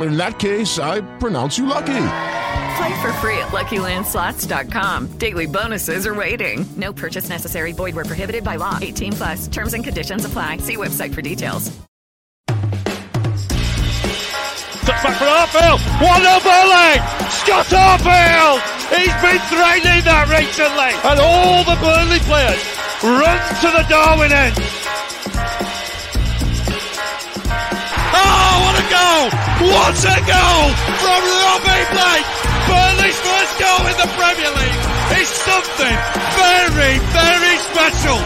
In 0.00 0.16
that 0.16 0.38
case, 0.38 0.78
I 0.78 1.00
pronounce 1.18 1.58
you 1.58 1.66
lucky. 1.66 2.06
Play 2.76 3.02
for 3.02 3.12
free 3.20 3.38
at 3.38 3.48
LuckyLandSlots.com. 3.48 5.18
Daily 5.18 5.46
bonuses 5.46 6.06
are 6.06 6.14
waiting. 6.14 6.64
No 6.76 6.92
purchase 6.92 7.28
necessary. 7.28 7.72
Void 7.72 7.94
where 7.94 8.04
prohibited 8.04 8.42
by 8.44 8.56
law. 8.56 8.78
18 8.80 9.12
plus. 9.12 9.48
Terms 9.48 9.74
and 9.74 9.84
conditions 9.84 10.24
apply. 10.24 10.56
See 10.58 10.76
website 10.76 11.14
for 11.14 11.22
details. 11.22 11.70
Touchback 14.82 15.14
for 15.14 15.30
Arfield. 15.30 15.78
One 16.02 16.26
over 16.26 16.48
leg. 16.48 16.98
Scott 17.30 17.66
Arfield. 17.66 18.58
He's 18.90 19.14
been 19.22 19.38
training 19.46 20.02
that 20.04 20.26
recently. 20.26 20.92
And 21.06 21.20
all 21.20 21.62
the 21.62 21.78
Burnley 21.78 22.18
players 22.26 22.58
run 23.02 23.38
to 23.62 23.68
the 23.78 23.86
Darwin 23.88 24.32
end. 24.32 24.81
Goal! 28.92 29.24
What 29.72 29.96
a 30.04 30.18
goal 30.28 30.64
from 31.00 31.20
Robbie 31.24 31.86
Blake! 31.96 32.28
Burnley's 32.68 33.18
first 33.24 33.54
goal 33.56 33.82
in 33.88 33.96
the 33.96 34.10
Premier 34.20 34.52
League 34.52 34.82
is 35.16 35.28
something 35.32 35.96
very, 36.36 37.00
very 37.16 37.56
special. 37.72 38.18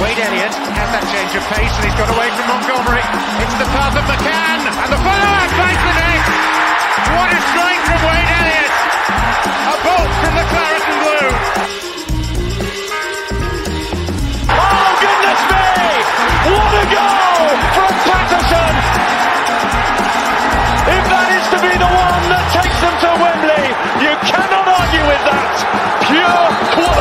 Wade 0.00 0.16
Elliott 0.16 0.54
has 0.54 0.88
that 0.96 1.04
change 1.12 1.32
of 1.36 1.44
pace 1.52 1.74
and 1.76 1.84
he's 1.84 1.98
got 1.98 2.08
away 2.08 2.28
from 2.32 2.46
Montgomery. 2.48 3.04
It's 3.44 3.56
the 3.60 3.68
path 3.68 3.94
of 3.98 4.04
McCann 4.08 4.60
and 4.64 4.90
the 4.94 5.00
follow-up 5.02 5.50
finds 5.60 5.82
the. 5.84 6.00
What 7.10 7.28
a 7.34 7.40
strike 7.52 7.82
from 7.84 8.00
Wade 8.06 8.30
Elliott. 8.32 8.72
A 9.60 9.76
bolt 9.84 10.10
from 10.24 10.32
the 10.38 10.46
claret 10.48 10.84
and 10.88 10.98
blue. 11.04 11.89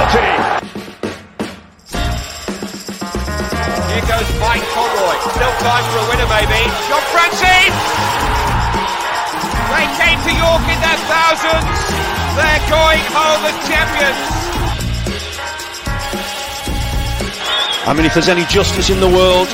Quality. 0.09 0.69
Here 3.89 4.05
goes 4.05 4.29
Mike 4.41 4.65
Conroy. 4.73 5.15
Still 5.33 5.55
time 5.61 5.85
for 5.91 5.97
a 5.99 6.05
winner, 6.09 6.29
maybe. 6.29 6.61
John 6.89 7.03
Francis! 7.13 7.73
They 9.69 9.85
came 10.01 10.19
to 10.25 10.33
York 10.33 10.63
in 10.65 10.79
their 10.81 10.99
thousands. 11.05 11.77
They're 12.35 12.65
going 12.69 13.03
home 13.13 13.41
as 13.45 13.57
champions. 13.67 14.39
I 17.87 17.93
mean, 17.93 18.05
if 18.05 18.13
there's 18.13 18.29
any 18.29 18.45
justice 18.45 18.89
in 18.89 18.99
the 18.99 19.07
world, 19.07 19.47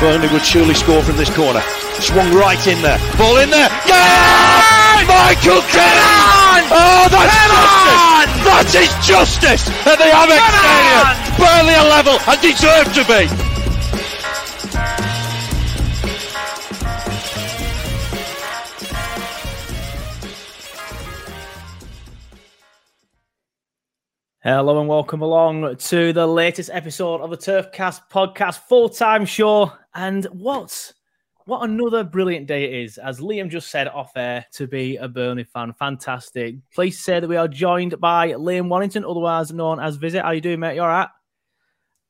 Burnley 0.00 0.28
would 0.32 0.42
surely 0.42 0.74
score 0.74 1.02
from 1.02 1.16
this 1.16 1.34
corner. 1.34 1.60
Swung 2.00 2.32
right 2.34 2.64
in 2.66 2.82
there. 2.82 2.98
Ball 3.16 3.38
in 3.38 3.50
there. 3.50 3.68
Yeah! 3.86 4.67
Michael 5.06 5.62
Kennan! 5.70 6.62
Oh, 6.74 7.06
that's 7.10 7.30
justice! 7.46 8.42
That 8.42 8.66
is 8.74 8.90
justice 9.06 9.68
at 9.86 9.96
the 9.98 10.10
Amex 10.10 10.42
Stadium! 10.58 11.06
Burnley 11.38 11.74
are 11.74 11.88
level 11.88 12.18
and 12.26 12.40
deserve 12.42 12.92
to 12.94 13.04
be! 13.06 13.48
Hello 24.42 24.80
and 24.80 24.88
welcome 24.88 25.20
along 25.20 25.76
to 25.76 26.12
the 26.12 26.26
latest 26.26 26.70
episode 26.72 27.20
of 27.20 27.30
the 27.30 27.36
Turfcast 27.36 28.00
podcast 28.10 28.60
full 28.60 28.88
time 28.88 29.26
show. 29.26 29.72
And 29.94 30.24
what 30.26 30.92
what 31.48 31.64
another 31.64 32.04
brilliant 32.04 32.46
day 32.46 32.64
it 32.64 32.84
is, 32.84 32.98
as 32.98 33.20
Liam 33.20 33.48
just 33.48 33.70
said 33.70 33.88
off 33.88 34.12
air, 34.16 34.44
to 34.52 34.66
be 34.66 34.96
a 34.96 35.08
Burnley 35.08 35.44
fan. 35.44 35.72
Fantastic. 35.72 36.56
Please 36.74 36.98
to 36.98 37.02
say 37.02 37.20
that 37.20 37.28
we 37.28 37.36
are 37.36 37.48
joined 37.48 37.98
by 37.98 38.32
Liam 38.32 38.68
Warrington, 38.68 39.02
otherwise 39.02 39.50
known 39.50 39.80
as 39.80 39.96
Visit. 39.96 40.22
How 40.22 40.32
you 40.32 40.42
doing, 40.42 40.60
mate? 40.60 40.74
You 40.74 40.82
all 40.82 40.88
right? 40.88 41.08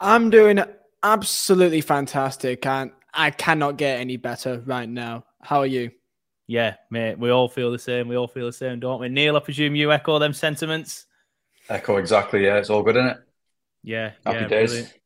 I'm 0.00 0.31
doing 0.31 0.59
absolutely 1.04 1.82
fantastic, 1.82 2.66
and 2.66 2.91
I 3.15 3.31
cannot 3.31 3.77
get 3.77 4.00
any 4.00 4.16
better 4.16 4.60
right 4.66 4.88
now. 4.88 5.25
How 5.41 5.60
are 5.60 5.66
you? 5.66 5.93
Yeah, 6.48 6.75
mate. 6.91 7.21
We 7.21 7.31
all 7.31 7.48
feel 7.48 7.71
the 7.71 7.78
same. 7.78 8.09
We 8.09 8.16
all 8.16 8.27
feel 8.27 8.47
the 8.47 8.53
same, 8.53 8.81
don't 8.81 9.00
we? 9.00 9.09
Neil, 9.09 9.37
I 9.37 9.41
presume 9.41 9.77
you 9.77 9.93
echo 9.93 10.19
them 10.19 10.32
sentiments. 10.32 11.06
Echo 11.69 11.98
exactly. 11.98 12.44
Yeah, 12.44 12.56
it's 12.56 12.71
all 12.71 12.82
good, 12.82 12.97
isn't 12.97 13.10
it? 13.10 13.19
Yeah. 13.84 14.12
Happy 14.27 14.41
yeah, 14.41 14.48
days. 14.48 14.71
brilliant. 14.71 14.97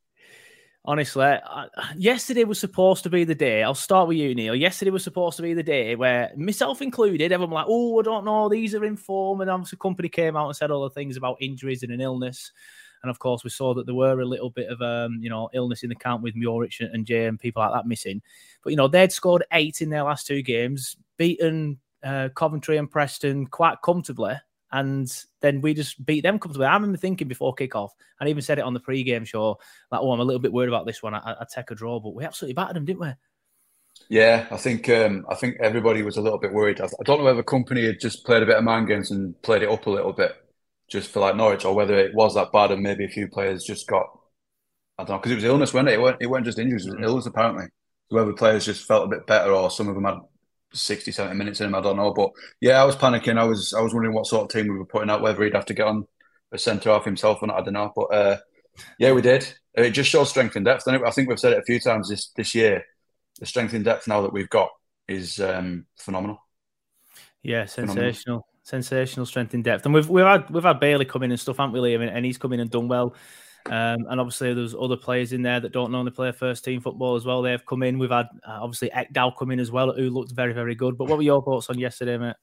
Honestly, 0.84 1.22
I, 1.24 1.68
yesterday 1.96 2.42
was 2.42 2.58
supposed 2.58 3.04
to 3.04 3.10
be 3.10 3.22
the 3.22 3.36
day. 3.36 3.62
I'll 3.62 3.72
start 3.72 4.08
with 4.08 4.16
you, 4.16 4.34
Neil. 4.34 4.56
Yesterday 4.56 4.90
was 4.90 5.04
supposed 5.04 5.36
to 5.36 5.42
be 5.42 5.54
the 5.54 5.62
day 5.62 5.94
where, 5.94 6.32
myself 6.36 6.82
included, 6.82 7.30
everyone 7.30 7.54
like, 7.54 7.66
"Oh, 7.68 8.00
I 8.00 8.02
don't 8.02 8.24
know, 8.24 8.48
these 8.48 8.74
are 8.74 8.84
in 8.84 8.96
form," 8.96 9.40
and 9.40 9.50
obviously, 9.50 9.78
Kompany 9.78 10.10
came 10.10 10.36
out 10.36 10.48
and 10.48 10.56
said 10.56 10.72
all 10.72 10.82
the 10.82 10.90
things 10.90 11.16
about 11.16 11.36
injuries 11.40 11.84
and 11.84 11.92
an 11.92 12.00
illness. 12.00 12.50
And 13.04 13.10
of 13.10 13.20
course, 13.20 13.44
we 13.44 13.50
saw 13.50 13.74
that 13.74 13.86
there 13.86 13.94
were 13.94 14.20
a 14.20 14.26
little 14.26 14.50
bit 14.50 14.68
of, 14.68 14.80
um, 14.82 15.18
you 15.20 15.30
know, 15.30 15.48
illness 15.54 15.84
in 15.84 15.88
the 15.88 15.94
camp 15.94 16.22
with 16.22 16.34
Muric 16.36 16.80
and, 16.80 16.92
and 16.94 17.06
Jay 17.06 17.26
and 17.26 17.38
people 17.38 17.62
like 17.62 17.72
that 17.72 17.86
missing. 17.86 18.20
But 18.64 18.70
you 18.70 18.76
know, 18.76 18.88
they'd 18.88 19.12
scored 19.12 19.44
eight 19.52 19.82
in 19.82 19.90
their 19.90 20.04
last 20.04 20.26
two 20.26 20.42
games, 20.42 20.96
beaten 21.16 21.78
uh, 22.02 22.30
Coventry 22.34 22.76
and 22.76 22.90
Preston 22.90 23.46
quite 23.46 23.78
comfortably 23.84 24.34
and 24.72 25.24
then 25.40 25.60
we 25.60 25.74
just 25.74 26.04
beat 26.04 26.22
them 26.22 26.38
comfortably. 26.38 26.66
I 26.66 26.74
remember 26.74 26.96
thinking 26.96 27.28
before 27.28 27.54
kickoff, 27.54 27.90
and 28.18 28.26
I 28.26 28.30
even 28.30 28.42
said 28.42 28.58
it 28.58 28.64
on 28.64 28.74
the 28.74 28.80
pre-game 28.80 29.24
show, 29.24 29.58
like, 29.90 30.00
"Oh, 30.00 30.12
I'm 30.12 30.20
a 30.20 30.24
little 30.24 30.40
bit 30.40 30.52
worried 30.52 30.68
about 30.68 30.86
this 30.86 31.02
one. 31.02 31.14
I, 31.14 31.44
take 31.54 31.70
a 31.70 31.74
draw," 31.74 32.00
but 32.00 32.14
we 32.14 32.24
absolutely 32.24 32.54
battered 32.54 32.76
them, 32.76 32.86
didn't 32.86 33.00
we? 33.00 33.12
Yeah, 34.08 34.46
I 34.50 34.56
think 34.56 34.88
um, 34.88 35.26
I 35.28 35.34
think 35.34 35.56
everybody 35.60 36.02
was 36.02 36.16
a 36.16 36.22
little 36.22 36.38
bit 36.38 36.52
worried. 36.52 36.80
I, 36.80 36.86
I 36.86 37.04
don't 37.04 37.18
know 37.18 37.24
whether 37.24 37.42
Kompany 37.42 37.86
had 37.86 38.00
just 38.00 38.24
played 38.24 38.42
a 38.42 38.46
bit 38.46 38.56
of 38.56 38.64
mind 38.64 38.88
games 38.88 39.10
and 39.10 39.40
played 39.42 39.62
it 39.62 39.68
up 39.68 39.86
a 39.86 39.90
little 39.90 40.12
bit, 40.12 40.32
just 40.88 41.10
for 41.10 41.20
like 41.20 41.36
Norwich, 41.36 41.64
or 41.64 41.74
whether 41.74 41.98
it 41.98 42.14
was 42.14 42.34
that 42.34 42.52
bad 42.52 42.70
and 42.70 42.82
maybe 42.82 43.04
a 43.04 43.08
few 43.08 43.28
players 43.28 43.64
just 43.64 43.86
got 43.86 44.06
I 44.98 45.04
don't 45.04 45.16
know 45.16 45.18
because 45.18 45.32
it 45.32 45.36
was 45.36 45.44
illness, 45.44 45.74
wasn't 45.74 45.90
it? 45.90 45.94
It 45.94 46.02
weren't, 46.02 46.22
it 46.22 46.26
weren't 46.26 46.46
just 46.46 46.58
injuries; 46.58 46.86
it 46.86 46.96
was 46.96 47.04
illness 47.04 47.26
apparently. 47.26 47.66
So 48.10 48.16
whether 48.16 48.32
players 48.32 48.64
just 48.64 48.86
felt 48.86 49.06
a 49.06 49.16
bit 49.16 49.26
better, 49.26 49.52
or 49.52 49.70
some 49.70 49.88
of 49.88 49.94
them 49.94 50.04
had 50.04 50.18
60, 50.72 51.12
70 51.12 51.36
minutes 51.36 51.60
in 51.60 51.66
him. 51.66 51.74
I 51.74 51.80
don't 51.80 51.96
know, 51.96 52.12
but 52.12 52.30
yeah, 52.60 52.80
I 52.80 52.84
was 52.84 52.96
panicking. 52.96 53.38
I 53.38 53.44
was 53.44 53.74
I 53.74 53.80
was 53.80 53.92
wondering 53.94 54.14
what 54.14 54.26
sort 54.26 54.42
of 54.42 54.48
team 54.48 54.72
we 54.72 54.78
were 54.78 54.84
putting 54.84 55.10
out, 55.10 55.22
whether 55.22 55.42
he'd 55.44 55.54
have 55.54 55.66
to 55.66 55.74
get 55.74 55.86
on 55.86 56.06
a 56.52 56.58
centre 56.58 56.90
half 56.90 57.04
himself 57.04 57.42
or 57.42 57.46
not. 57.46 57.58
I 57.58 57.62
don't 57.62 57.74
know, 57.74 57.92
but 57.94 58.14
uh, 58.14 58.38
yeah, 58.98 59.12
we 59.12 59.22
did. 59.22 59.52
It 59.74 59.90
just 59.90 60.10
shows 60.10 60.30
strength 60.30 60.56
and 60.56 60.64
depth. 60.64 60.86
And 60.86 61.04
I 61.04 61.10
think 61.10 61.28
we've 61.28 61.40
said 61.40 61.52
it 61.52 61.58
a 61.58 61.64
few 61.64 61.80
times 61.80 62.08
this 62.08 62.30
this 62.36 62.54
year. 62.54 62.84
The 63.40 63.46
strength 63.46 63.72
and 63.72 63.84
depth 63.84 64.06
now 64.06 64.22
that 64.22 64.32
we've 64.32 64.50
got 64.50 64.70
is 65.08 65.40
um, 65.40 65.86
phenomenal. 65.96 66.38
Yeah, 67.42 67.64
sensational. 67.66 68.46
sensational 68.62 69.26
strength 69.26 69.54
in 69.54 69.62
depth. 69.62 69.84
And 69.84 69.94
we've 69.94 70.08
we've 70.08 70.24
had 70.24 70.50
we've 70.50 70.62
had 70.62 70.80
Bailey 70.80 71.06
come 71.06 71.22
in 71.22 71.30
and 71.30 71.40
stuff, 71.40 71.56
haven't 71.56 71.72
we, 71.72 71.80
Liam? 71.80 72.02
And, 72.02 72.10
and 72.10 72.24
he's 72.24 72.38
come 72.38 72.52
in 72.52 72.60
and 72.60 72.70
done 72.70 72.88
well. 72.88 73.14
Um, 73.66 74.06
and 74.08 74.20
obviously, 74.20 74.54
there's 74.54 74.74
other 74.74 74.96
players 74.96 75.32
in 75.32 75.42
there 75.42 75.60
that 75.60 75.72
don't 75.72 75.92
normally 75.92 76.10
play 76.10 76.32
first 76.32 76.64
team 76.64 76.80
football 76.80 77.14
as 77.14 77.24
well. 77.24 77.42
They've 77.42 77.64
come 77.64 77.82
in. 77.82 77.98
We've 77.98 78.10
had 78.10 78.26
uh, 78.46 78.58
obviously 78.60 78.90
Ekdal 78.90 79.36
come 79.38 79.50
in 79.50 79.60
as 79.60 79.70
well, 79.70 79.92
who 79.92 80.10
looked 80.10 80.32
very, 80.32 80.52
very 80.52 80.74
good. 80.74 80.98
But 80.98 81.08
what 81.08 81.16
were 81.16 81.22
your 81.22 81.42
thoughts 81.42 81.70
on 81.70 81.78
yesterday, 81.78 82.18
mate? 82.18 82.36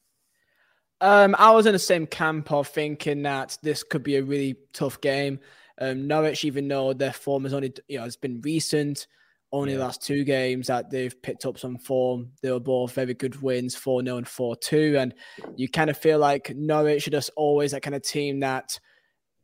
Um, 1.02 1.36
I 1.38 1.52
was 1.52 1.66
in 1.66 1.74
the 1.74 1.80
same 1.80 2.08
camp 2.08 2.52
of 2.52 2.68
thinking 2.68 3.24
that 3.24 3.58
this 3.64 3.84
could 3.84 4.04
be 4.04 4.18
a 4.18 4.24
really 4.24 4.58
tough 4.74 5.00
game. 5.02 5.40
Um, 5.80 6.08
Norwich, 6.08 6.44
even 6.44 6.68
though 6.68 6.94
their 6.94 7.14
form 7.14 7.44
has 7.44 7.54
only, 7.54 7.74
you 7.88 8.00
know, 8.00 8.06
it's 8.06 8.18
been 8.18 8.42
recent, 8.42 9.08
only 9.52 9.74
the 9.74 9.80
last 9.80 10.02
two 10.02 10.26
games 10.26 10.68
that 10.68 10.90
they've 10.90 11.22
picked 11.22 11.46
up 11.46 11.58
some 11.58 11.78
form. 11.78 12.32
They 12.42 12.52
were 12.52 12.60
both 12.60 12.94
very 12.94 13.14
good 13.14 13.42
wins, 13.42 13.76
4 13.76 14.04
0 14.04 14.18
and 14.18 14.28
4 14.28 14.56
2. 14.58 14.98
And 14.98 15.14
you 15.56 15.70
kind 15.70 15.90
of 15.90 15.98
feel 15.98 16.20
like 16.20 16.54
Norwich 16.56 17.08
are 17.08 17.12
just 17.12 17.32
always 17.36 17.72
that 17.72 17.82
kind 17.82 17.96
of 17.96 18.02
team 18.02 18.42
that, 18.42 18.80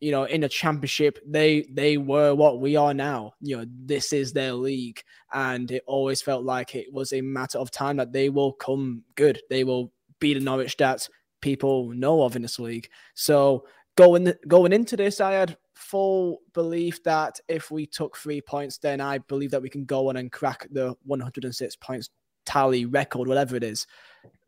you 0.06 0.12
know, 0.12 0.26
in 0.26 0.42
the 0.42 0.50
championship, 0.50 1.18
they 1.26 1.66
they 1.72 1.98
were 1.98 2.36
what 2.36 2.62
we 2.62 2.76
are 2.76 2.94
now. 2.94 3.34
You 3.42 3.58
know, 3.58 3.66
this 3.68 4.14
is 4.14 4.34
their 4.34 4.54
league. 4.54 5.02
And 5.34 5.72
it 5.72 5.82
always 5.88 6.22
felt 6.22 6.44
like 6.44 6.76
it 6.76 6.94
was 6.94 7.12
a 7.12 7.22
matter 7.22 7.58
of 7.58 7.72
time 7.72 7.98
that 7.98 8.14
they 8.14 8.30
will 8.30 8.54
come 8.54 9.02
good. 9.16 9.42
They 9.50 9.64
will 9.64 9.92
beat 10.20 10.36
the 10.36 10.42
Norwich 10.42 10.78
that 10.78 11.10
people 11.42 11.90
know 11.90 12.22
of 12.22 12.36
in 12.36 12.44
this 12.44 12.60
league. 12.60 12.88
So 13.16 13.66
going 13.98 14.32
going 14.48 14.74
into 14.74 14.96
this, 14.96 15.20
I 15.20 15.32
had 15.32 15.58
full 15.74 16.42
belief 16.54 17.02
that 17.02 17.40
if 17.48 17.72
we 17.72 17.88
took 17.88 18.16
three 18.16 18.42
points, 18.42 18.78
then 18.78 19.02
I 19.02 19.18
believe 19.18 19.50
that 19.50 19.64
we 19.64 19.70
can 19.70 19.86
go 19.86 20.10
on 20.10 20.18
and 20.18 20.32
crack 20.32 20.68
the 20.70 20.94
106 21.06 21.76
points 21.78 22.12
tally 22.46 22.86
record, 22.86 23.28
whatever 23.28 23.56
it 23.56 23.64
is. 23.64 23.88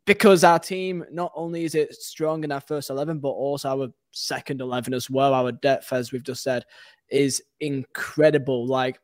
Because 0.07 0.45
our 0.45 0.57
team, 0.57 1.03
not 1.11 1.33
only 1.35 1.65
is 1.65 1.75
it 1.75 1.93
strong 1.93 2.45
in 2.45 2.51
our 2.51 2.61
first 2.61 2.89
11, 2.89 3.19
but 3.19 3.27
also 3.27 3.69
our 3.69 3.89
second 4.11 4.61
11 4.61 4.93
as 4.93 5.09
well. 5.09 5.33
Our 5.33 5.51
depth, 5.51 5.91
as 5.91 6.13
we've 6.13 6.23
just 6.23 6.43
said, 6.43 6.63
is 7.09 7.43
incredible. 7.59 8.65
Like, 8.65 8.99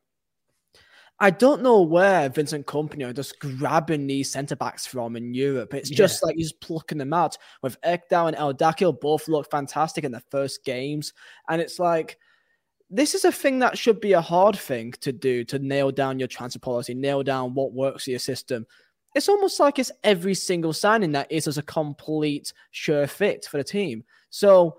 I 1.20 1.30
don't 1.30 1.62
know 1.62 1.82
where 1.82 2.30
Vincent 2.30 2.66
Kompany 2.68 3.06
are 3.06 3.14
just 3.14 3.38
grabbing 3.40 4.08
these 4.08 4.32
centre 4.32 4.56
backs 4.56 4.86
from 4.86 5.18
in 5.18 5.34
Europe. 5.34 5.74
It's 5.74 5.90
just 5.90 6.22
yeah. 6.22 6.28
like 6.28 6.36
he's 6.38 6.54
plucking 6.54 6.98
them 6.98 7.14
out. 7.14 7.38
With 7.62 7.80
Ekdal 7.82 8.28
and 8.28 8.36
El 8.38 8.48
Al-Dakhil 8.48 9.00
both 9.02 9.28
look 9.28 9.52
fantastic 9.52 10.06
in 10.06 10.12
the 10.14 10.24
first 10.32 10.64
games. 10.64 11.14
And 11.50 11.62
it's 11.62 11.80
like, 11.80 12.18
this 12.90 13.14
is 13.14 13.26
a 13.26 13.32
thing 13.32 13.60
that 13.60 13.78
should 13.78 14.00
be 14.00 14.14
a 14.14 14.22
hard 14.22 14.56
thing 14.56 14.94
to 15.02 15.12
do 15.12 15.44
to 15.46 15.60
nail 15.60 15.92
down 15.92 16.20
your 16.20 16.28
transfer 16.30 16.60
policy, 16.60 16.94
nail 16.94 17.24
down 17.24 17.54
what 17.54 17.74
works 17.74 18.06
for 18.06 18.12
your 18.12 18.20
system. 18.20 18.66
It's 19.16 19.30
almost 19.30 19.60
like 19.60 19.80
it's 19.80 19.92
every 20.04 20.34
single 20.34 20.74
signing 20.74 21.12
that 21.12 21.32
is 21.32 21.48
as 21.48 21.58
a 21.58 21.64
complete 21.64 22.52
sure 22.72 23.08
fit 23.08 23.46
for 23.46 23.58
the 23.58 23.64
team. 23.64 24.04
So, 24.30 24.78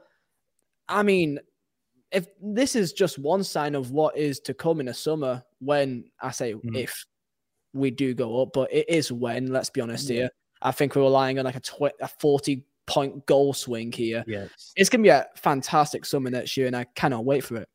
I 0.89 1.03
mean, 1.03 1.39
if 2.11 2.27
this 2.41 2.77
is 2.77 2.93
just 2.93 3.19
one 3.19 3.45
sign 3.45 3.75
of 3.75 3.91
what 3.91 4.17
is 4.17 4.41
to 4.41 4.55
come 4.55 4.81
in 4.81 4.87
the 4.87 4.95
summer, 4.95 5.43
when 5.61 6.05
I 6.21 6.31
say 6.31 6.55
mm. 6.55 6.77
if 6.77 7.05
we 7.73 7.91
do 7.91 8.15
go 8.15 8.43
up, 8.43 8.51
but 8.53 8.73
it 8.73 8.89
is 8.89 9.13
when. 9.13 9.49
Let's 9.49 9.71
be 9.71 9.81
honest 9.81 10.09
yeah. 10.09 10.15
here. 10.17 10.31
I 10.63 10.71
think 10.71 10.95
we're 10.95 11.03
relying 11.03 11.39
on 11.39 11.45
like 11.45 11.57
a, 11.57 11.61
tw- 11.61 12.01
a 12.01 12.09
forty 12.09 12.65
point 12.87 13.27
goal 13.27 13.53
swing 13.53 13.93
here. 13.93 14.25
Yes, 14.27 14.73
it's 14.77 14.89
gonna 14.89 15.03
be 15.03 15.09
a 15.09 15.27
fantastic 15.37 16.05
summer 16.05 16.31
next 16.31 16.57
year, 16.57 16.67
and 16.67 16.77
I 16.77 16.85
cannot 16.95 17.25
wait 17.25 17.45
for 17.45 17.57
it. 17.57 17.69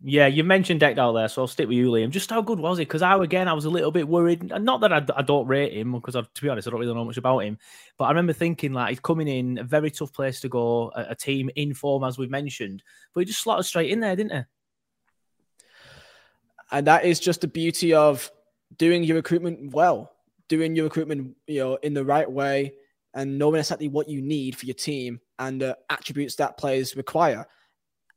Yeah, 0.00 0.28
you 0.28 0.44
mentioned 0.44 0.80
Ekdal 0.80 1.12
there, 1.12 1.26
so 1.26 1.42
I'll 1.42 1.48
stick 1.48 1.66
with 1.66 1.76
you, 1.76 1.90
Liam. 1.90 2.10
Just 2.10 2.30
how 2.30 2.40
good 2.40 2.60
was 2.60 2.78
he? 2.78 2.84
Because 2.84 3.02
I, 3.02 3.20
again, 3.20 3.48
I 3.48 3.52
was 3.52 3.64
a 3.64 3.70
little 3.70 3.90
bit 3.90 4.06
worried. 4.06 4.44
Not 4.44 4.80
that 4.82 4.92
I, 4.92 5.04
I 5.16 5.22
don't 5.22 5.48
rate 5.48 5.72
him, 5.72 5.90
because 5.90 6.14
to 6.14 6.42
be 6.42 6.48
honest, 6.48 6.68
I 6.68 6.70
don't 6.70 6.78
really 6.78 6.94
know 6.94 7.04
much 7.04 7.16
about 7.16 7.40
him. 7.40 7.58
But 7.96 8.04
I 8.04 8.08
remember 8.10 8.32
thinking, 8.32 8.72
like, 8.72 8.90
he's 8.90 9.00
coming 9.00 9.26
in 9.26 9.58
a 9.58 9.64
very 9.64 9.90
tough 9.90 10.12
place 10.12 10.40
to 10.42 10.48
go, 10.48 10.92
a, 10.94 11.06
a 11.10 11.14
team 11.16 11.50
in 11.56 11.74
form, 11.74 12.04
as 12.04 12.16
we've 12.16 12.30
mentioned. 12.30 12.84
But 13.12 13.20
he 13.20 13.24
just 13.26 13.42
slotted 13.42 13.64
straight 13.64 13.90
in 13.90 13.98
there, 13.98 14.14
didn't 14.14 14.36
he? 14.36 14.42
And 16.70 16.86
that 16.86 17.04
is 17.04 17.18
just 17.18 17.40
the 17.40 17.48
beauty 17.48 17.92
of 17.92 18.30
doing 18.76 19.02
your 19.02 19.16
recruitment 19.16 19.72
well, 19.72 20.12
doing 20.46 20.76
your 20.76 20.84
recruitment, 20.84 21.34
you 21.48 21.58
know, 21.58 21.74
in 21.82 21.92
the 21.92 22.04
right 22.04 22.30
way, 22.30 22.72
and 23.14 23.36
knowing 23.36 23.58
exactly 23.58 23.88
what 23.88 24.08
you 24.08 24.22
need 24.22 24.56
for 24.56 24.66
your 24.66 24.74
team 24.74 25.20
and 25.40 25.60
the 25.60 25.76
attributes 25.90 26.36
that 26.36 26.56
players 26.56 26.94
require. 26.94 27.48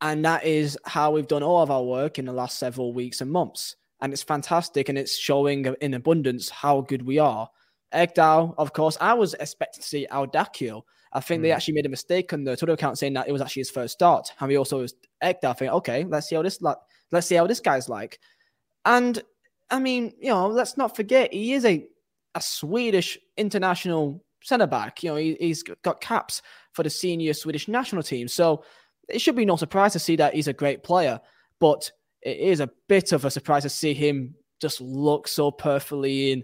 And 0.02 0.26
that 0.26 0.44
is 0.44 0.78
how 0.86 1.12
we've 1.12 1.28
done 1.28 1.44
all 1.44 1.62
of 1.62 1.70
our 1.70 1.84
work 1.84 2.18
in 2.18 2.26
the 2.26 2.34
last 2.34 2.58
several 2.58 2.94
weeks 2.94 3.22
and 3.22 3.32
months. 3.32 3.76
And 4.02 4.12
it's 4.12 4.24
fantastic 4.24 4.90
and 4.90 4.98
it's 4.98 5.16
showing 5.16 5.66
in 5.80 5.94
abundance 5.94 6.50
how 6.50 6.82
good 6.82 7.06
we 7.06 7.20
are. 7.20 7.50
Ekdal, 7.94 8.56
of 8.58 8.74
course, 8.74 8.98
I 9.00 9.14
was 9.14 9.36
expecting 9.36 9.82
to 9.82 9.88
see 9.88 10.08
Al-Dakhil. 10.08 10.82
I 11.14 11.20
think 11.20 11.40
mm. 11.40 11.44
they 11.44 11.50
hmm. 11.50 11.56
actually 11.56 11.74
made 11.76 11.86
a 11.86 11.90
mistake 11.90 12.34
on 12.34 12.44
the 12.46 12.56
Twitter 12.56 12.74
account 12.74 12.98
saying 12.98 13.14
that 13.14 13.28
it 13.28 13.32
was 13.32 13.42
actually 13.42 13.62
his 13.62 13.70
first 13.70 13.94
start. 13.94 14.32
And 14.40 14.48
we 14.48 14.58
also 14.58 14.80
was 14.80 14.96
Ekdal 15.22 15.58
thinking, 15.58 15.70
okay, 15.70 16.06
let's 16.06 16.30
see 16.30 16.36
how 16.36 16.42
this 16.42 16.62
like 16.62 16.78
let's 17.12 17.28
see 17.28 17.36
how 17.36 17.46
this 17.48 17.60
guy's 17.60 17.90
like. 17.90 18.20
And 18.86 19.22
I 19.70 19.80
mean, 19.80 20.14
you 20.20 20.30
know, 20.30 20.48
let's 20.48 20.78
not 20.78 20.96
forget 20.96 21.34
he 21.34 21.54
is 21.54 21.66
a 21.66 21.86
a 22.34 22.42
Swedish 22.42 23.20
international 23.38 24.24
centre 24.42 24.68
back. 24.68 25.04
You 25.04 25.10
know, 25.12 25.16
he, 25.18 25.50
has 25.50 25.64
got 25.64 26.02
caps 26.02 26.42
for 26.74 26.84
the 26.84 26.90
senior 26.90 27.34
Swedish 27.34 27.68
national 27.68 28.04
team. 28.04 28.28
So 28.28 28.64
it 29.10 29.20
should 29.20 29.36
be 29.36 29.46
no 29.46 29.56
surprise 29.56 29.94
to 29.94 30.00
see 30.00 30.16
that 30.18 30.34
he's 30.34 30.48
a 30.48 30.54
great 30.54 30.84
player, 30.84 31.20
but 31.60 31.92
it 32.22 32.38
is 32.38 32.60
a 32.60 32.70
bit 32.88 33.12
of 33.12 33.26
a 33.26 33.32
surprise 33.32 33.64
to 33.64 33.70
see 33.70 33.94
him 33.94 34.36
just 34.60 34.80
look 34.80 35.28
so 35.28 35.52
perfectly 35.52 36.32
in 36.32 36.44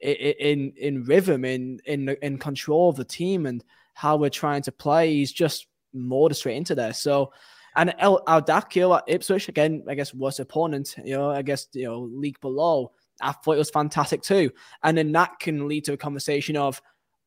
in 0.00 0.72
in 0.76 1.04
rhythm, 1.04 1.44
in 1.44 1.80
in 1.84 2.16
in 2.22 2.38
control 2.38 2.90
of 2.90 2.96
the 2.96 3.04
team 3.04 3.46
and 3.46 3.64
how 3.94 4.16
we're 4.16 4.30
trying 4.30 4.62
to 4.62 4.72
play. 4.72 5.14
He's 5.14 5.32
just 5.32 5.66
more 5.92 6.32
straight 6.32 6.56
into 6.56 6.74
there. 6.74 6.92
So, 6.92 7.32
and 7.74 7.94
El 7.98 8.22
Al-Dakhil 8.26 8.98
at 8.98 9.04
Ipswich 9.06 9.48
again, 9.48 9.84
I 9.88 9.94
guess 9.94 10.14
worst 10.14 10.40
opponent. 10.40 10.94
You 11.02 11.16
know, 11.16 11.30
I 11.30 11.42
guess 11.42 11.66
you 11.72 11.86
know 11.86 12.00
league 12.00 12.40
below. 12.40 12.92
I 13.20 13.32
thought 13.32 13.54
it 13.54 13.58
was 13.58 13.70
fantastic 13.70 14.22
too, 14.22 14.50
and 14.82 14.96
then 14.96 15.12
that 15.12 15.38
can 15.40 15.66
lead 15.68 15.84
to 15.86 15.94
a 15.94 15.96
conversation 15.98 16.56
of. 16.56 16.80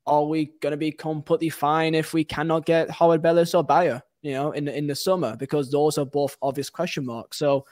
Are 0.08 0.24
we 0.26 0.54
going 0.62 0.72
to 0.72 0.78
be 0.78 0.92
completely 0.92 1.50
fine 1.50 1.94
if 1.94 2.16
we 2.16 2.24
cannot 2.24 2.66
get 2.66 2.90
Harwood-Bellis 2.90 3.54
or 3.54 3.64
Beyer? 3.64 4.02
You 4.22 4.34
know, 4.34 4.52
in 4.52 4.68
in 4.68 4.88
the 4.88 4.96
summer 4.96 5.36
because 5.38 5.72
those 5.72 5.98
are 5.98 6.06
both 6.06 6.38
obvious 6.42 6.70
question 6.70 7.06
marks. 7.06 7.38
So 7.38 7.66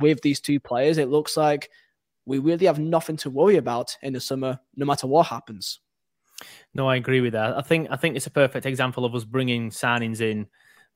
with 0.00 0.20
these 0.22 0.40
two 0.40 0.60
players, 0.60 0.98
it 0.98 1.08
looks 1.08 1.36
like 1.36 1.70
we 2.26 2.38
really 2.38 2.66
have 2.66 2.78
nothing 2.78 3.16
to 3.18 3.30
worry 3.30 3.56
about 3.56 3.96
in 4.02 4.12
the 4.12 4.20
summer, 4.20 4.58
no 4.76 4.86
matter 4.86 5.06
what 5.06 5.26
happens. 5.26 5.80
No, 6.74 6.88
I 6.88 6.96
agree 6.96 7.20
with 7.20 7.32
that. 7.32 7.56
I 7.56 7.62
think 7.62 7.88
I 7.90 7.96
think 7.96 8.16
it's 8.16 8.26
a 8.26 8.30
perfect 8.30 8.66
example 8.66 9.04
of 9.04 9.14
us 9.14 9.24
bringing 9.24 9.70
signings 9.70 10.20
in 10.20 10.46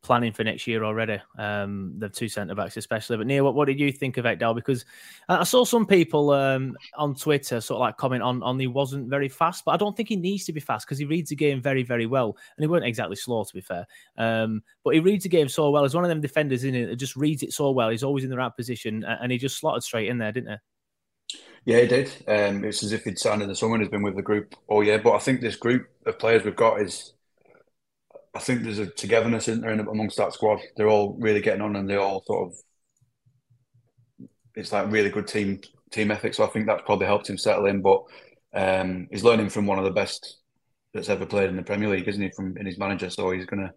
planning 0.02 0.32
for 0.32 0.44
next 0.44 0.66
year 0.66 0.84
already. 0.84 1.20
Um, 1.38 1.94
the 1.98 2.08
two 2.08 2.28
centre 2.28 2.54
backs, 2.54 2.76
especially. 2.76 3.16
But 3.16 3.26
Neil, 3.26 3.44
what, 3.44 3.54
what 3.54 3.66
did 3.66 3.78
you 3.78 3.92
think 3.92 4.16
of 4.16 4.24
Ekdal? 4.24 4.54
Because 4.54 4.84
I 5.28 5.44
saw 5.44 5.64
some 5.64 5.86
people 5.86 6.30
um, 6.30 6.76
on 6.96 7.14
Twitter 7.14 7.60
sort 7.60 7.76
of 7.76 7.80
like 7.80 7.96
comment 7.96 8.22
on 8.22 8.42
on 8.42 8.58
he 8.58 8.66
wasn't 8.66 9.08
very 9.08 9.28
fast, 9.28 9.64
but 9.64 9.72
I 9.72 9.76
don't 9.76 9.96
think 9.96 10.08
he 10.08 10.16
needs 10.16 10.44
to 10.46 10.52
be 10.52 10.60
fast 10.60 10.86
because 10.86 10.98
he 10.98 11.04
reads 11.04 11.30
the 11.30 11.36
game 11.36 11.60
very 11.60 11.82
very 11.82 12.06
well, 12.06 12.36
and 12.56 12.64
he 12.64 12.66
weren't 12.66 12.84
exactly 12.84 13.16
slow 13.16 13.44
to 13.44 13.54
be 13.54 13.60
fair. 13.60 13.86
Um, 14.18 14.62
but 14.84 14.94
he 14.94 15.00
reads 15.00 15.22
the 15.22 15.28
game 15.28 15.48
so 15.48 15.70
well. 15.70 15.84
As 15.84 15.94
one 15.94 16.04
of 16.04 16.10
them 16.10 16.20
defenders 16.20 16.64
in 16.64 16.74
it, 16.74 16.86
that 16.86 16.96
just 16.96 17.16
reads 17.16 17.42
it 17.42 17.52
so 17.52 17.70
well. 17.70 17.90
He's 17.90 18.04
always 18.04 18.24
in 18.24 18.30
the 18.30 18.36
right 18.36 18.54
position, 18.54 19.04
and 19.04 19.30
he 19.32 19.38
just 19.38 19.58
slotted 19.58 19.82
straight 19.82 20.08
in 20.08 20.18
there, 20.18 20.32
didn't 20.32 20.50
he? 20.50 20.56
Yeah, 21.64 21.80
he 21.80 21.86
did. 21.86 22.12
Um, 22.26 22.64
it's 22.64 22.82
as 22.82 22.92
if 22.92 23.04
he'd 23.04 23.18
signed 23.18 23.42
in 23.42 23.48
the 23.48 23.54
summer 23.54 23.74
and 23.74 23.82
has 23.82 23.90
been 23.90 24.02
with 24.02 24.16
the 24.16 24.22
group 24.22 24.56
all 24.66 24.82
year. 24.82 24.98
But 24.98 25.14
I 25.14 25.18
think 25.18 25.40
this 25.40 25.54
group 25.54 25.88
of 26.06 26.18
players 26.18 26.44
we've 26.44 26.56
got 26.56 26.80
is 26.80 27.12
I 28.34 28.38
think 28.38 28.62
there's 28.62 28.78
a 28.78 28.86
togetherness 28.86 29.48
in 29.48 29.60
there 29.60 29.72
amongst 29.72 30.16
that 30.16 30.32
squad. 30.32 30.60
They're 30.76 30.88
all 30.88 31.16
really 31.18 31.40
getting 31.40 31.60
on, 31.62 31.76
and 31.76 31.88
they 31.88 31.96
all 31.96 32.22
sort 32.26 32.50
of 32.50 32.58
it's 34.54 34.72
like 34.72 34.90
really 34.90 35.10
good 35.10 35.26
team 35.26 35.60
team 35.90 36.10
ethic. 36.10 36.34
So 36.34 36.44
I 36.44 36.48
think 36.48 36.66
that's 36.66 36.82
probably 36.84 37.06
helped 37.06 37.28
him 37.28 37.38
settle 37.38 37.66
in. 37.66 37.82
But 37.82 38.02
um, 38.54 39.08
he's 39.10 39.24
learning 39.24 39.50
from 39.50 39.66
one 39.66 39.78
of 39.78 39.84
the 39.84 39.90
best 39.90 40.38
that's 40.94 41.08
ever 41.08 41.26
played 41.26 41.50
in 41.50 41.56
the 41.56 41.62
Premier 41.62 41.88
League, 41.88 42.08
isn't 42.08 42.22
he? 42.22 42.30
From 42.30 42.56
in 42.56 42.66
his 42.66 42.78
manager, 42.78 43.10
so 43.10 43.30
he's 43.30 43.46
gonna 43.46 43.72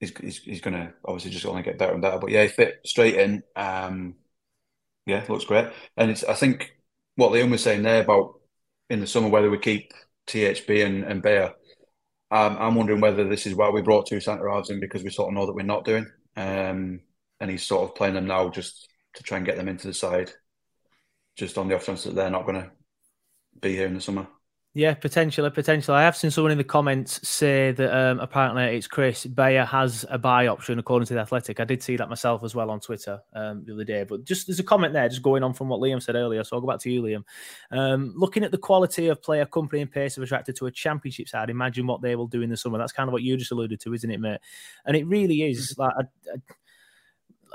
he's 0.00 0.16
he's, 0.18 0.38
he's 0.38 0.60
gonna 0.60 0.92
obviously 1.04 1.30
just 1.30 1.46
only 1.46 1.62
get 1.62 1.78
better 1.78 1.92
and 1.92 2.02
better. 2.02 2.18
But 2.18 2.30
yeah, 2.30 2.42
he 2.42 2.48
fit 2.48 2.80
straight 2.84 3.16
in. 3.16 3.42
Um, 3.56 4.14
yeah, 5.06 5.24
looks 5.28 5.44
great. 5.44 5.68
And 5.96 6.10
it's 6.10 6.24
I 6.24 6.34
think 6.34 6.76
what 7.16 7.32
Liam 7.32 7.50
was 7.50 7.62
saying 7.62 7.82
there 7.82 8.02
about 8.02 8.40
in 8.90 9.00
the 9.00 9.06
summer 9.06 9.28
whether 9.28 9.50
we 9.50 9.58
keep 9.58 9.92
THB 10.26 10.84
and, 10.84 11.04
and 11.04 11.22
Beyer 11.22 11.54
um, 12.30 12.56
I'm 12.58 12.74
wondering 12.74 13.00
whether 13.00 13.28
this 13.28 13.46
is 13.46 13.54
why 13.54 13.70
we 13.70 13.82
brought 13.82 14.06
two 14.06 14.20
centre 14.20 14.48
halves 14.48 14.70
in 14.70 14.80
because 14.80 15.02
we 15.02 15.10
sort 15.10 15.28
of 15.28 15.34
know 15.34 15.46
that 15.46 15.54
we're 15.54 15.62
not 15.62 15.84
doing, 15.84 16.06
um, 16.36 17.00
and 17.40 17.50
he's 17.50 17.62
sort 17.62 17.88
of 17.88 17.94
playing 17.94 18.14
them 18.14 18.26
now 18.26 18.48
just 18.48 18.88
to 19.14 19.22
try 19.22 19.36
and 19.36 19.46
get 19.46 19.56
them 19.56 19.68
into 19.68 19.86
the 19.86 19.94
side, 19.94 20.32
just 21.36 21.58
on 21.58 21.68
the 21.68 21.76
off 21.76 21.86
chance 21.86 22.04
that 22.04 22.14
they're 22.14 22.30
not 22.30 22.46
going 22.46 22.62
to 22.62 22.70
be 23.60 23.74
here 23.74 23.86
in 23.86 23.94
the 23.94 24.00
summer. 24.00 24.26
Yeah, 24.76 24.94
potentially, 24.94 25.48
potentially. 25.50 25.96
I 25.96 26.02
have 26.02 26.16
seen 26.16 26.32
someone 26.32 26.50
in 26.50 26.58
the 26.58 26.64
comments 26.64 27.26
say 27.26 27.70
that 27.70 27.96
um, 27.96 28.18
apparently 28.18 28.76
it's 28.76 28.88
Chris 28.88 29.24
Beyer 29.24 29.64
has 29.64 30.04
a 30.10 30.18
buy 30.18 30.48
option 30.48 30.80
according 30.80 31.06
to 31.06 31.14
the 31.14 31.20
Athletic. 31.20 31.60
I 31.60 31.64
did 31.64 31.80
see 31.80 31.96
that 31.96 32.08
myself 32.08 32.42
as 32.42 32.56
well 32.56 32.70
on 32.70 32.80
Twitter 32.80 33.20
um, 33.34 33.62
the 33.64 33.74
other 33.74 33.84
day. 33.84 34.02
But 34.02 34.24
just 34.24 34.48
there's 34.48 34.58
a 34.58 34.64
comment 34.64 34.92
there, 34.92 35.08
just 35.08 35.22
going 35.22 35.44
on 35.44 35.54
from 35.54 35.68
what 35.68 35.78
Liam 35.78 36.02
said 36.02 36.16
earlier. 36.16 36.42
So 36.42 36.56
I'll 36.56 36.60
go 36.60 36.66
back 36.66 36.80
to 36.80 36.90
you, 36.90 37.02
Liam. 37.02 37.22
Um, 37.70 38.14
looking 38.16 38.42
at 38.42 38.50
the 38.50 38.58
quality 38.58 39.06
of 39.06 39.22
player, 39.22 39.46
Kompany, 39.46 39.80
and 39.80 39.92
pace 39.92 40.16
of 40.16 40.24
attracted 40.24 40.56
to 40.56 40.66
a 40.66 40.72
championship 40.72 41.28
side, 41.28 41.50
imagine 41.50 41.86
what 41.86 42.02
they 42.02 42.16
will 42.16 42.26
do 42.26 42.42
in 42.42 42.50
the 42.50 42.56
summer. 42.56 42.76
That's 42.76 42.90
kind 42.90 43.08
of 43.08 43.12
what 43.12 43.22
you 43.22 43.36
just 43.36 43.52
alluded 43.52 43.78
to, 43.78 43.94
isn't 43.94 44.10
it, 44.10 44.18
mate? 44.18 44.40
And 44.86 44.96
it 44.96 45.06
really 45.06 45.42
is 45.42 45.76
like. 45.78 45.92
I, 45.96 46.02
I, 46.32 46.36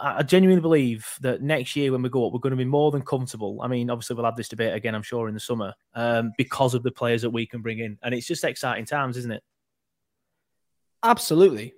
I 0.02 0.24
genuinely 0.24 0.62
believe 0.62 1.08
that 1.22 1.42
next 1.42 1.76
year 1.76 1.92
when 1.92 2.02
we 2.02 2.10
go 2.10 2.26
up, 2.26 2.34
we're 2.34 2.40
going 2.40 2.52
to 2.52 2.58
be 2.58 2.66
more 2.66 2.92
than 2.92 3.02
comfortable. 3.02 3.60
I 3.62 3.68
mean, 3.68 3.90
obviously 3.90 4.16
we'll 4.16 4.26
have 4.26 4.36
this 4.36 4.50
debate 4.50 4.74
again, 4.74 4.96
I'm 4.96 5.04
sure, 5.04 5.28
in 5.28 5.34
the 5.34 5.40
summer, 5.40 5.74
um, 5.94 6.32
because 6.38 6.74
of 6.74 6.84
the 6.84 6.92
players 6.92 7.22
that 7.22 7.30
we 7.30 7.46
can 7.46 7.62
bring 7.62 7.80
in, 7.80 7.98
and 8.02 8.14
it's 8.14 8.28
just 8.28 8.44
exciting 8.44 8.86
times, 8.86 9.18
isn't 9.18 9.32
it? 9.32 9.44
Absolutely. 11.04 11.74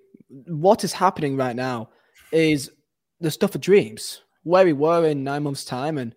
What 0.48 0.84
is 0.84 0.94
happening 0.94 1.36
right 1.36 1.56
now 1.56 1.90
is 2.32 2.72
the 3.20 3.32
stuff 3.32 3.56
of 3.56 3.62
dreams. 3.62 4.22
Where 4.44 4.66
we 4.66 4.74
were 4.74 5.06
in 5.06 5.24
nine 5.24 5.44
months' 5.44 5.66
time, 5.66 6.00
and 6.00 6.16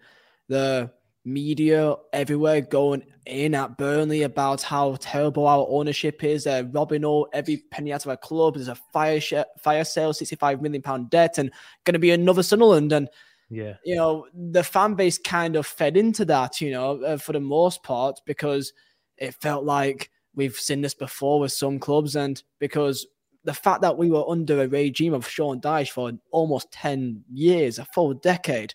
the 0.48 0.90
media 1.24 1.94
everywhere 2.12 2.60
going 2.60 3.02
in 3.26 3.54
at 3.54 3.78
Burnley 3.78 4.22
about 4.22 4.62
how 4.62 4.96
terrible 5.00 5.46
our 5.46 5.66
ownership 5.68 6.22
is. 6.22 6.44
They're 6.44 6.64
robbing 6.64 7.04
all 7.04 7.28
every 7.32 7.58
penny 7.70 7.92
out 7.92 8.04
of 8.04 8.10
our 8.10 8.16
club. 8.16 8.54
There's 8.54 8.68
a 8.68 8.74
fire 8.74 9.20
sh- 9.20 9.34
fire 9.58 9.84
sale, 9.84 10.12
65 10.12 10.60
million 10.60 10.82
pound 10.82 11.10
debt, 11.10 11.38
and 11.38 11.50
going 11.84 11.94
to 11.94 11.98
be 11.98 12.10
another 12.10 12.42
Sunderland. 12.42 12.92
And 12.92 13.08
yeah, 13.48 13.74
you 13.84 13.96
know 13.96 14.26
the 14.34 14.62
fan 14.62 14.94
base 14.94 15.18
kind 15.18 15.56
of 15.56 15.66
fed 15.66 15.96
into 15.96 16.24
that, 16.26 16.60
you 16.60 16.70
know, 16.70 17.02
uh, 17.02 17.16
for 17.16 17.32
the 17.32 17.40
most 17.40 17.82
part 17.82 18.20
because 18.26 18.72
it 19.16 19.34
felt 19.40 19.64
like 19.64 20.10
we've 20.34 20.56
seen 20.56 20.82
this 20.82 20.94
before 20.94 21.40
with 21.40 21.52
some 21.52 21.78
clubs, 21.78 22.16
and 22.16 22.42
because 22.58 23.06
the 23.44 23.54
fact 23.54 23.82
that 23.82 23.96
we 23.96 24.10
were 24.10 24.28
under 24.28 24.62
a 24.62 24.68
regime 24.68 25.14
of 25.14 25.28
Sean 25.28 25.60
Dyche 25.60 25.90
for 25.90 26.10
almost 26.30 26.72
10 26.72 27.24
years, 27.30 27.78
a 27.78 27.84
full 27.84 28.14
decade 28.14 28.74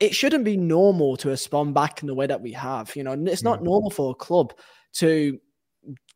it 0.00 0.14
shouldn't 0.14 0.44
be 0.44 0.56
normal 0.56 1.16
to 1.18 1.28
respond 1.28 1.74
back 1.74 2.02
in 2.02 2.08
the 2.08 2.14
way 2.14 2.26
that 2.26 2.40
we 2.40 2.52
have. 2.52 2.94
You 2.96 3.04
know, 3.04 3.12
it's 3.12 3.42
not 3.42 3.60
mm. 3.60 3.64
normal 3.64 3.90
for 3.90 4.10
a 4.10 4.14
club 4.14 4.54
to 4.94 5.38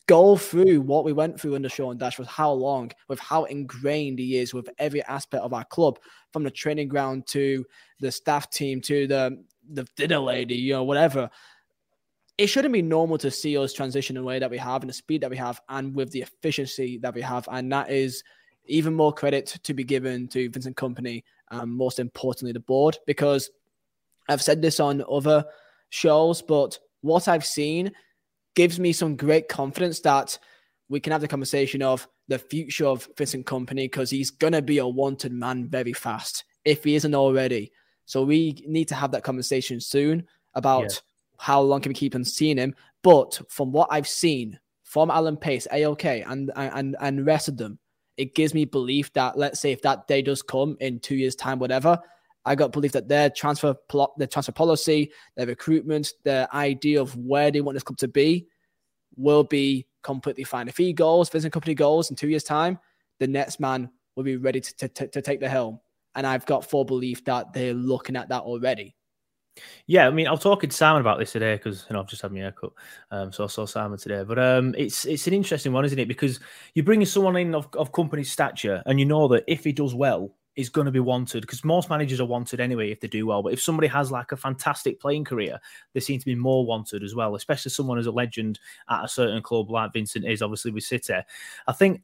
go 0.07 0.37
through 0.37 0.81
what 0.81 1.05
we 1.05 1.12
went 1.12 1.41
through 1.41 1.55
under 1.55 1.69
Sean 1.69 1.99
Dyche 1.99 2.19
with 2.19 2.29
how 2.29 2.50
long, 2.50 2.91
with 3.09 3.21
how 3.21 3.45
ingrained 3.45 4.19
he 4.19 4.38
is 4.38 4.53
with 4.53 4.69
every 4.79 5.03
aspect 5.05 5.43
of 5.43 5.53
our 5.53 5.64
club, 5.64 5.99
from 6.33 6.45
the 6.45 6.50
training 6.50 6.88
ground 6.88 7.26
to 7.29 7.64
the 8.00 8.11
staff 8.11 8.50
team 8.50 8.81
to 8.81 9.07
the 9.07 9.43
the 9.71 9.87
dinner 9.97 10.19
lady, 10.19 10.57
you 10.57 10.73
know, 10.73 10.85
whatever. 10.85 11.31
It 12.37 12.49
shouldn't 12.49 12.75
be 12.75 12.83
normal 12.83 13.17
to 13.19 13.31
see 13.31 13.57
us 13.57 13.73
transition 13.73 14.17
in 14.17 14.23
the 14.23 14.26
way 14.26 14.38
that 14.38 14.50
we 14.50 14.59
have 14.59 14.83
and 14.83 14.91
the 14.91 14.95
speed 14.95 15.21
that 15.23 15.31
we 15.31 15.37
have 15.37 15.61
and 15.69 15.95
with 15.95 16.11
the 16.11 16.23
efficiency 16.23 16.99
that 16.99 17.14
we 17.14 17.23
have. 17.23 17.49
And 17.50 17.73
that 17.73 17.91
is 17.91 18.25
even 18.67 18.93
more 18.93 19.12
credit 19.12 19.59
to 19.62 19.73
be 19.73 19.85
given 19.85 20.26
to 20.29 20.50
Vincent 20.50 20.76
Kompany 20.76 21.23
and 21.50 21.71
most 21.71 21.99
importantly 21.99 22.53
the 22.53 22.61
board 22.61 22.99
because 23.07 23.50
I've 24.28 24.43
said 24.43 24.62
this 24.62 24.81
on 24.81 25.04
other 25.11 25.45
shows, 25.90 26.43
but 26.43 26.78
what 27.00 27.28
I've 27.28 27.45
seen 27.45 27.93
gives 28.54 28.78
me 28.78 28.93
some 28.93 29.16
great 29.16 29.49
confidence 29.49 30.00
that 30.00 30.38
we 30.88 31.00
can 31.00 31.12
have 31.12 31.21
the 31.21 31.28
conversation 31.28 31.83
of 31.83 32.09
the 32.28 32.38
future 32.38 32.87
of 32.87 33.09
Vincent 33.16 33.47
Kompany 33.47 33.85
because 33.85 34.11
he's 34.11 34.31
going 34.31 34.52
to 34.52 34.62
be 34.62 34.78
a 34.78 34.87
wanted 34.87 35.33
man 35.33 35.69
very 35.69 35.93
fast 35.93 36.45
if 36.64 36.85
he 36.85 36.95
isn't 36.95 37.14
already. 37.14 37.73
So 38.07 38.23
we 38.23 38.64
need 38.66 38.88
to 38.88 38.95
have 38.95 39.11
that 39.12 39.25
conversation 39.25 39.81
soon 39.81 40.26
about 40.54 40.85
yeah. 40.85 40.99
how 41.38 41.61
long 41.61 41.81
can 41.81 41.90
we 41.90 41.95
keep 41.95 42.14
on 42.14 42.25
seeing 42.25 42.59
him. 42.59 42.75
But 43.02 43.40
from 43.49 43.73
what 43.73 43.88
I've 43.90 44.09
seen 44.09 44.59
from 44.83 45.11
Alan 45.11 45.37
Pace, 45.37 45.66
ALK, 45.73 46.25
and 46.26 46.50
and 46.54 46.97
and 47.00 47.26
rest 47.26 47.49
of 47.49 47.57
them, 47.57 47.78
it 48.16 48.35
gives 48.35 48.54
me 48.54 48.64
belief 48.64 49.12
that 49.14 49.37
let's 49.37 49.61
say 49.61 49.73
if 49.73 49.83
that 49.83 50.07
day 50.07 50.23
does 50.23 50.43
come 50.43 50.76
in 50.81 51.00
two 51.00 51.16
years' 51.16 51.35
time, 51.35 51.59
whatever, 51.59 51.99
I 52.44 52.54
got 52.54 52.72
belief 52.72 52.92
that 52.92 53.08
their 53.08 53.30
transfer 53.30 53.74
plot, 53.88 54.12
their 54.18 54.26
transfer 54.26 54.52
policy, 54.52 55.12
their 55.36 55.46
recruitment, 55.46 56.12
their 56.24 56.52
idea 56.54 57.00
of 57.00 57.16
where 57.16 57.50
they 57.50 57.60
want 57.60 57.74
this 57.76 57.82
club 57.82 57.98
to 57.98 58.08
be 58.08 58.46
will 59.16 59.44
be 59.44 59.86
completely 60.02 60.44
fine. 60.44 60.68
If 60.68 60.76
he 60.76 60.92
goes, 60.92 61.30
Vincent 61.30 61.54
Kompany 61.54 61.74
goes 61.76 62.10
in 62.10 62.16
two 62.16 62.28
years' 62.28 62.44
time, 62.44 62.78
the 63.18 63.26
next 63.26 63.60
man 63.60 63.90
will 64.16 64.24
be 64.24 64.36
ready 64.36 64.60
to, 64.60 64.88
to, 64.88 65.08
to 65.08 65.22
take 65.22 65.40
the 65.40 65.48
helm. 65.48 65.80
And 66.14 66.26
I've 66.26 66.46
got 66.46 66.68
full 66.68 66.84
belief 66.84 67.24
that 67.24 67.52
they're 67.52 67.74
looking 67.74 68.16
at 68.16 68.28
that 68.28 68.42
already. 68.42 68.94
Yeah, 69.86 70.06
I 70.06 70.10
mean, 70.10 70.26
I 70.26 70.32
was 70.32 70.40
talking 70.40 70.70
to 70.70 70.76
Simon 70.76 71.00
about 71.00 71.18
this 71.18 71.32
today 71.32 71.54
because 71.54 71.86
you 71.88 71.94
know 71.94 72.00
I've 72.00 72.08
just 72.08 72.22
had 72.22 72.32
my 72.32 72.40
haircut, 72.40 72.72
um, 73.10 73.32
so 73.32 73.44
I 73.44 73.46
saw 73.46 73.66
Simon 73.66 73.98
today. 73.98 74.24
But 74.24 74.38
um, 74.38 74.74
it's 74.76 75.04
it's 75.04 75.28
an 75.28 75.32
interesting 75.32 75.72
one, 75.72 75.84
isn't 75.84 75.98
it? 75.98 76.08
Because 76.08 76.40
you're 76.74 76.84
bringing 76.84 77.06
someone 77.06 77.36
in 77.36 77.54
of, 77.54 77.68
of 77.74 77.92
Kompany's 77.92 78.32
stature, 78.32 78.82
and 78.86 78.98
you 78.98 79.06
know 79.06 79.28
that 79.28 79.44
if 79.46 79.62
he 79.62 79.72
does 79.72 79.94
well, 79.94 80.34
is 80.56 80.68
going 80.68 80.84
to 80.84 80.92
be 80.92 81.00
wanted 81.00 81.40
because 81.40 81.64
most 81.64 81.90
managers 81.90 82.20
are 82.20 82.26
wanted 82.26 82.61
anyway 82.61 82.90
if 82.90 83.00
they 83.00 83.08
do 83.08 83.26
well. 83.26 83.42
But 83.42 83.52
if 83.52 83.62
somebody 83.62 83.88
has 83.88 84.11
like 84.11 84.32
a 84.32 84.37
fantastic 84.37 85.00
playing 85.00 85.25
career, 85.25 85.58
they 85.92 86.00
seem 86.00 86.20
to 86.20 86.26
be 86.26 86.34
more 86.34 86.64
wanted 86.64 87.02
as 87.02 87.14
well, 87.14 87.34
especially 87.34 87.70
someone 87.70 87.99
as 87.99 88.06
a 88.06 88.12
legend 88.12 88.61
at 88.88 89.04
a 89.04 89.08
certain 89.08 89.42
club 89.42 89.70
like 89.70 89.92
Vincent 89.92 90.25
is, 90.25 90.42
obviously 90.42 90.70
with 90.70 90.84
City. 90.84 91.14
I 91.66 91.73
think. 91.73 92.02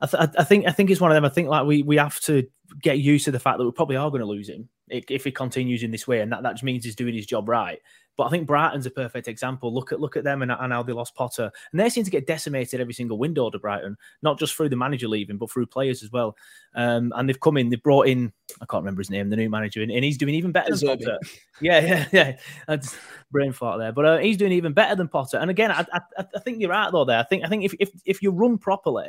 I, 0.00 0.06
th- 0.06 0.34
I 0.36 0.44
think 0.44 0.66
I 0.66 0.72
think 0.72 0.90
it's 0.90 1.00
one 1.00 1.12
of 1.12 1.14
them. 1.14 1.24
I 1.24 1.30
think 1.30 1.48
like 1.48 1.64
we 1.64 1.82
we 1.82 1.96
have 1.96 2.20
to 2.22 2.46
get 2.82 2.98
used 2.98 3.24
to 3.24 3.30
the 3.30 3.38
fact 3.38 3.58
that 3.58 3.64
we 3.64 3.70
probably 3.70 3.96
are 3.96 4.10
going 4.10 4.20
to 4.20 4.26
lose 4.26 4.48
him 4.48 4.68
if 4.88 5.24
he 5.24 5.30
continues 5.30 5.82
in 5.82 5.92
this 5.92 6.06
way, 6.06 6.20
and 6.20 6.30
that, 6.32 6.42
that 6.42 6.54
just 6.54 6.64
means 6.64 6.84
he's 6.84 6.96
doing 6.96 7.14
his 7.14 7.26
job 7.26 7.48
right. 7.48 7.80
But 8.16 8.24
I 8.24 8.30
think 8.30 8.46
Brighton's 8.46 8.86
a 8.86 8.90
perfect 8.90 9.26
example. 9.26 9.74
Look 9.74 9.92
at 9.92 10.00
look 10.00 10.16
at 10.16 10.24
them 10.24 10.42
and, 10.42 10.52
and 10.52 10.72
how 10.72 10.82
they 10.82 10.92
lost 10.92 11.14
Potter, 11.14 11.50
and 11.72 11.80
they 11.80 11.88
seem 11.88 12.04
to 12.04 12.10
get 12.10 12.26
decimated 12.26 12.80
every 12.80 12.94
single 12.94 13.18
window 13.18 13.50
to 13.50 13.58
Brighton, 13.58 13.96
not 14.22 14.38
just 14.38 14.54
through 14.54 14.68
the 14.68 14.76
manager 14.76 15.08
leaving, 15.08 15.36
but 15.36 15.50
through 15.50 15.66
players 15.66 16.02
as 16.02 16.12
well. 16.12 16.36
Um, 16.74 17.12
and 17.16 17.28
they've 17.28 17.40
come 17.40 17.56
in, 17.56 17.70
they've 17.70 17.82
brought 17.82 18.06
in 18.06 18.32
I 18.60 18.66
can't 18.66 18.82
remember 18.82 19.00
his 19.00 19.10
name, 19.10 19.30
the 19.30 19.36
new 19.36 19.50
manager, 19.50 19.82
and, 19.82 19.90
and 19.90 20.04
he's 20.04 20.18
doing 20.18 20.34
even 20.34 20.52
better 20.52 20.74
than 20.74 20.98
Potter. 20.98 21.18
Yeah, 21.60 21.80
yeah, 21.80 22.06
yeah. 22.12 22.36
That's 22.68 22.96
brain 23.30 23.52
fart 23.52 23.78
there, 23.78 23.92
but 23.92 24.04
uh, 24.04 24.18
he's 24.18 24.36
doing 24.36 24.52
even 24.52 24.72
better 24.72 24.94
than 24.94 25.08
Potter. 25.08 25.38
And 25.38 25.50
again, 25.50 25.70
I, 25.70 25.84
I, 25.92 26.00
I 26.18 26.38
think 26.40 26.60
you're 26.60 26.70
right 26.70 26.90
though. 26.92 27.04
There, 27.04 27.18
I 27.18 27.24
think 27.24 27.44
I 27.44 27.48
think 27.48 27.64
if 27.64 27.74
if 27.80 27.90
if 28.04 28.22
you 28.22 28.30
run 28.30 28.58
properly 28.58 29.08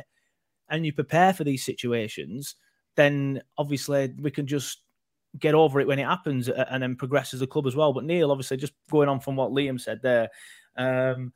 and 0.69 0.85
you 0.85 0.93
prepare 0.93 1.33
for 1.33 1.43
these 1.43 1.63
situations, 1.63 2.55
then 2.95 3.41
obviously 3.57 4.13
we 4.19 4.31
can 4.31 4.47
just 4.47 4.79
get 5.39 5.55
over 5.55 5.79
it 5.79 5.87
when 5.87 5.99
it 5.99 6.05
happens 6.05 6.49
and 6.49 6.81
then 6.81 6.95
progress 6.95 7.33
as 7.33 7.41
a 7.41 7.47
club 7.47 7.67
as 7.67 7.75
well. 7.75 7.93
But 7.93 8.05
Neil, 8.05 8.31
obviously, 8.31 8.57
just 8.57 8.73
going 8.89 9.09
on 9.09 9.19
from 9.19 9.35
what 9.35 9.51
Liam 9.51 9.79
said 9.79 10.01
there, 10.01 10.29
um, 10.77 11.33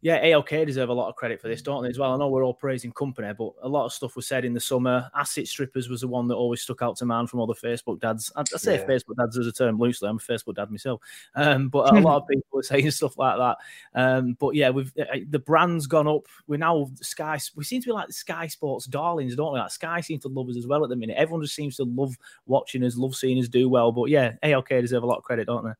yeah, 0.00 0.24
ALK 0.24 0.64
deserve 0.64 0.90
a 0.90 0.94
lot 0.94 1.08
of 1.08 1.16
credit 1.16 1.40
for 1.40 1.48
this, 1.48 1.60
don't 1.60 1.82
they, 1.82 1.88
as 1.88 1.98
well? 1.98 2.12
I 2.12 2.16
know 2.16 2.28
we're 2.28 2.44
all 2.44 2.54
praising 2.54 2.92
Kompany, 2.92 3.36
but 3.36 3.52
a 3.62 3.68
lot 3.68 3.84
of 3.84 3.92
stuff 3.92 4.14
was 4.14 4.28
said 4.28 4.44
in 4.44 4.54
the 4.54 4.60
summer. 4.60 5.10
Asset 5.16 5.48
strippers 5.48 5.88
was 5.88 6.02
the 6.02 6.08
one 6.08 6.28
that 6.28 6.36
always 6.36 6.62
stuck 6.62 6.82
out 6.82 6.96
to 6.98 7.06
man 7.06 7.26
from 7.26 7.40
all 7.40 7.48
the 7.48 7.54
Facebook 7.54 7.98
dads. 7.98 8.30
I, 8.36 8.42
I 8.42 8.44
say 8.44 8.76
yeah. 8.76 8.86
Facebook 8.86 9.16
dads 9.18 9.36
as 9.36 9.48
a 9.48 9.52
term 9.52 9.76
loosely. 9.76 10.08
I'm 10.08 10.16
a 10.16 10.20
Facebook 10.20 10.54
dad 10.54 10.70
myself. 10.70 11.00
Um, 11.34 11.68
but 11.68 11.92
a 11.92 12.00
lot 12.00 12.22
of 12.22 12.28
people 12.30 12.46
were 12.52 12.62
saying 12.62 12.90
stuff 12.92 13.18
like 13.18 13.38
that. 13.38 13.56
Um, 14.00 14.36
but 14.38 14.54
yeah, 14.54 14.70
we've 14.70 14.92
uh, 15.00 15.18
the 15.28 15.40
brand's 15.40 15.88
gone 15.88 16.06
up. 16.06 16.26
We're 16.46 16.58
now 16.58 16.90
Sky. 17.00 17.40
We 17.56 17.64
seem 17.64 17.82
to 17.82 17.86
be 17.86 17.92
like 17.92 18.06
the 18.06 18.12
Sky 18.12 18.46
Sports 18.46 18.86
darlings, 18.86 19.34
don't 19.34 19.52
we? 19.52 19.58
Like 19.58 19.72
Sky 19.72 20.00
seems 20.00 20.22
to 20.22 20.28
love 20.28 20.48
us 20.48 20.56
as 20.56 20.66
well 20.68 20.84
at 20.84 20.90
the 20.90 20.96
minute. 20.96 21.16
Everyone 21.18 21.42
just 21.42 21.56
seems 21.56 21.76
to 21.76 21.84
love 21.84 22.16
watching 22.46 22.84
us, 22.84 22.96
love 22.96 23.16
seeing 23.16 23.40
us 23.40 23.48
do 23.48 23.68
well. 23.68 23.90
But 23.90 24.10
yeah, 24.10 24.34
ALK 24.44 24.80
deserve 24.80 25.02
a 25.02 25.06
lot 25.06 25.18
of 25.18 25.24
credit, 25.24 25.46
don't 25.46 25.64
they? 25.64 25.72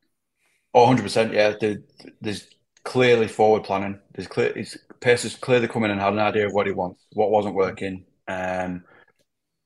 Oh, 0.75 0.87
100%. 0.87 1.33
Yeah. 1.33 1.77
There's 2.21 2.49
clearly 2.85 3.29
forward 3.29 3.65
planning. 3.65 3.99
There's 4.15 4.29
clear, 4.29 4.53
it's, 4.57 4.77
Pace 5.01 5.23
has 5.23 5.37
clearly 5.37 5.69
come 5.69 5.85
in 5.85 5.91
and 5.91 6.01
had 6.01 6.13
an 6.13 6.19
idea 6.19 6.47
of 6.47 6.53
what 6.53 6.67
he 6.67 6.73
wants, 6.73 7.07
what 7.13 7.31
wasn't 7.31 7.55
working. 7.55 8.05
Um, 8.27 8.85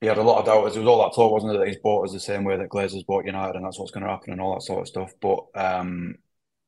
he 0.00 0.08
had 0.08 0.18
a 0.18 0.22
lot 0.22 0.40
of 0.40 0.46
doubters. 0.46 0.74
There 0.74 0.82
was 0.82 0.88
all 0.88 1.02
that 1.02 1.14
talk, 1.14 1.32
wasn't 1.32 1.54
it, 1.54 1.58
that 1.58 1.68
he's 1.68 1.78
bought 1.78 2.04
us 2.04 2.12
the 2.12 2.20
same 2.20 2.44
way 2.44 2.56
that 2.56 2.68
Glazers 2.68 3.06
bought 3.06 3.24
United, 3.24 3.54
and 3.54 3.64
that's 3.64 3.78
what's 3.78 3.92
going 3.92 4.04
to 4.04 4.10
happen, 4.10 4.32
and 4.32 4.40
all 4.40 4.54
that 4.54 4.62
sort 4.62 4.80
of 4.80 4.88
stuff. 4.88 5.12
But 5.20 5.44
um, 5.54 6.16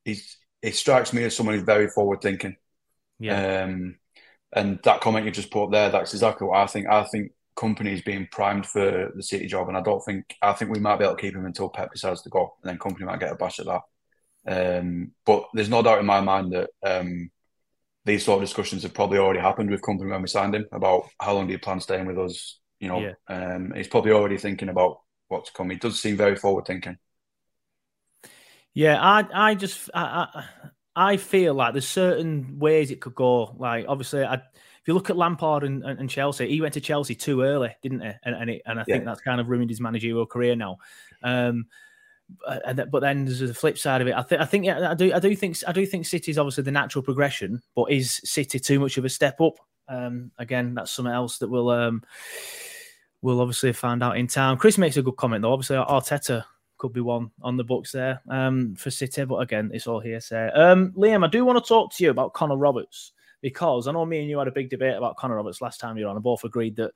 he's 0.04 0.38
he 0.62 0.70
strikes 0.70 1.12
me 1.12 1.24
as 1.24 1.36
someone 1.36 1.56
who's 1.56 1.64
very 1.64 1.88
forward 1.88 2.22
thinking. 2.22 2.56
Yeah. 3.18 3.64
Um, 3.64 3.96
and 4.52 4.78
that 4.84 5.00
comment 5.00 5.26
you 5.26 5.32
just 5.32 5.50
put 5.50 5.64
up 5.64 5.72
there, 5.72 5.90
that's 5.90 6.14
exactly 6.14 6.46
what 6.46 6.60
I 6.60 6.66
think. 6.66 6.86
I 6.88 7.02
think 7.04 7.32
Kompany's 7.56 8.02
being 8.02 8.28
primed 8.30 8.66
for 8.66 9.10
the 9.14 9.22
City 9.22 9.46
job, 9.46 9.66
and 9.68 9.76
I 9.76 9.82
don't 9.82 10.04
think 10.04 10.36
I 10.40 10.52
think 10.52 10.70
we 10.70 10.78
might 10.78 10.98
be 10.98 11.04
able 11.04 11.16
to 11.16 11.20
keep 11.20 11.34
him 11.34 11.44
until 11.44 11.68
Pep 11.68 11.92
decides 11.92 12.22
to 12.22 12.30
go, 12.30 12.54
and 12.62 12.70
then 12.70 12.78
Kompany 12.78 13.04
might 13.06 13.20
get 13.20 13.32
a 13.32 13.34
bash 13.34 13.58
at 13.58 13.66
that. 13.66 13.80
Um, 14.46 15.12
but 15.24 15.48
there's 15.54 15.70
no 15.70 15.82
doubt 15.82 16.00
in 16.00 16.06
my 16.06 16.20
mind 16.20 16.52
that 16.52 16.70
um, 16.84 17.30
these 18.04 18.24
sort 18.24 18.42
of 18.42 18.48
discussions 18.48 18.82
have 18.82 18.94
probably 18.94 19.18
already 19.18 19.40
happened 19.40 19.70
with 19.70 19.82
Kompany 19.82 20.10
when 20.10 20.22
we 20.22 20.28
signed 20.28 20.54
him 20.54 20.66
about 20.72 21.08
how 21.20 21.34
long 21.34 21.46
do 21.46 21.52
you 21.52 21.58
plan 21.58 21.80
staying 21.80 22.06
with 22.06 22.18
us. 22.18 22.58
You 22.80 22.88
know, 22.88 23.00
yeah. 23.00 23.12
um, 23.28 23.72
he's 23.74 23.88
probably 23.88 24.12
already 24.12 24.36
thinking 24.36 24.68
about 24.68 25.00
what's 25.28 25.50
to 25.50 25.56
come. 25.56 25.70
He 25.70 25.76
does 25.76 26.00
seem 26.00 26.16
very 26.16 26.36
forward 26.36 26.66
thinking. 26.66 26.98
Yeah, 28.74 29.00
I 29.00 29.24
I 29.32 29.54
just 29.54 29.88
I, 29.94 30.26
I, 30.34 31.12
I 31.12 31.16
feel 31.16 31.54
like 31.54 31.72
there's 31.72 31.88
certain 31.88 32.58
ways 32.58 32.90
it 32.90 33.00
could 33.00 33.14
go. 33.14 33.54
Like 33.56 33.86
obviously, 33.88 34.24
I, 34.24 34.34
if 34.34 34.88
you 34.88 34.94
look 34.94 35.10
at 35.10 35.16
Lampard 35.16 35.64
and, 35.64 35.82
and, 35.84 36.00
and, 36.00 36.10
Chelsea, 36.10 36.48
he 36.48 36.60
went 36.60 36.74
to 36.74 36.80
Chelsea 36.80 37.14
too 37.14 37.42
early, 37.42 37.74
didn't 37.82 38.00
he? 38.00 38.10
And 38.24 38.34
and, 38.34 38.50
it, 38.50 38.62
and 38.66 38.80
I 38.80 38.84
think 38.84 39.04
that's 39.04 39.20
kind 39.20 39.40
of 39.40 39.48
ruined 39.48 39.70
his 39.70 39.80
managerial 39.80 40.26
career 40.26 40.56
now. 40.56 40.78
Um, 41.22 41.66
Uh, 42.46 42.72
but 42.90 43.00
then 43.00 43.24
there's 43.24 43.40
the 43.40 43.54
flip 43.54 43.78
side 43.78 44.00
of 44.00 44.08
it. 44.08 44.14
I 44.14 44.22
think 44.22 44.40
I 44.40 44.44
think 44.44 44.64
yeah, 44.64 44.90
I 44.90 44.94
do 44.94 45.12
I 45.12 45.18
do 45.18 45.34
think 45.36 45.56
I 45.66 45.72
do 45.72 45.84
think 45.86 46.06
City's 46.06 46.38
obviously 46.38 46.64
the 46.64 46.72
natural 46.72 47.02
progression, 47.02 47.62
but 47.74 47.90
is 47.90 48.20
City 48.24 48.58
too 48.58 48.80
much 48.80 48.96
of 48.98 49.04
a 49.04 49.08
step 49.08 49.40
up? 49.40 49.54
Um, 49.88 50.30
again, 50.38 50.74
that's 50.74 50.92
something 50.92 51.12
else 51.12 51.38
that 51.38 51.48
we'll 51.48 51.70
um, 51.70 52.02
we'll 53.22 53.40
obviously 53.40 53.72
find 53.72 54.02
out 54.02 54.16
in 54.16 54.26
time. 54.26 54.56
Chris 54.56 54.78
makes 54.78 54.96
a 54.96 55.02
good 55.02 55.16
comment 55.16 55.42
though. 55.42 55.52
Obviously, 55.52 55.76
Arteta 55.76 56.44
could 56.78 56.92
be 56.92 57.00
one 57.00 57.30
on 57.42 57.56
the 57.56 57.64
books 57.64 57.92
there 57.92 58.20
um, 58.28 58.74
for 58.74 58.90
City, 58.90 59.24
but 59.24 59.36
again, 59.36 59.70
it's 59.72 59.86
all 59.86 60.00
hearsay. 60.00 60.50
Um, 60.50 60.92
Liam, 60.92 61.24
I 61.24 61.28
do 61.28 61.44
want 61.44 61.62
to 61.62 61.68
talk 61.68 61.92
to 61.94 62.04
you 62.04 62.10
about 62.10 62.34
Connor 62.34 62.56
Roberts 62.56 63.12
because 63.44 63.86
I 63.86 63.92
know 63.92 64.06
me 64.06 64.20
and 64.20 64.30
you 64.30 64.38
had 64.38 64.48
a 64.48 64.52
big 64.52 64.70
debate 64.70 64.96
about 64.96 65.18
Connor 65.18 65.36
Roberts 65.36 65.60
last 65.60 65.78
time 65.78 65.98
you 65.98 66.04
were 66.04 66.08
on. 66.08 66.16
and 66.16 66.22
both 66.22 66.44
agreed 66.44 66.76
that 66.76 66.92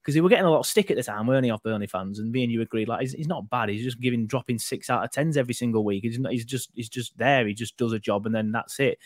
because 0.00 0.16
he 0.16 0.20
were 0.20 0.28
getting 0.28 0.46
a 0.46 0.50
lot 0.50 0.58
of 0.58 0.66
stick 0.66 0.90
at 0.90 0.96
the 0.96 1.02
time, 1.04 1.28
weren't 1.28 1.44
he, 1.44 1.50
off 1.52 1.62
Burnley 1.62 1.86
fans? 1.86 2.18
And 2.18 2.32
me 2.32 2.42
and 2.42 2.50
you 2.50 2.60
agreed 2.60 2.88
like 2.88 3.02
he's, 3.02 3.12
he's 3.12 3.28
not 3.28 3.48
bad. 3.48 3.68
He's 3.68 3.84
just 3.84 4.00
giving 4.00 4.26
dropping 4.26 4.58
six 4.58 4.90
out 4.90 5.04
of 5.04 5.12
tens 5.12 5.36
every 5.36 5.54
single 5.54 5.84
week. 5.84 6.02
He's, 6.02 6.18
not, 6.18 6.32
he's 6.32 6.44
just 6.44 6.72
he's 6.74 6.88
just 6.88 7.16
there. 7.16 7.46
He 7.46 7.54
just 7.54 7.76
does 7.76 7.92
a 7.92 8.00
job 8.00 8.26
and 8.26 8.34
then 8.34 8.50
that's 8.50 8.80
it. 8.80 8.98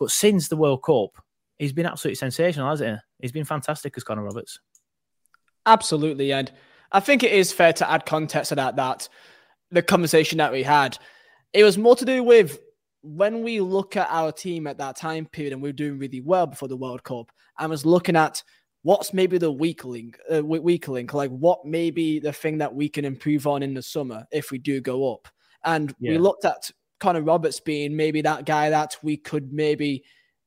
But 0.00 0.10
since 0.10 0.48
the 0.48 0.56
World 0.56 0.82
Cup, 0.82 1.24
he's 1.60 1.72
been 1.72 1.86
absolutely 1.86 2.16
sensational, 2.16 2.68
hasn't 2.68 2.90
he? 2.90 3.02
He's 3.20 3.32
been 3.32 3.44
fantastic 3.44 3.94
as 3.96 4.02
Connor 4.02 4.24
Roberts. 4.24 4.58
Absolutely, 5.64 6.32
and 6.32 6.50
I 6.90 6.98
think 6.98 7.22
it 7.22 7.30
is 7.30 7.52
fair 7.52 7.72
to 7.74 7.88
add 7.88 8.04
context 8.04 8.48
to 8.48 8.56
that. 8.56 8.74
That 8.74 9.08
the 9.70 9.80
conversation 9.80 10.38
that 10.38 10.50
we 10.50 10.64
had, 10.64 10.98
it 11.52 11.62
was 11.62 11.78
more 11.78 11.94
to 11.94 12.04
do 12.04 12.24
with 12.24 12.58
when 13.02 13.42
we 13.42 13.60
look 13.60 13.96
at 13.96 14.08
our 14.10 14.32
team 14.32 14.66
at 14.66 14.78
that 14.78 14.96
time 14.96 15.26
period 15.26 15.52
and 15.52 15.62
we 15.62 15.68
are 15.68 15.74
doing 15.74 15.98
really 15.98 16.20
well 16.20 16.46
before 16.46 16.68
the 16.68 16.76
World 16.76 17.02
Cup, 17.02 17.30
I 17.58 17.66
was 17.66 17.84
looking 17.84 18.16
at 18.16 18.42
what's 18.82 19.12
maybe 19.12 19.38
the 19.38 19.50
weak 19.50 19.84
link, 19.84 20.18
uh, 20.32 20.44
weak 20.44 20.88
link, 20.88 21.12
like 21.12 21.30
what 21.30 21.64
maybe 21.64 22.18
the 22.18 22.32
thing 22.32 22.58
that 22.58 22.74
we 22.74 22.88
can 22.88 23.04
improve 23.04 23.46
on 23.46 23.62
in 23.62 23.74
the 23.74 23.82
summer 23.82 24.24
if 24.32 24.50
we 24.50 24.58
do 24.58 24.80
go 24.80 25.12
up. 25.12 25.28
And 25.64 25.94
yeah. 26.00 26.12
we 26.12 26.18
looked 26.18 26.44
at 26.44 26.70
Connor 27.00 27.22
Roberts 27.22 27.60
being 27.60 27.96
maybe 27.96 28.22
that 28.22 28.46
guy 28.46 28.70
that 28.70 28.96
we 29.02 29.16
could 29.16 29.52
maybe 29.52 30.04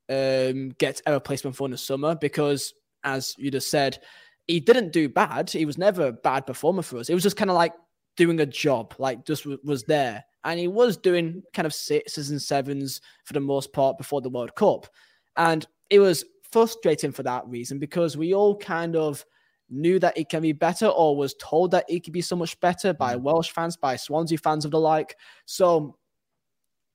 um, 0.09 0.69
get 0.77 1.01
a 1.05 1.13
replacement 1.13 1.55
for 1.55 1.65
in 1.65 1.71
the 1.71 1.77
summer 1.77 2.15
because, 2.15 2.73
as 3.03 3.35
you 3.37 3.51
just 3.51 3.69
said, 3.69 3.99
he 4.47 4.59
didn't 4.59 4.93
do 4.93 5.09
bad. 5.09 5.49
He 5.49 5.65
was 5.65 5.77
never 5.77 6.07
a 6.07 6.13
bad 6.13 6.45
performer 6.45 6.81
for 6.81 6.97
us. 6.97 7.09
It 7.09 7.13
was 7.13 7.23
just 7.23 7.37
kind 7.37 7.49
of 7.49 7.55
like 7.55 7.73
doing 8.15 8.39
a 8.39 8.45
job, 8.45 8.93
like 8.97 9.25
just 9.25 9.43
w- 9.43 9.59
was 9.63 9.83
there 9.83 10.23
and 10.45 10.59
he 10.59 10.67
was 10.67 10.95
doing 10.95 11.43
kind 11.53 11.65
of 11.65 11.73
sixes 11.73 12.29
and 12.29 12.41
sevens 12.41 13.01
for 13.23 13.33
the 13.33 13.39
most 13.39 13.73
part 13.73 13.97
before 13.97 14.21
the 14.21 14.29
World 14.29 14.55
Cup. 14.55 14.87
And 15.35 15.65
it 15.89 15.99
was 15.99 16.23
frustrating 16.51 17.11
for 17.11 17.23
that 17.23 17.47
reason 17.47 17.79
because 17.79 18.15
we 18.15 18.33
all 18.33 18.55
kind 18.55 18.95
of 18.95 19.25
knew 19.69 19.97
that 19.97 20.15
it 20.15 20.29
can 20.29 20.43
be 20.43 20.53
better 20.53 20.85
or 20.85 21.17
was 21.17 21.33
told 21.39 21.71
that 21.71 21.85
it 21.89 22.03
could 22.03 22.13
be 22.13 22.21
so 22.21 22.35
much 22.35 22.57
better 22.59 22.93
by 22.93 23.15
mm. 23.15 23.21
Welsh 23.21 23.49
fans, 23.49 23.75
by 23.75 23.95
Swansea 23.95 24.37
fans 24.37 24.65
of 24.65 24.71
the 24.71 24.79
like. 24.79 25.17
So 25.45 25.97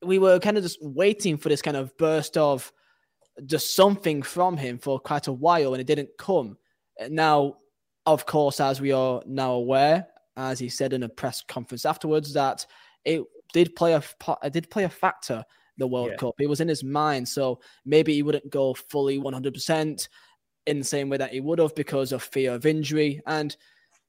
we 0.01 0.17
were 0.17 0.39
kind 0.39 0.57
of 0.57 0.63
just 0.63 0.81
waiting 0.81 1.37
for 1.37 1.49
this 1.49 1.61
kind 1.61 1.75
of 1.75 1.95
burst 1.97 2.37
of 2.37 2.71
just 3.45 3.75
something 3.75 4.21
from 4.21 4.55
him 4.55 4.77
for 4.77 4.97
quite 4.97 5.27
a 5.27 5.33
while 5.33 5.73
and 5.73 5.81
it 5.81 5.87
didn't 5.87 6.09
come. 6.17 6.57
Now, 7.09 7.57
of 8.05 8.25
course, 8.25 8.61
as 8.61 8.79
we 8.79 8.93
are 8.93 9.21
now 9.25 9.51
aware, 9.51 10.07
as 10.37 10.57
he 10.57 10.69
said 10.69 10.93
in 10.93 11.03
a 11.03 11.09
press 11.09 11.43
conference 11.45 11.85
afterwards, 11.85 12.33
that 12.33 12.65
it 13.03 13.23
did 13.53 13.75
play 13.75 13.93
a 13.93 14.03
uh, 14.27 14.49
did 14.49 14.69
play 14.69 14.83
a 14.83 14.89
factor 14.89 15.43
the 15.77 15.87
World 15.87 16.11
yeah. 16.11 16.17
Cup. 16.17 16.35
It 16.39 16.47
was 16.47 16.61
in 16.61 16.67
his 16.67 16.83
mind, 16.83 17.27
so 17.27 17.59
maybe 17.85 18.13
he 18.13 18.23
wouldn't 18.23 18.49
go 18.49 18.73
fully 18.73 19.19
100% 19.19 20.07
in 20.67 20.77
the 20.77 20.85
same 20.85 21.09
way 21.09 21.17
that 21.17 21.31
he 21.31 21.41
would 21.41 21.59
have 21.59 21.75
because 21.75 22.11
of 22.11 22.21
fear 22.21 22.53
of 22.53 22.65
injury. 22.65 23.21
And 23.25 23.55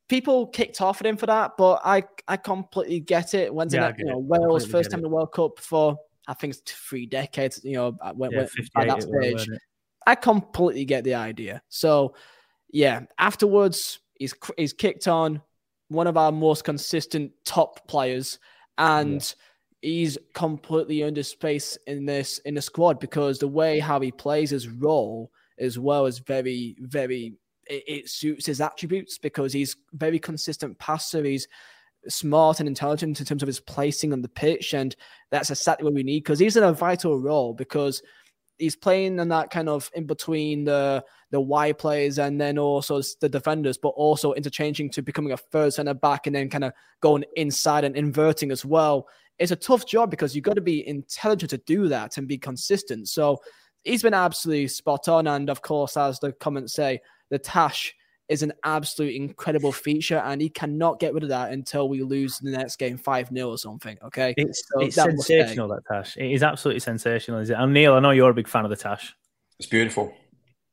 people 0.09 0.47
kicked 0.49 0.81
off 0.81 1.01
at 1.01 1.07
him 1.07 1.17
for 1.17 1.27
that, 1.27 1.53
but 1.57 1.81
I 1.85 2.05
I 2.29 2.37
completely 2.37 3.01
get 3.01 3.35
it. 3.35 3.53
When's 3.53 3.75
yeah, 3.75 3.93
you 3.97 4.05
know, 4.05 4.19
Wales 4.19 4.67
first 4.67 4.91
time 4.91 4.99
in 4.99 5.05
the 5.05 5.09
World 5.09 5.33
Cup 5.33 5.59
for 5.59 5.97
I 6.29 6.35
think 6.35 6.55
it's 6.55 6.73
three 6.73 7.07
decades. 7.07 7.61
You 7.65 7.77
know, 7.77 7.97
uh, 8.01 8.13
when, 8.13 8.31
yeah, 8.31 8.47
by 8.75 8.85
that 8.85 9.03
stage, 9.03 9.49
I 10.07 10.15
completely 10.15 10.85
get 10.85 11.05
the 11.05 11.15
idea. 11.15 11.63
So 11.69 12.15
yeah, 12.71 13.01
afterwards 13.19 14.01
he's 14.15 14.35
he's 14.57 14.73
kicked 14.73 15.09
on 15.09 15.43
one 15.89 16.07
of 16.07 16.17
our 16.17 16.33
most 16.33 16.65
consistent 16.65 17.33
top 17.45 17.87
players 17.89 18.39
and 18.79 19.35
yeah. 19.83 19.91
he's 19.91 20.19
completely 20.35 21.03
under 21.03 21.23
space 21.23 21.77
in 21.87 22.07
this 22.07 22.39
in 22.41 22.55
the 22.55 22.63
squad 22.63 23.01
because 23.01 23.39
the 23.39 23.49
way 23.49 23.79
how 23.79 24.01
he 24.01 24.13
plays 24.13 24.51
his 24.51 24.69
role 24.69 25.31
as 25.59 25.79
well 25.79 26.07
is 26.07 26.19
very 26.19 26.77
very 26.81 27.35
it, 27.67 27.85
it 27.87 28.09
suits 28.09 28.47
his 28.47 28.61
attributes 28.61 29.19
because 29.19 29.53
he's 29.53 29.77
very 29.93 30.19
consistent 30.19 30.79
passer. 30.79 31.25
He's 31.25 31.49
smart 32.09 32.61
and 32.61 32.69
intelligent 32.69 33.21
in 33.21 33.27
terms 33.27 33.43
of 33.43 33.47
his 33.47 33.61
placing 33.61 34.13
on 34.13 34.23
the 34.23 34.29
pitch, 34.29 34.75
and 34.75 34.95
that's 35.31 35.51
exactly 35.51 35.85
what 35.85 35.95
we 35.95 36.03
need 36.03 36.21
because 36.21 36.39
he's 36.39 36.57
in 36.57 36.65
a 36.65 36.73
vital 36.73 37.19
role 37.19 37.55
because 37.55 38.03
he's 38.59 38.77
playing 38.77 39.19
in 39.19 39.29
that 39.29 39.51
kind 39.51 39.69
of 39.69 39.91
in 39.95 40.07
between 40.07 40.65
the 40.65 41.05
the 41.33 41.41
wide 41.41 41.79
players 41.79 42.19
and 42.19 42.41
then 42.41 42.59
also 42.59 43.01
the 43.21 43.29
defenders, 43.29 43.79
but 43.79 43.89
also 43.89 44.35
interchanging 44.35 44.91
to 44.91 45.03
becoming 45.03 45.33
a 45.33 45.37
third 45.37 45.73
center 45.73 45.95
back 45.95 46.27
and 46.27 46.37
then 46.37 46.49
kind 46.49 46.63
of 46.63 46.73
going 47.01 47.25
inside 47.37 47.85
and 47.85 47.97
inverting 47.97 48.53
as 48.53 48.65
well. 48.65 49.09
It's 49.39 49.51
a 49.51 49.57
tough 49.57 49.87
job 49.87 50.11
because 50.11 50.37
you've 50.37 50.45
got 50.45 50.57
to 50.57 50.61
be 50.61 50.87
intelligent 50.87 51.51
to 51.51 51.59
do 51.59 51.89
that 51.89 52.19
and 52.19 52.29
be 52.29 52.37
consistent. 52.37 53.09
So 53.09 53.41
he's 53.83 54.03
been 54.03 54.15
absolutely 54.15 54.69
spot 54.69 55.09
on. 55.09 55.27
And 55.27 55.49
of 55.49 55.63
course, 55.63 55.97
as 55.97 56.21
the 56.21 56.33
comments 56.33 56.75
say, 56.75 57.01
the 57.31 57.39
Tash 57.39 57.95
is 58.29 58.43
an 58.43 58.53
absolute 58.63 59.15
incredible 59.15 59.73
feature, 59.73 60.19
and 60.19 60.41
he 60.41 60.51
cannot 60.51 61.01
get 61.01 61.15
rid 61.15 61.23
of 61.23 61.31
that 61.31 61.51
until 61.51 61.89
we 61.89 62.03
lose 62.03 62.39
the 62.39 62.51
next 62.51 62.77
game 62.77 62.99
5 62.99 63.31
0 63.35 63.49
or 63.49 63.59
something. 63.59 63.99
Okay. 64.05 64.35
It's, 64.37 64.63
so 64.69 64.81
it's 64.81 64.97
that 64.97 65.11
sensational, 65.11 65.69
that 65.69 65.83
Tash. 65.91 66.17
It 66.19 66.31
is 66.31 66.43
absolutely 66.43 66.81
sensational, 66.81 67.41
is 67.41 67.49
it? 67.49 67.57
And 67.59 67.73
Neil, 67.73 67.95
I 67.95 68.01
know 68.01 68.11
you're 68.11 68.31
a 68.31 68.35
big 68.35 68.49
fan 68.49 68.65
of 68.65 68.71
the 68.71 68.77
Tash. 68.77 69.15
It's 69.59 69.69
beautiful. 69.69 70.15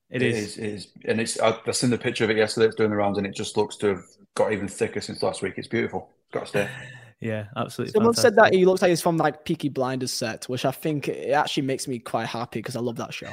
It, 0.09 0.21
it 0.21 0.33
is. 0.33 0.37
is. 0.37 0.57
It 0.57 0.65
is. 0.65 0.87
And 1.05 1.21
it's, 1.21 1.39
I've 1.39 1.75
seen 1.75 1.89
the 1.89 1.97
picture 1.97 2.23
of 2.23 2.29
it 2.29 2.37
yesterday. 2.37 2.67
It's 2.67 2.75
doing 2.75 2.89
the 2.89 2.95
rounds, 2.95 3.17
and 3.17 3.27
it 3.27 3.35
just 3.35 3.57
looks 3.57 3.75
to 3.77 3.87
have 3.87 4.03
got 4.35 4.51
even 4.53 4.67
thicker 4.67 5.01
since 5.01 5.21
last 5.21 5.41
week. 5.41 5.55
It's 5.57 5.67
beautiful. 5.67 6.09
It's 6.25 6.33
got 6.33 6.41
to 6.41 6.47
stay. 6.47 6.69
Yeah, 7.21 7.47
absolutely. 7.57 7.91
Someone 7.91 8.13
fantastic. 8.13 8.35
said 8.37 8.45
that 8.45 8.53
he 8.53 8.65
looks 8.65 8.81
like 8.81 8.87
he's 8.87 9.01
from 9.01 9.17
like 9.17 9.43
Peaky 9.43 9.67
Blinders 9.67 10.13
set, 10.13 10.47
which 10.47 10.63
I 10.63 10.71
think 10.71 11.09
it 11.09 11.31
actually 11.31 11.63
makes 11.63 11.85
me 11.85 11.99
quite 11.99 12.27
happy 12.27 12.59
because 12.59 12.77
I 12.77 12.79
love 12.79 12.95
that 12.95 13.13
show. 13.13 13.27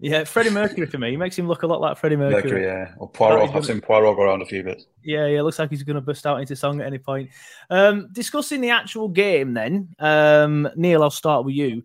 Yeah, 0.00 0.22
Freddie 0.24 0.50
Mercury 0.50 0.86
for 0.86 0.98
me. 0.98 1.10
He 1.10 1.16
makes 1.16 1.36
him 1.36 1.48
look 1.48 1.64
a 1.64 1.66
lot 1.66 1.80
like 1.80 1.98
Freddie 1.98 2.16
Mercury. 2.16 2.42
Mercury 2.42 2.64
yeah. 2.64 2.94
Or 2.98 3.08
Poirot. 3.08 3.54
I've 3.54 3.64
seen 3.64 3.80
Poirot 3.80 4.16
go 4.16 4.22
around 4.22 4.42
a 4.42 4.46
few 4.46 4.62
bits. 4.62 4.86
Yeah, 5.02 5.26
yeah. 5.26 5.42
Looks 5.42 5.58
like 5.58 5.70
he's 5.70 5.82
going 5.82 5.96
to 5.96 6.00
bust 6.00 6.24
out 6.24 6.40
into 6.40 6.54
song 6.54 6.80
at 6.80 6.86
any 6.86 6.98
point. 6.98 7.30
Um, 7.68 8.08
discussing 8.12 8.60
the 8.60 8.70
actual 8.70 9.08
game 9.08 9.54
then. 9.54 9.88
Um, 9.98 10.68
Neil, 10.76 11.02
I'll 11.02 11.10
start 11.10 11.44
with 11.44 11.54
you. 11.54 11.82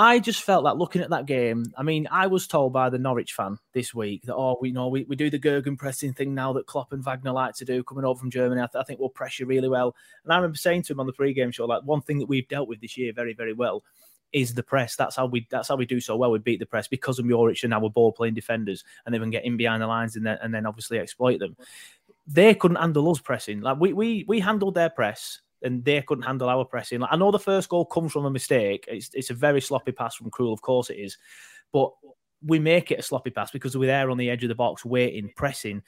I 0.00 0.20
just 0.20 0.42
felt 0.42 0.62
like 0.62 0.76
looking 0.76 1.02
at 1.02 1.10
that 1.10 1.26
game. 1.26 1.72
I 1.76 1.82
mean, 1.82 2.06
I 2.08 2.28
was 2.28 2.46
told 2.46 2.72
by 2.72 2.88
the 2.88 3.00
Norwich 3.00 3.32
fan 3.32 3.58
this 3.72 3.92
week 3.92 4.22
that, 4.26 4.36
oh, 4.36 4.56
we 4.60 4.70
know 4.70 4.86
we, 4.86 5.02
we 5.02 5.16
do 5.16 5.28
the 5.28 5.40
Gegenpressing 5.40 6.14
thing 6.14 6.36
now 6.36 6.52
that 6.52 6.68
Klopp 6.68 6.92
and 6.92 7.04
Wagner 7.04 7.32
like 7.32 7.56
to 7.56 7.64
do 7.64 7.82
coming 7.82 8.04
over 8.04 8.20
from 8.20 8.30
Germany. 8.30 8.60
I, 8.60 8.66
th- 8.66 8.80
I 8.80 8.84
think 8.84 9.00
we'll 9.00 9.08
pressure 9.08 9.44
really 9.44 9.68
well. 9.68 9.96
And 10.22 10.32
I 10.32 10.36
remember 10.36 10.56
saying 10.56 10.84
to 10.84 10.92
him 10.92 11.00
on 11.00 11.06
the 11.06 11.12
pre-game 11.12 11.50
show, 11.50 11.66
like, 11.66 11.82
one 11.82 12.00
thing 12.00 12.20
that 12.20 12.28
we've 12.28 12.46
dealt 12.46 12.68
with 12.68 12.80
this 12.80 12.96
year 12.96 13.12
very, 13.12 13.34
very 13.34 13.52
well 13.52 13.82
is 14.32 14.54
the 14.54 14.62
press. 14.62 14.94
That's 14.94 15.16
how 15.16 15.26
we 15.26 15.48
that's 15.50 15.66
how 15.66 15.74
we 15.74 15.86
do 15.86 15.98
so 15.98 16.16
well. 16.16 16.30
We 16.30 16.38
beat 16.38 16.60
the 16.60 16.66
press 16.66 16.86
because 16.86 17.18
of 17.18 17.24
Muric 17.24 17.64
and 17.64 17.74
our 17.74 17.90
ball 17.90 18.12
playing 18.12 18.34
defenders, 18.34 18.84
and 19.04 19.12
then 19.12 19.30
get 19.30 19.44
in 19.44 19.56
behind 19.56 19.82
the 19.82 19.88
lines 19.88 20.14
and 20.14 20.24
then 20.24 20.38
and 20.42 20.54
then 20.54 20.64
obviously 20.64 20.98
exploit 20.98 21.40
them. 21.40 21.56
They 22.26 22.54
couldn't 22.54 22.76
handle 22.76 23.10
us 23.10 23.20
pressing. 23.20 23.62
Like 23.62 23.80
we 23.80 23.92
we 23.94 24.24
we 24.28 24.38
handled 24.38 24.74
their 24.74 24.90
press 24.90 25.40
and 25.62 25.84
they 25.84 26.02
couldn't 26.02 26.24
handle 26.24 26.48
our 26.48 26.64
pressing. 26.64 27.00
Like, 27.00 27.12
I 27.12 27.16
know 27.16 27.30
the 27.30 27.38
first 27.38 27.68
goal 27.68 27.84
comes 27.84 28.12
from 28.12 28.24
a 28.24 28.30
mistake. 28.30 28.84
It's 28.88 29.10
it's 29.14 29.30
a 29.30 29.34
very 29.34 29.60
sloppy 29.60 29.92
pass 29.92 30.14
from 30.14 30.30
Krul, 30.30 30.52
of 30.52 30.62
course 30.62 30.90
it 30.90 30.98
is, 30.98 31.18
but 31.72 31.90
we 32.44 32.58
make 32.58 32.90
it 32.90 33.00
a 33.00 33.02
sloppy 33.02 33.30
pass 33.30 33.50
because 33.50 33.76
we're 33.76 33.86
there 33.86 34.10
on 34.10 34.18
the 34.18 34.30
edge 34.30 34.44
of 34.44 34.48
the 34.48 34.54
box, 34.54 34.84
waiting, 34.84 35.30
pressing. 35.36 35.82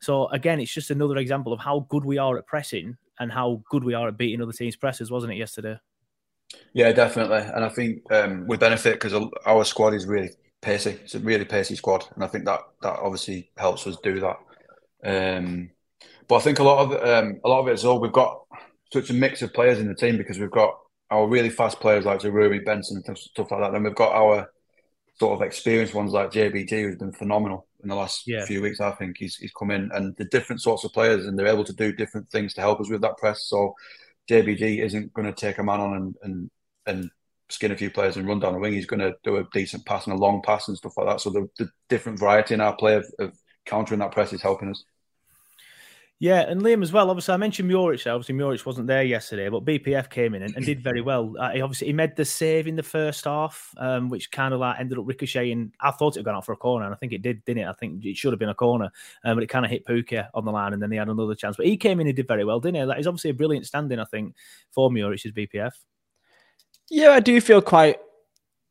So 0.00 0.28
again, 0.28 0.60
it's 0.60 0.72
just 0.72 0.90
another 0.90 1.16
example 1.16 1.52
of 1.52 1.60
how 1.60 1.86
good 1.88 2.04
we 2.04 2.18
are 2.18 2.38
at 2.38 2.46
pressing 2.46 2.96
and 3.18 3.32
how 3.32 3.62
good 3.70 3.82
we 3.82 3.94
are 3.94 4.08
at 4.08 4.18
beating 4.18 4.42
other 4.42 4.52
teams' 4.52 4.76
presses, 4.76 5.10
wasn't 5.10 5.32
it 5.32 5.36
yesterday? 5.36 5.78
Yeah, 6.72 6.92
definitely. 6.92 7.38
And 7.38 7.64
I 7.64 7.68
think 7.68 8.00
um, 8.12 8.46
we 8.46 8.56
benefit 8.56 9.00
because 9.00 9.14
our 9.46 9.64
squad 9.64 9.94
is 9.94 10.06
really 10.06 10.30
pacey. 10.60 10.98
It's 11.02 11.14
a 11.14 11.18
really 11.18 11.44
pacey 11.44 11.74
squad, 11.74 12.06
and 12.14 12.22
I 12.22 12.28
think 12.28 12.44
that 12.44 12.60
that 12.82 12.98
obviously 13.00 13.50
helps 13.56 13.86
us 13.86 13.96
do 14.02 14.20
that. 14.20 14.38
Um, 15.04 15.70
but 16.28 16.36
I 16.36 16.40
think 16.40 16.58
a 16.58 16.64
lot 16.64 16.84
of 16.84 16.92
um, 16.92 17.40
a 17.44 17.48
lot 17.48 17.60
of 17.60 17.68
it 17.68 17.74
is 17.74 17.84
all 17.84 18.00
we've 18.00 18.12
got 18.12 18.42
such 19.00 19.10
a 19.10 19.14
mix 19.14 19.42
of 19.42 19.52
players 19.52 19.78
in 19.78 19.88
the 19.88 19.94
team 19.94 20.16
because 20.16 20.38
we've 20.38 20.50
got 20.50 20.78
our 21.10 21.28
really 21.28 21.50
fast 21.50 21.80
players 21.80 22.04
like 22.04 22.20
Zaroury, 22.20 22.64
Benson, 22.64 23.02
and 23.06 23.18
stuff 23.18 23.50
like 23.50 23.60
that. 23.60 23.72
Then 23.72 23.84
we've 23.84 23.94
got 23.94 24.12
our 24.12 24.50
sort 25.18 25.34
of 25.34 25.46
experienced 25.46 25.94
ones 25.94 26.12
like 26.12 26.32
JBG, 26.32 26.70
who's 26.70 26.96
been 26.96 27.12
phenomenal 27.12 27.66
in 27.82 27.88
the 27.88 27.94
last 27.94 28.24
yeah. 28.26 28.44
few 28.44 28.62
weeks. 28.62 28.80
I 28.80 28.92
think 28.92 29.16
he's 29.18 29.36
he's 29.36 29.52
come 29.52 29.70
in 29.70 29.90
and 29.92 30.16
the 30.16 30.24
different 30.26 30.62
sorts 30.62 30.84
of 30.84 30.92
players, 30.92 31.26
and 31.26 31.38
they're 31.38 31.46
able 31.46 31.64
to 31.64 31.72
do 31.72 31.92
different 31.92 32.28
things 32.30 32.54
to 32.54 32.60
help 32.60 32.80
us 32.80 32.90
with 32.90 33.02
that 33.02 33.18
press. 33.18 33.44
So 33.44 33.74
JBG 34.30 34.84
isn't 34.84 35.12
going 35.12 35.26
to 35.26 35.32
take 35.32 35.58
a 35.58 35.62
man 35.62 35.80
on 35.80 35.94
and, 35.96 36.14
and 36.22 36.50
and 36.86 37.10
skin 37.48 37.72
a 37.72 37.76
few 37.76 37.90
players 37.90 38.16
and 38.16 38.26
run 38.26 38.40
down 38.40 38.54
the 38.54 38.58
wing. 38.58 38.72
He's 38.72 38.86
going 38.86 39.00
to 39.00 39.14
do 39.22 39.36
a 39.36 39.46
decent 39.52 39.86
pass 39.86 40.06
and 40.06 40.14
a 40.14 40.18
long 40.18 40.42
pass 40.42 40.68
and 40.68 40.76
stuff 40.76 40.96
like 40.96 41.06
that. 41.06 41.20
So 41.20 41.30
the, 41.30 41.48
the 41.58 41.68
different 41.88 42.18
variety 42.18 42.54
in 42.54 42.60
our 42.60 42.74
play 42.74 42.94
of, 42.94 43.06
of 43.18 43.32
countering 43.66 44.00
that 44.00 44.12
press 44.12 44.32
is 44.32 44.42
helping 44.42 44.70
us. 44.70 44.84
Yeah, 46.18 46.40
and 46.48 46.62
Liam 46.62 46.82
as 46.82 46.92
well. 46.92 47.10
Obviously, 47.10 47.34
I 47.34 47.36
mentioned 47.36 47.70
Muric. 47.70 48.10
Obviously, 48.10 48.34
Muric 48.34 48.64
wasn't 48.64 48.86
there 48.86 49.02
yesterday, 49.02 49.50
but 49.50 49.66
BPF 49.66 50.08
came 50.08 50.34
in 50.34 50.42
and, 50.42 50.56
and 50.56 50.64
did 50.64 50.82
very 50.82 51.02
well. 51.02 51.34
Uh, 51.38 51.50
he 51.50 51.60
obviously 51.60 51.88
he 51.88 51.92
made 51.92 52.16
the 52.16 52.24
save 52.24 52.66
in 52.66 52.74
the 52.74 52.82
first 52.82 53.26
half, 53.26 53.74
um, 53.76 54.08
which 54.08 54.30
kind 54.30 54.54
of 54.54 54.60
like 54.60 54.80
ended 54.80 54.98
up 54.98 55.06
ricocheting. 55.06 55.72
I 55.78 55.90
thought 55.90 56.16
it 56.16 56.20
had 56.20 56.24
gone 56.24 56.36
out 56.36 56.46
for 56.46 56.52
a 56.52 56.56
corner, 56.56 56.86
and 56.86 56.94
I 56.94 56.96
think 56.96 57.12
it 57.12 57.20
did, 57.20 57.44
didn't 57.44 57.64
it? 57.64 57.68
I 57.68 57.74
think 57.74 58.02
it 58.02 58.16
should 58.16 58.32
have 58.32 58.38
been 58.38 58.48
a 58.48 58.54
corner, 58.54 58.90
um, 59.24 59.36
but 59.36 59.42
it 59.42 59.48
kind 59.48 59.66
of 59.66 59.70
hit 59.70 59.84
Pukki 59.84 60.26
on 60.32 60.46
the 60.46 60.52
line, 60.52 60.72
and 60.72 60.82
then 60.82 60.90
he 60.90 60.96
had 60.96 61.10
another 61.10 61.34
chance. 61.34 61.58
But 61.58 61.66
he 61.66 61.76
came 61.76 62.00
in 62.00 62.06
and 62.06 62.16
did 62.16 62.26
very 62.26 62.44
well, 62.46 62.60
didn't 62.60 62.80
he? 62.80 62.86
That 62.86 62.98
is 62.98 63.06
obviously 63.06 63.30
a 63.30 63.34
brilliant 63.34 63.66
standing, 63.66 63.98
I 63.98 64.04
think, 64.04 64.36
for 64.70 64.88
Muric's 64.88 65.30
BPF. 65.30 65.72
Yeah, 66.88 67.10
I 67.10 67.20
do 67.20 67.38
feel 67.42 67.60
quite. 67.60 67.98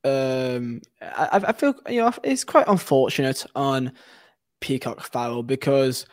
Um, 0.03 0.81
I, 0.99 1.41
I 1.47 1.51
feel 1.51 1.75
you 1.89 2.01
know 2.01 2.11
it's 2.23 2.43
quite 2.43 2.67
unfortunate 2.67 3.45
on 3.55 3.91
Peacock 4.61 5.03
Farrell 5.03 5.43
because 5.43 6.07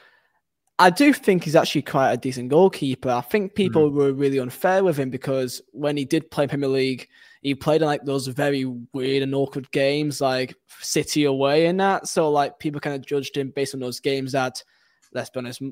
I 0.83 0.90
do 0.90 1.12
think 1.12 1.45
he's 1.45 1.55
actually 1.55 1.83
quite 1.83 2.11
a 2.11 2.16
decent 2.16 2.49
goalkeeper. 2.49 3.09
I 3.09 3.21
think 3.21 3.55
people 3.55 3.88
mm-hmm. 3.88 3.97
were 3.97 4.12
really 4.12 4.40
unfair 4.40 4.83
with 4.83 4.99
him 4.99 5.11
because 5.11 5.62
when 5.71 5.97
he 5.97 6.05
did 6.05 6.29
play 6.33 6.49
Premier 6.49 6.68
League, 6.68 7.09
he 7.40 7.55
played 7.55 7.83
in 7.83 7.87
like 7.87 8.05
those 8.05 8.27
very 8.27 8.64
weird 8.92 9.23
and 9.23 9.33
awkward 9.33 9.71
games, 9.71 10.21
like 10.21 10.57
City 10.81 11.23
away 11.23 11.66
and 11.66 11.79
that. 11.79 12.09
So 12.09 12.33
like 12.33 12.59
people 12.59 12.81
kind 12.81 12.97
of 12.97 13.07
judged 13.07 13.37
him 13.37 13.53
based 13.55 13.75
on 13.75 13.81
those 13.81 14.01
games 14.01 14.33
that, 14.33 14.61
let's 15.12 15.31
be 15.31 15.38
honest, 15.38 15.62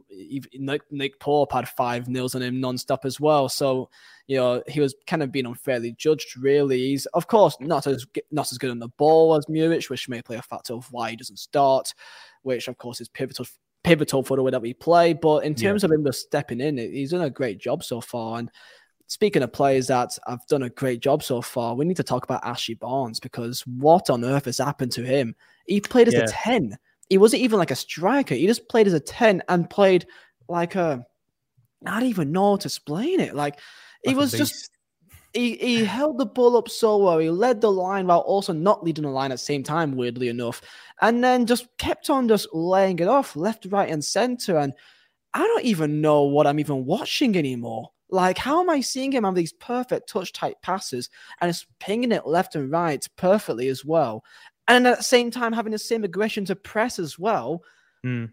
Nick, 0.55 0.83
Nick 0.93 1.19
Pope 1.19 1.51
had 1.51 1.69
five 1.69 2.07
nils 2.07 2.37
on 2.37 2.43
him 2.43 2.61
non-stop 2.61 3.05
as 3.05 3.19
well. 3.19 3.49
So 3.49 3.91
you 4.29 4.37
know 4.37 4.63
he 4.69 4.79
was 4.79 4.95
kind 5.09 5.25
of 5.25 5.33
being 5.33 5.47
unfairly 5.47 5.91
judged. 5.99 6.37
Really, 6.37 6.79
he's 6.79 7.07
of 7.07 7.27
course 7.27 7.57
not 7.59 7.89
as 7.89 8.07
not 8.31 8.53
as 8.53 8.59
good 8.59 8.71
on 8.71 8.79
the 8.79 8.87
ball 8.91 9.35
as 9.35 9.47
Muric, 9.47 9.91
which 9.91 10.09
may 10.09 10.23
play 10.23 10.37
a 10.37 10.43
factor 10.43 10.75
of 10.75 10.87
why 10.93 11.11
he 11.11 11.17
doesn't 11.17 11.41
start, 11.41 11.95
which 12.43 12.69
of 12.69 12.79
course 12.79 13.01
is 13.01 13.09
pivotal 13.09 13.45
pivotal 13.83 14.23
for 14.23 14.37
the 14.37 14.43
way 14.43 14.51
that 14.51 14.63
we 14.63 14.75
play. 14.75 15.13
But 15.13 15.45
in 15.45 15.55
terms 15.55 15.83
yeah. 15.83 15.87
of 15.87 15.93
him 15.93 16.05
just 16.05 16.21
stepping 16.21 16.61
in, 16.61 16.79
he's 16.79 17.11
done 17.11 17.23
a 17.23 17.31
great 17.31 17.59
job 17.59 17.83
so 17.83 18.01
far. 18.01 18.39
And 18.39 18.51
speaking 19.07 19.43
of 19.43 19.53
players 19.53 19.89
that 19.89 20.19
have 20.27 20.47
done 20.49 20.63
a 20.63 20.71
great 20.71 21.01
job 21.01 21.23
so 21.23 21.41
far, 21.43 21.75
we 21.75 21.85
need 21.85 21.97
to 21.97 22.03
talk 22.03 22.25
about 22.25 22.45
Ashley 22.45 22.75
Barnes 22.75 23.21
because 23.21 23.63
what 23.67 24.11
on 24.11 24.25
earth 24.25 24.45
has 24.45 24.59
happened 24.59 24.93
to 24.93 25.05
him? 25.05 25.35
He 25.67 25.81
played 25.81 26.09
as 26.09 26.15
yeah. 26.15 26.25
a 26.25 26.29
10. 26.29 26.77
He 27.09 27.19
wasn't 27.19 27.43
even 27.43 27.59
like 27.59 27.71
a 27.71 27.77
striker. 27.77 28.35
He 28.35 28.47
just 28.47 28.69
played 28.69 28.87
as 28.87 28.93
a 28.93 29.01
10 29.01 29.43
and 29.49 29.69
played 29.69 30.07
like 30.49 30.75
a, 30.75 31.05
not 31.83 32.03
even 32.03 32.33
know 32.33 32.51
how 32.51 32.57
to 32.57 32.69
explain 32.69 33.21
it. 33.21 33.35
Like, 33.35 33.59
he 34.05 34.15
was 34.15 34.33
just 34.33 34.71
he, 35.33 35.57
he 35.57 35.85
held 35.85 36.19
the 36.19 36.27
ball 36.27 36.57
up 36.57 36.69
so 36.69 36.97
well. 36.97 37.19
He 37.19 37.31
led 37.31 37.61
the 37.61 37.71
line 37.71 38.07
while 38.07 38.21
also 38.21 38.53
not 38.53 38.85
leading 38.85 39.05
the 39.05 39.11
line 39.11 39.31
at 39.31 39.35
the 39.35 39.39
same 39.39 39.63
time, 39.63 39.97
weirdly 39.97 40.29
enough. 40.29 40.61
And 41.01 41.23
then 41.23 41.47
just 41.47 41.67
kept 41.79 42.11
on 42.11 42.29
just 42.29 42.53
laying 42.53 42.99
it 42.99 43.09
off 43.09 43.37
left, 43.37 43.67
right, 43.71 43.89
and 43.89 44.05
center. 44.05 44.59
And 44.59 44.73
I 45.35 45.41
don't 45.41 45.65
even 45.65 46.01
know 46.01 46.23
what 46.23 46.47
I'm 46.47 46.59
even 46.59 46.85
watching 46.85 47.37
anymore. 47.37 47.91
Like, 48.11 48.39
how 48.39 48.61
am 48.61 48.69
I 48.69 48.81
seeing 48.81 49.13
him 49.13 49.23
have 49.23 49.37
these 49.37 49.53
perfect 49.53 50.09
touch 50.09 50.33
type 50.33 50.61
passes 50.63 51.09
and 51.41 51.49
it's 51.49 51.67
pinging 51.79 52.11
it 52.11 52.27
left 52.27 52.57
and 52.57 52.71
right 52.71 53.07
perfectly 53.17 53.69
as 53.69 53.85
well? 53.85 54.25
And 54.67 54.87
at 54.87 54.99
the 54.99 55.05
same 55.05 55.31
time, 55.31 55.53
having 55.53 55.73
the 55.73 55.79
same 55.79 56.03
aggression 56.03 56.45
to 56.47 56.57
press 56.57 56.99
as 56.99 57.19
well. 57.19 57.63
Mm. 58.05 58.33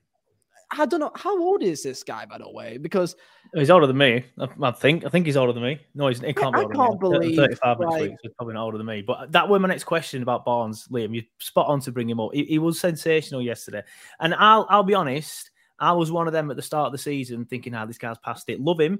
I 0.71 0.85
don't 0.85 0.99
know 0.99 1.11
how 1.15 1.39
old 1.39 1.63
is 1.63 1.83
this 1.83 2.03
guy, 2.03 2.25
by 2.25 2.37
the 2.37 2.49
way, 2.49 2.77
because 2.77 3.15
he's 3.53 3.69
older 3.69 3.87
than 3.87 3.97
me. 3.97 4.25
I, 4.61 4.71
think. 4.71 5.05
I 5.05 5.09
think 5.09 5.25
he's 5.25 5.37
older 5.37 5.53
than 5.53 5.63
me. 5.63 5.79
No, 5.95 6.07
he's, 6.07 6.19
he 6.19 6.33
can't 6.33 6.53
be. 6.53 6.61
I 6.61 6.65
can't 6.65 6.99
believe 6.99 7.37
thirty-five 7.37 7.79
next 7.79 8.01
week. 8.01 8.15
So 8.23 8.29
probably 8.37 8.55
not 8.55 8.63
older 8.63 8.77
than 8.77 8.87
me. 8.87 9.01
But 9.01 9.31
that 9.31 9.47
was 9.47 9.61
my 9.61 9.69
next 9.69 9.85
question 9.85 10.21
about 10.23 10.43
Barnes, 10.43 10.87
Liam. 10.89 11.15
You 11.15 11.23
spot 11.39 11.67
on 11.67 11.79
to 11.81 11.91
bring 11.91 12.09
him 12.09 12.19
up. 12.19 12.31
He, 12.33 12.43
he 12.43 12.59
was 12.59 12.79
sensational 12.79 13.41
yesterday, 13.41 13.83
and 14.19 14.33
I'll 14.35 14.67
I'll 14.69 14.83
be 14.83 14.93
honest. 14.93 15.51
I 15.79 15.93
was 15.93 16.11
one 16.11 16.27
of 16.27 16.33
them 16.33 16.49
at 16.49 16.57
the 16.57 16.63
start 16.63 16.87
of 16.87 16.91
the 16.91 16.97
season, 16.97 17.45
thinking, 17.45 17.73
"Ah, 17.73 17.85
this 17.85 17.97
guy's 17.97 18.17
past 18.17 18.49
it. 18.49 18.59
Love 18.59 18.79
him, 18.79 18.99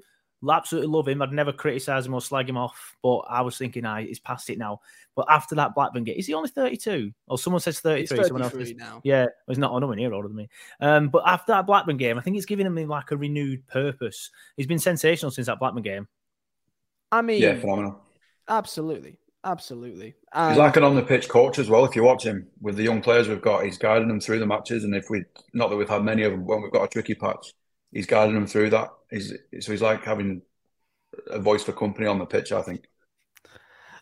absolutely 0.50 0.88
love 0.88 1.08
him. 1.08 1.22
I'd 1.22 1.32
never 1.32 1.52
criticize 1.52 2.06
him 2.06 2.14
or 2.14 2.20
slag 2.20 2.48
him 2.48 2.56
off, 2.56 2.96
but 3.02 3.18
I 3.28 3.40
was 3.40 3.58
thinking, 3.58 3.84
I 3.84 4.04
he's 4.04 4.18
past 4.18 4.50
it 4.50 4.58
now. 4.58 4.80
But 5.16 5.26
after 5.28 5.54
that 5.56 5.74
Blackburn 5.74 6.04
game, 6.04 6.16
is 6.16 6.26
he 6.26 6.34
only 6.34 6.48
32? 6.48 7.12
Or 7.26 7.38
someone 7.38 7.60
says 7.60 7.80
33. 7.80 8.24
someone 8.24 8.42
else 8.42 8.52
says, 8.52 8.74
now. 8.74 9.00
Yeah, 9.02 9.24
well, 9.24 9.32
he's 9.48 9.58
not 9.58 9.72
on 9.72 9.96
near 9.96 10.12
older 10.12 10.28
than 10.28 10.36
me. 10.36 10.48
Um, 10.80 11.08
but 11.08 11.22
after 11.26 11.52
that 11.52 11.66
Blackburn 11.66 11.96
game, 11.96 12.18
I 12.18 12.20
think 12.20 12.36
it's 12.36 12.46
given 12.46 12.66
him 12.66 12.88
like 12.88 13.10
a 13.10 13.16
renewed 13.16 13.66
purpose. 13.66 14.30
He's 14.56 14.66
been 14.66 14.78
sensational 14.78 15.32
since 15.32 15.48
that 15.48 15.58
Blackburn 15.58 15.82
game. 15.82 16.08
I 17.10 17.22
mean, 17.22 17.42
yeah, 17.42 17.58
phenomenal. 17.58 18.00
Absolutely. 18.48 19.18
Absolutely. 19.44 20.14
And... 20.32 20.50
He's 20.50 20.58
like 20.58 20.76
an 20.76 20.84
on 20.84 20.94
the 20.94 21.02
pitch 21.02 21.28
coach 21.28 21.58
as 21.58 21.68
well. 21.68 21.84
If 21.84 21.96
you 21.96 22.02
watch 22.02 22.24
him 22.24 22.46
with 22.60 22.76
the 22.76 22.82
young 22.82 23.00
players 23.00 23.28
we've 23.28 23.40
got, 23.40 23.64
he's 23.64 23.78
guiding 23.78 24.08
them 24.08 24.20
through 24.20 24.40
the 24.40 24.46
matches. 24.46 24.84
And 24.84 24.94
if 24.94 25.06
we, 25.10 25.24
not 25.52 25.70
that 25.70 25.76
we've 25.76 25.88
had 25.88 26.02
many 26.02 26.22
of 26.22 26.32
them, 26.32 26.44
when 26.44 26.62
we've 26.62 26.72
got 26.72 26.84
a 26.84 26.88
tricky 26.88 27.14
patch, 27.14 27.54
he's 27.92 28.06
guiding 28.06 28.34
them 28.34 28.46
through 28.46 28.70
that. 28.70 28.90
He's 29.10 29.32
so 29.60 29.72
he's 29.72 29.82
like 29.82 30.04
having 30.04 30.42
a 31.28 31.38
voice 31.38 31.64
for 31.64 31.72
Kompany 31.72 32.10
on 32.10 32.18
the 32.18 32.26
pitch. 32.26 32.52
I 32.52 32.62
think 32.62 32.88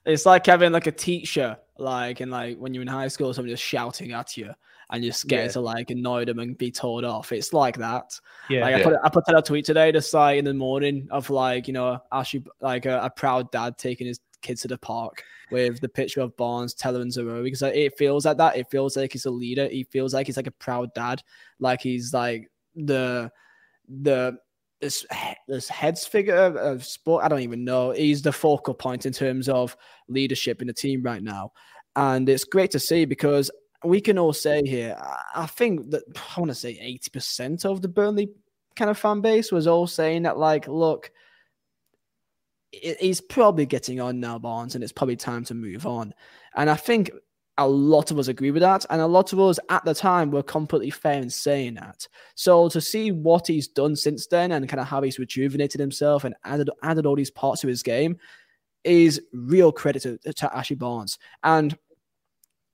it's 0.04 0.26
like 0.26 0.46
having 0.46 0.72
like 0.72 0.86
a 0.86 0.92
teacher, 0.92 1.58
like 1.78 2.20
and 2.20 2.30
like 2.30 2.58
when 2.58 2.74
you're 2.74 2.82
in 2.82 2.88
high 2.88 3.08
school, 3.08 3.32
someone 3.32 3.50
just 3.50 3.62
shouting 3.62 4.12
at 4.12 4.36
you 4.36 4.52
and 4.90 5.02
you're 5.02 5.12
scared 5.12 5.46
yeah. 5.46 5.52
to 5.52 5.60
like 5.60 5.90
annoy 5.90 6.24
them 6.24 6.38
and 6.38 6.56
be 6.56 6.70
told 6.70 7.04
off. 7.04 7.32
It's 7.32 7.52
like 7.52 7.78
that. 7.78 8.18
Yeah. 8.48 8.60
Like 8.60 8.74
I 8.74 8.78
yeah. 8.78 8.84
put 8.84 8.96
I 9.04 9.08
put 9.08 9.26
that 9.26 9.38
a 9.38 9.42
tweet 9.42 9.64
today, 9.64 9.92
just 9.92 10.12
like 10.14 10.38
in 10.38 10.44
the 10.44 10.54
morning 10.54 11.08
of 11.10 11.30
like 11.30 11.66
you 11.66 11.74
know 11.74 11.98
actually 12.12 12.44
like 12.60 12.86
a, 12.86 13.00
a 13.02 13.10
proud 13.10 13.50
dad 13.50 13.78
taking 13.78 14.06
his 14.06 14.20
kids 14.42 14.62
to 14.62 14.68
the 14.68 14.78
park 14.78 15.24
with 15.50 15.80
the 15.80 15.88
picture 15.88 16.20
of 16.20 16.36
Barnes, 16.36 16.74
Tella, 16.74 17.00
and 17.00 17.12
Zero 17.12 17.42
because 17.42 17.62
it 17.62 17.98
feels 17.98 18.24
like 18.24 18.36
that. 18.38 18.56
It 18.56 18.70
feels 18.70 18.96
like 18.96 19.12
he's 19.12 19.26
a 19.26 19.30
leader. 19.30 19.68
He 19.68 19.84
feels 19.84 20.14
like 20.14 20.26
he's 20.26 20.36
like 20.36 20.46
a 20.46 20.52
proud 20.52 20.94
dad. 20.94 21.22
Like 21.58 21.80
he's 21.80 22.12
like 22.12 22.50
the 22.74 23.30
the 23.88 24.38
this 24.80 25.06
this 25.48 25.68
heads 25.68 26.06
figure 26.06 26.34
of 26.34 26.84
sport. 26.84 27.24
I 27.24 27.28
don't 27.28 27.40
even 27.40 27.64
know. 27.64 27.92
He's 27.92 28.22
the 28.22 28.32
focal 28.32 28.74
point 28.74 29.06
in 29.06 29.12
terms 29.12 29.48
of 29.48 29.76
leadership 30.08 30.60
in 30.60 30.68
the 30.68 30.74
team 30.74 31.02
right 31.02 31.22
now, 31.22 31.52
and 31.94 32.28
it's 32.28 32.44
great 32.44 32.70
to 32.72 32.78
see 32.78 33.04
because 33.04 33.50
we 33.84 34.00
can 34.00 34.18
all 34.18 34.32
say 34.32 34.62
here. 34.64 34.96
I 35.34 35.46
think 35.46 35.90
that 35.90 36.02
I 36.36 36.40
want 36.40 36.50
to 36.50 36.54
say 36.54 36.78
eighty 36.80 37.10
percent 37.10 37.64
of 37.64 37.82
the 37.82 37.88
Burnley 37.88 38.30
kind 38.74 38.90
of 38.90 38.98
fan 38.98 39.20
base 39.22 39.50
was 39.50 39.66
all 39.66 39.86
saying 39.86 40.24
that, 40.24 40.36
like, 40.38 40.68
look, 40.68 41.10
he's 42.70 43.20
probably 43.20 43.64
getting 43.66 44.00
on 44.00 44.20
now, 44.20 44.38
Barnes, 44.38 44.74
and 44.74 44.84
it's 44.84 44.92
probably 44.92 45.16
time 45.16 45.44
to 45.44 45.54
move 45.54 45.86
on. 45.86 46.12
And 46.54 46.68
I 46.68 46.74
think 46.74 47.10
a 47.58 47.66
lot 47.66 48.10
of 48.10 48.18
us 48.18 48.28
agree 48.28 48.50
with 48.50 48.62
that. 48.62 48.84
And 48.90 49.00
a 49.00 49.06
lot 49.06 49.32
of 49.32 49.40
us 49.40 49.58
at 49.70 49.84
the 49.84 49.94
time 49.94 50.30
were 50.30 50.42
completely 50.42 50.90
fair 50.90 51.20
in 51.20 51.30
saying 51.30 51.74
that. 51.74 52.06
So 52.34 52.68
to 52.68 52.80
see 52.80 53.12
what 53.12 53.46
he's 53.46 53.68
done 53.68 53.96
since 53.96 54.26
then 54.26 54.52
and 54.52 54.68
kind 54.68 54.80
of 54.80 54.86
how 54.86 55.02
he's 55.02 55.18
rejuvenated 55.18 55.80
himself 55.80 56.24
and 56.24 56.34
added 56.44 56.70
added 56.82 57.06
all 57.06 57.16
these 57.16 57.30
parts 57.30 57.62
to 57.62 57.68
his 57.68 57.82
game 57.82 58.18
is 58.84 59.20
real 59.32 59.72
credit 59.72 60.02
to, 60.02 60.18
to 60.32 60.56
Ashley 60.56 60.76
Barnes. 60.76 61.18
And 61.42 61.76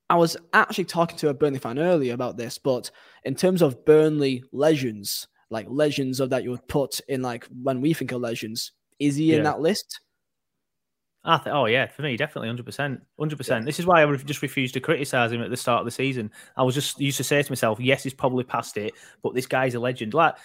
I 0.09 0.15
was 0.15 0.37
actually 0.53 0.85
talking 0.85 1.17
to 1.19 1.29
a 1.29 1.33
Burnley 1.33 1.59
fan 1.59 1.79
earlier 1.79 2.13
about 2.13 2.37
this, 2.37 2.57
but 2.57 2.91
in 3.23 3.35
terms 3.35 3.61
of 3.61 3.85
Burnley 3.85 4.43
legends, 4.51 5.27
like 5.49 5.65
legends 5.69 6.19
of 6.19 6.29
that 6.29 6.43
you 6.43 6.51
would 6.51 6.67
put 6.67 6.99
in 7.07 7.21
like 7.21 7.47
when 7.63 7.81
we 7.81 7.93
think 7.93 8.11
of 8.11 8.21
legends, 8.21 8.73
is 8.99 9.15
he 9.15 9.31
yeah. 9.31 9.37
in 9.37 9.43
that 9.43 9.61
list? 9.61 10.01
I 11.25 11.37
th- 11.37 11.53
oh 11.53 11.65
yeah, 11.65 11.87
for 11.87 12.01
me, 12.01 12.17
definitely, 12.17 12.49
hundred 12.49 12.65
percent, 12.65 13.01
hundred 13.17 13.37
percent. 13.37 13.65
This 13.65 13.79
is 13.79 13.85
why 13.85 14.03
I 14.03 14.15
just 14.17 14.41
refused 14.41 14.73
to 14.73 14.81
criticize 14.81 15.31
him 15.31 15.41
at 15.41 15.49
the 15.49 15.57
start 15.57 15.79
of 15.79 15.85
the 15.85 15.91
season. 15.91 16.31
I 16.57 16.63
was 16.63 16.75
just 16.75 16.99
used 16.99 17.17
to 17.17 17.23
say 17.23 17.41
to 17.41 17.51
myself, 17.51 17.79
"Yes, 17.79 18.03
he's 18.03 18.13
probably 18.13 18.43
past 18.43 18.75
it, 18.75 18.93
but 19.21 19.33
this 19.33 19.45
guy's 19.45 19.73
a 19.73 19.79
legend." 19.79 20.13
Like, 20.13 20.35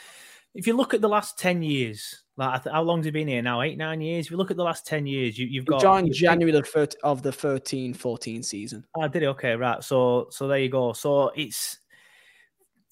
if 0.55 0.69
you 0.69 0.77
look 0.77 0.95
at 0.95 1.01
the 1.01 1.09
last 1.09 1.37
ten 1.37 1.63
years, 1.63 2.23
like 2.37 2.65
how 2.65 2.83
long's 2.83 3.07
he 3.07 3.11
been 3.11 3.27
here 3.27 3.43
now? 3.43 3.61
Eight, 3.63 3.77
nine 3.77 4.01
years. 4.01 4.27
If 4.27 4.31
you 4.31 4.37
look 4.37 4.53
at 4.53 4.57
the 4.57 4.63
last 4.63 4.87
ten 4.87 5.05
years, 5.05 5.37
you, 5.37 5.61
have 5.61 5.67
got 5.67 5.81
joined 5.81 6.15
January 6.15 6.53
the 6.53 6.63
thir- 6.63 6.87
of 7.03 7.23
the 7.23 7.31
13-14 7.31 8.45
season. 8.45 8.85
I 9.01 9.09
did 9.09 9.25
it. 9.25 9.27
Okay, 9.27 9.57
right. 9.57 9.83
So, 9.83 10.29
so 10.31 10.47
there 10.47 10.59
you 10.59 10.69
go. 10.69 10.93
So 10.93 11.33
it's. 11.35 11.79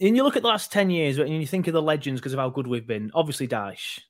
And 0.00 0.14
you 0.14 0.24
look 0.24 0.36
at 0.36 0.42
the 0.42 0.48
last 0.48 0.70
10 0.72 0.90
years 0.90 1.16
and 1.16 1.30
you 1.30 1.46
think 1.46 1.68
of 1.68 1.72
the 1.72 1.80
legends 1.80 2.20
because 2.20 2.34
of 2.34 2.38
how 2.38 2.50
good 2.50 2.66
we've 2.66 2.86
been. 2.86 3.10
Obviously, 3.14 3.48
Dyche, 3.48 4.00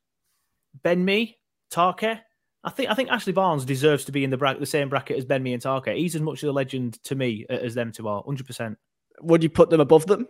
Ben 0.83 1.05
Mee, 1.05 1.37
Tarke, 1.71 2.19
I 2.67 2.71
think 2.71 2.91
I 2.91 2.95
think 2.95 3.11
Ashley 3.11 3.33
Barnes 3.33 3.65
deserves 3.65 4.05
to 4.07 4.13
be 4.13 4.25
in 4.25 4.31
the 4.31 4.57
the 4.59 4.67
same 4.67 4.89
bracket 4.89 5.17
as 5.17 5.25
Ben 5.25 5.41
Mee 5.41 5.53
and 5.53 5.63
Tarke. 5.63 5.97
He's 5.97 6.17
as 6.17 6.21
much 6.21 6.43
of 6.43 6.49
a 6.49 6.53
legend 6.53 7.03
to 7.05 7.15
me 7.15 7.47
as 7.49 7.75
them 7.75 7.93
two 7.93 8.09
are, 8.09 8.25
hundred 8.25 8.47
percent. 8.47 8.77
Would 9.23 9.45
you 9.45 9.49
put 9.49 9.71
them 9.71 9.81
above 9.81 10.07
them? 10.07 10.27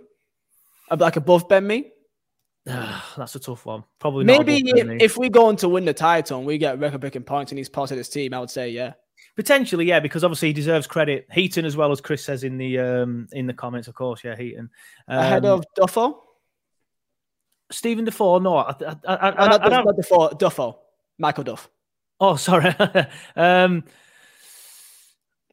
Like 0.95 1.17
above 1.17 1.49
Ben 1.49 1.67
Mee? 1.67 1.91
That's 2.67 3.35
a 3.35 3.41
tough 3.41 3.65
one. 3.65 3.85
Probably 3.99 4.25
maybe 4.27 4.63
if, 4.67 5.03
if, 5.03 5.17
we 5.17 5.31
go 5.31 5.47
on 5.47 5.57
to 5.57 5.69
win 5.69 5.87
the 5.87 5.95
title 5.95 6.39
and 6.39 6.47
we 6.47 6.59
get 6.59 6.79
record 6.79 7.01
breaking 7.01 7.23
points 7.23 7.53
and 7.53 7.59
he's 7.59 7.71
part 7.71 7.91
of 7.91 7.97
this 7.97 8.11
team, 8.11 8.35
I 8.35 8.41
would 8.41 8.51
say 8.51 8.69
yeah. 8.69 8.93
Potentially, 9.35 9.87
yeah, 9.87 10.01
because 10.01 10.23
obviously 10.23 10.49
he 10.49 10.55
deserves 10.55 10.87
credit. 10.87 11.27
Heaton 11.33 11.65
as 11.65 11.75
well 11.75 11.91
as 11.91 12.03
Chris 12.03 12.23
says 12.23 12.45
in 12.45 12.59
the 12.59 12.79
um 12.79 13.29
in 13.33 13.47
the 13.47 13.55
comments, 13.55 13.89
of 13.89 13.95
course, 13.95 14.23
yeah, 14.23 14.37
Heaton. 14.37 14.69
Um, 15.09 15.19
Ahead 15.19 15.45
of 15.47 15.65
Duffo? 15.79 16.19
Stephen 17.73 18.05
Defoe, 18.05 18.41
no, 18.41 18.59
I, 18.59 18.71
I, 18.71 18.97
I, 19.07 19.31
I, 19.31 19.49
not, 19.49 19.73
I, 19.73 19.83
not 19.83 19.97
Defoe, 19.97 20.29
Duffo, 20.31 20.77
Michael 21.19 21.45
Duff. 21.45 21.71
Oh, 22.21 22.37
sorry. 22.37 22.75
um, 23.37 23.85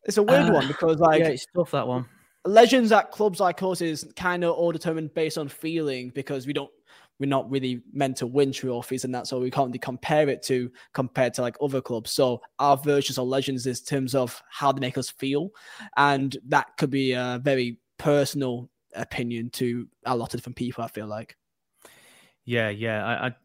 it's 0.06 0.18
a 0.18 0.24
weird 0.24 0.50
uh, 0.50 0.54
one 0.54 0.68
because, 0.68 0.98
like, 1.00 1.20
yeah, 1.20 1.30
it's 1.30 1.46
tough 1.56 1.72
that 1.72 1.88
one. 1.88 2.06
Legends 2.46 2.92
at 2.92 3.12
clubs 3.12 3.40
like 3.40 3.64
us 3.64 3.82
is 3.82 4.06
kind 4.16 4.44
of 4.44 4.52
all 4.52 4.72
determined 4.72 5.14
based 5.14 5.38
on 5.38 5.48
feeling 5.48 6.12
because 6.14 6.46
we 6.46 6.54
don't 6.54 6.72
we're 7.20 7.28
not 7.28 7.50
really 7.50 7.82
meant 7.94 8.18
to 8.18 8.28
win 8.28 8.52
trophies, 8.52 9.06
and 9.06 9.14
that's 9.14 9.32
all 9.32 9.40
we 9.40 9.52
can't 9.52 9.68
really 9.68 9.80
compare 9.80 10.28
it 10.28 10.44
to 10.44 10.70
compared 10.94 11.34
to 11.36 11.42
like 11.42 11.56
other 11.62 11.82
clubs. 11.82 12.12
So 12.12 12.42
our 12.60 12.76
versions 12.76 13.18
of 13.18 13.28
legends 13.28 13.66
in 13.66 13.76
terms 13.76 14.16
of 14.16 14.42
how 14.50 14.72
they 14.72 14.82
make 14.82 14.98
us 14.98 15.10
feel, 15.10 15.52
and 15.96 16.36
that 16.48 16.76
could 16.78 16.90
be 16.90 17.14
a 17.14 17.40
very 17.42 17.80
personal 17.98 18.70
opinion 18.96 19.50
to 19.52 19.88
a 20.06 20.16
lot 20.16 20.34
of 20.34 20.40
different 20.40 20.58
people. 20.58 20.84
I 20.84 20.88
feel 20.88 21.08
like. 21.08 21.38
Yeah, 22.46 22.70
yeah. 22.70 23.06
I, 23.06 23.28
I 23.28 23.36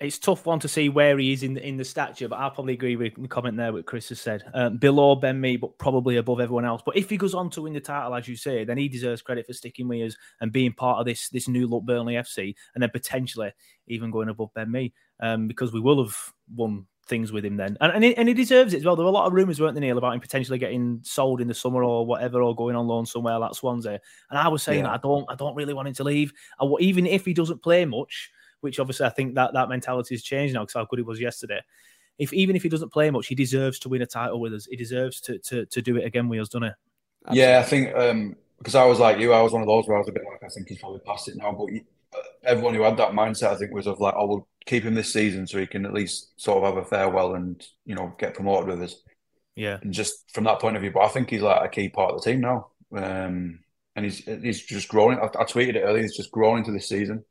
it's 0.00 0.18
tough 0.18 0.46
one 0.46 0.58
to 0.60 0.68
see 0.68 0.88
where 0.88 1.18
he 1.18 1.32
is 1.32 1.42
in 1.42 1.52
the, 1.54 1.66
in 1.66 1.76
the 1.76 1.84
stature, 1.84 2.26
but 2.26 2.36
I'll 2.38 2.50
probably 2.50 2.72
agree 2.72 2.96
with 2.96 3.20
the 3.20 3.28
comment 3.28 3.58
there 3.58 3.72
what 3.72 3.84
Chris 3.84 4.08
has 4.08 4.20
said. 4.20 4.42
Um, 4.54 4.78
below 4.78 5.14
Ben 5.14 5.38
Mee, 5.38 5.56
but 5.58 5.76
probably 5.78 6.16
above 6.16 6.40
everyone 6.40 6.64
else. 6.64 6.80
But 6.84 6.96
if 6.96 7.10
he 7.10 7.18
goes 7.18 7.34
on 7.34 7.50
to 7.50 7.62
win 7.62 7.74
the 7.74 7.80
title, 7.80 8.14
as 8.14 8.26
you 8.26 8.34
say, 8.34 8.64
then 8.64 8.78
he 8.78 8.88
deserves 8.88 9.20
credit 9.20 9.46
for 9.46 9.52
sticking 9.52 9.88
with 9.88 10.08
us 10.12 10.16
and 10.40 10.52
being 10.52 10.72
part 10.72 10.98
of 11.00 11.06
this 11.06 11.28
this 11.28 11.48
new 11.48 11.66
look 11.66 11.84
Burnley 11.84 12.14
FC, 12.14 12.54
and 12.74 12.82
then 12.82 12.90
potentially 12.90 13.52
even 13.88 14.10
going 14.10 14.30
above 14.30 14.54
Ben 14.54 14.70
Mee 14.70 14.92
um, 15.20 15.46
because 15.46 15.72
we 15.72 15.80
will 15.80 16.02
have 16.02 16.16
won 16.54 16.86
things 17.06 17.32
with 17.32 17.44
him 17.44 17.56
then, 17.56 17.76
and 17.82 17.92
and 17.92 18.04
he, 18.04 18.16
and 18.16 18.26
he 18.26 18.32
deserves 18.34 18.72
it 18.72 18.78
as 18.78 18.84
well. 18.86 18.96
There 18.96 19.04
were 19.04 19.10
a 19.10 19.14
lot 19.14 19.26
of 19.26 19.34
rumours, 19.34 19.60
weren't 19.60 19.74
there, 19.74 19.82
Neil, 19.82 19.98
about 19.98 20.14
him 20.14 20.20
potentially 20.20 20.58
getting 20.58 21.00
sold 21.02 21.42
in 21.42 21.48
the 21.48 21.54
summer 21.54 21.84
or 21.84 22.06
whatever, 22.06 22.40
or 22.40 22.54
going 22.56 22.74
on 22.76 22.86
loan 22.86 23.04
somewhere 23.04 23.38
like 23.38 23.54
Swansea. 23.54 24.00
And 24.30 24.38
I 24.38 24.48
was 24.48 24.62
saying 24.62 24.78
Yeah. 24.78 24.84
that 24.84 24.94
I 24.94 24.98
don't, 24.98 25.26
I 25.28 25.34
don't 25.34 25.56
really 25.56 25.74
want 25.74 25.88
him 25.88 25.94
to 25.94 26.04
leave. 26.04 26.32
I, 26.58 26.66
even 26.78 27.06
if 27.06 27.24
he 27.26 27.34
doesn't 27.34 27.62
play 27.62 27.84
much, 27.84 28.30
which 28.60 28.78
obviously 28.78 29.06
I 29.06 29.10
think 29.10 29.34
that 29.34 29.52
that 29.54 29.68
mentality 29.68 30.14
has 30.14 30.22
changed 30.22 30.54
now 30.54 30.62
because 30.62 30.74
how 30.74 30.84
good 30.84 30.98
he 30.98 31.04
was 31.04 31.20
yesterday. 31.20 31.60
If 32.18 32.32
even 32.32 32.56
if 32.56 32.62
he 32.62 32.68
doesn't 32.68 32.92
play 32.92 33.10
much, 33.10 33.26
he 33.26 33.34
deserves 33.34 33.78
to 33.80 33.88
win 33.88 34.02
a 34.02 34.06
title 34.06 34.40
with 34.40 34.52
us. 34.52 34.66
He 34.66 34.76
deserves 34.76 35.20
to 35.22 35.38
to, 35.38 35.66
to 35.66 35.82
do 35.82 35.96
it 35.96 36.04
again 36.04 36.28
with 36.28 36.40
us, 36.40 36.48
doesn't 36.48 36.68
he? 36.68 37.38
Yeah, 37.38 37.60
I 37.60 37.62
think 37.62 37.94
um, 37.96 38.36
because 38.58 38.74
I 38.74 38.84
was 38.84 38.98
like 38.98 39.18
you, 39.18 39.32
I 39.32 39.42
was 39.42 39.52
one 39.52 39.62
of 39.62 39.68
those 39.68 39.86
where 39.86 39.96
I 39.96 40.00
was 40.00 40.08
a 40.08 40.12
bit 40.12 40.24
like, 40.30 40.42
I 40.42 40.48
think 40.48 40.68
he's 40.68 40.78
probably 40.78 41.00
past 41.00 41.28
it 41.28 41.36
now. 41.36 41.52
But 41.52 41.72
you, 41.72 41.80
uh, 42.14 42.18
everyone 42.44 42.74
who 42.74 42.82
had 42.82 42.96
that 42.98 43.12
mindset, 43.12 43.52
I 43.52 43.56
think, 43.56 43.72
was 43.72 43.86
of 43.86 44.00
like, 44.00 44.14
oh, 44.16 44.26
we'll 44.26 44.48
keep 44.66 44.84
him 44.84 44.94
this 44.94 45.12
season 45.12 45.46
so 45.46 45.58
he 45.58 45.66
can 45.66 45.86
at 45.86 45.94
least 45.94 46.38
sort 46.40 46.58
of 46.58 46.64
have 46.64 46.82
a 46.82 46.86
farewell 46.86 47.34
and 47.34 47.66
you 47.86 47.94
know 47.94 48.14
get 48.18 48.34
promoted 48.34 48.68
with 48.68 48.82
us. 48.82 48.96
Yeah. 49.56 49.78
And 49.82 49.92
just 49.92 50.30
from 50.32 50.44
that 50.44 50.60
point 50.60 50.76
of 50.76 50.82
view, 50.82 50.90
but 50.90 51.02
I 51.02 51.08
think 51.08 51.30
he's 51.30 51.42
like 51.42 51.64
a 51.64 51.68
key 51.68 51.88
part 51.88 52.12
of 52.12 52.22
the 52.22 52.30
team 52.30 52.40
now. 52.40 52.68
Um, 52.94 53.60
and 53.96 54.04
he's 54.04 54.24
he's 54.24 54.62
just 54.62 54.88
growing. 54.88 55.18
I, 55.18 55.24
I 55.24 55.44
tweeted 55.44 55.76
it 55.76 55.82
earlier. 55.82 56.02
He's 56.02 56.16
just 56.16 56.30
growing 56.30 56.58
into 56.58 56.72
this 56.72 56.88
season. 56.88 57.24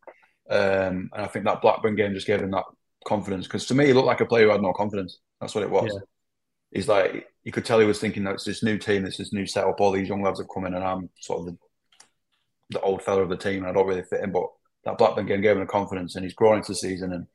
Um, 0.49 1.09
and 1.13 1.25
I 1.25 1.27
think 1.27 1.45
that 1.45 1.61
Blackburn 1.61 1.95
game 1.95 2.13
just 2.13 2.27
gave 2.27 2.41
him 2.41 2.51
that 2.51 2.63
confidence 3.05 3.45
because 3.45 3.65
to 3.67 3.75
me, 3.75 3.87
he 3.87 3.93
looked 3.93 4.07
like 4.07 4.21
a 4.21 4.25
player 4.25 4.45
who 4.45 4.51
had 4.51 4.61
no 4.61 4.73
confidence. 4.73 5.19
That's 5.39 5.55
what 5.55 5.63
it 5.63 5.69
was. 5.69 5.91
Yeah. 5.93 5.99
He's 6.71 6.87
like 6.87 7.27
you 7.43 7.51
could 7.51 7.65
tell 7.65 7.79
he 7.79 7.85
was 7.85 7.99
thinking 7.99 8.23
that 8.25 8.35
it's 8.35 8.43
this 8.43 8.63
new 8.63 8.77
team, 8.77 9.05
it's 9.05 9.17
this 9.17 9.33
new 9.33 9.45
setup. 9.45 9.79
All 9.79 9.91
these 9.91 10.09
young 10.09 10.21
lads 10.21 10.39
have 10.39 10.49
come 10.53 10.65
in, 10.65 10.75
and 10.75 10.83
I'm 10.83 11.09
sort 11.19 11.39
of 11.39 11.45
the, 11.47 11.57
the 12.71 12.81
old 12.81 13.01
fella 13.01 13.23
of 13.23 13.29
the 13.29 13.37
team, 13.37 13.59
and 13.59 13.67
I 13.67 13.71
don't 13.73 13.87
really 13.87 14.03
fit 14.03 14.23
in. 14.23 14.31
But 14.31 14.47
that 14.85 14.97
Blackburn 14.97 15.25
game 15.25 15.41
gave 15.41 15.55
him 15.55 15.61
the 15.61 15.65
confidence, 15.65 16.15
and 16.15 16.23
he's 16.23 16.33
growing 16.33 16.57
into 16.57 16.71
the 16.71 16.75
season. 16.75 17.13
And 17.13 17.27